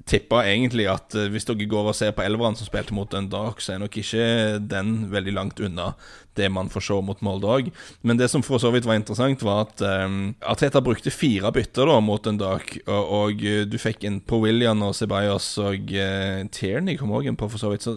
tippa 0.07 0.45
egentlig 0.47 0.87
at 0.91 1.17
uh, 1.19 1.27
hvis 1.33 1.49
dere 1.49 1.69
går 1.71 1.91
og 1.91 1.99
ser 1.99 2.15
på 2.17 2.25
elveren 2.27 2.59
som 2.59 2.69
spilte 2.69 2.95
mot 2.97 3.11
Dundalk, 3.11 3.63
så 3.63 3.75
er 3.75 3.83
nok 3.83 3.99
ikke 4.03 4.27
den 4.63 5.11
veldig 5.13 5.37
langt 5.37 5.63
unna 5.63 5.93
det 6.37 6.49
man 6.49 6.69
får 6.69 6.81
se 6.81 6.99
mot 7.03 7.21
Molde 7.25 7.49
òg. 7.51 7.71
Men 8.07 8.19
det 8.21 8.29
som 8.31 8.45
for 8.45 8.61
så 8.63 8.71
vidt 8.75 8.87
var 8.89 8.99
interessant, 8.99 9.43
var 9.47 9.67
at 9.67 9.83
um, 10.07 10.35
Arteta 10.47 10.83
brukte 10.85 11.13
fire 11.15 11.51
bytter 11.55 11.89
da 11.89 11.99
mot 12.05 12.27
dag, 12.27 12.73
og, 12.87 13.13
og 13.21 13.45
uh, 13.45 13.63
du 13.69 13.77
fikk 13.81 14.05
inn 14.09 14.21
på 14.21 14.41
William 14.45 14.83
og 14.85 14.95
Ceballos 14.99 15.49
og 15.63 15.93
uh, 15.97 16.43
Tierney 16.53 16.99
kom 17.01 17.15
òg 17.17 17.31
inn 17.31 17.39
på, 17.39 17.49
for 17.53 17.63
så 17.63 17.73
vidt. 17.73 17.87
Så 17.87 17.97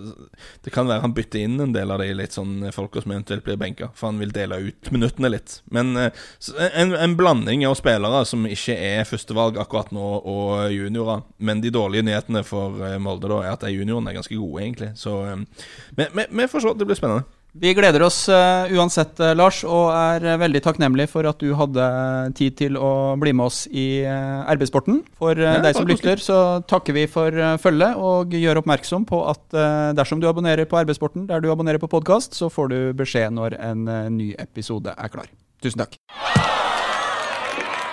det 0.65 0.73
kan 0.75 0.87
være 0.89 1.03
han 1.05 1.15
bytter 1.17 1.43
inn 1.43 1.59
en 1.63 1.75
del 1.75 1.91
av 1.91 2.03
de 2.03 2.11
litt 2.15 2.35
sånn 2.35 2.69
folka 2.75 3.03
som 3.03 3.13
eventuelt 3.15 3.45
blir 3.45 3.59
benka, 3.59 3.91
for 3.97 4.11
han 4.11 4.21
vil 4.21 4.33
dele 4.35 4.61
ut 4.69 4.91
minuttene 4.95 5.33
litt. 5.33 5.59
Men 5.73 5.95
uh, 5.97 6.09
en, 6.69 6.95
en, 6.95 7.17
blanding 7.19 7.65
av 7.67 7.75
spillere 7.79 8.23
som 8.29 8.45
ikke 8.47 8.75
er 8.75 9.07
førstevalg 9.09 9.59
akkurat 9.59 9.91
nå, 9.95 10.07
og 10.29 10.71
juniorer. 10.71 11.25
Men 11.43 11.63
de 11.63 11.73
dårlige 11.73 11.98
nyhetene 12.05 12.45
for 12.47 12.77
Molde 13.01 13.31
da 13.31 13.41
er 13.43 13.55
at 13.55 13.65
de 13.65 13.73
juniorene 13.73 14.11
er 14.11 14.19
ganske 14.19 14.37
gode, 14.37 14.63
egentlig. 14.63 14.93
Så 14.99 15.19
um, 15.25 15.45
vi 15.95 16.47
får 16.49 16.65
se. 16.65 16.77
Det 16.79 16.87
blir 16.87 16.99
spennende. 16.99 17.27
Vi 17.51 17.71
gleder 17.73 18.03
oss 18.05 18.27
uh, 18.29 18.69
uansett, 18.77 19.17
uh, 19.17 19.31
Lars, 19.33 19.63
og 19.65 19.87
er 19.89 20.25
uh, 20.27 20.35
veldig 20.37 20.59
takknemlig 20.61 21.07
for 21.09 21.25
at 21.25 21.39
du 21.41 21.55
hadde 21.57 21.85
tid 22.37 22.53
til 22.59 22.77
å 22.77 23.17
bli 23.17 23.33
med 23.33 23.49
oss 23.49 23.63
i 23.73 24.03
arbeidssporten. 24.05 25.01
For 25.17 25.33
ja, 25.33 25.55
deg 25.63 25.73
som 25.73 25.89
lytter, 25.89 26.21
så 26.21 26.37
takker 26.69 26.93
vi 26.93 27.07
for 27.09 27.33
følget 27.61 27.97
og 27.97 28.35
gjør 28.37 28.61
oppmerksom 28.61 29.07
på 29.09 29.23
at 29.31 29.41
dersom 29.97 30.21
du 30.21 30.29
abonnerer 30.29 30.69
på 30.69 30.77
Arbeidssporten 30.79 31.25
der 31.29 31.41
du 31.41 31.49
abonnerer 31.51 31.81
på 31.81 31.89
podkast, 31.89 32.37
så 32.37 32.51
får 32.53 32.71
du 32.71 32.79
beskjed 32.99 33.33
når 33.33 33.57
en 33.57 33.85
ny 34.13 34.31
episode 34.37 34.93
er 34.93 35.11
klar. 35.11 35.29
Tusen 35.63 35.81
takk. 35.81 35.97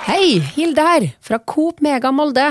Hei, 0.07 0.37
Hilde 0.55 0.85
her, 0.87 1.11
fra 1.25 1.41
Coop 1.43 1.81
Mega 1.83 2.13
Molde. 2.15 2.51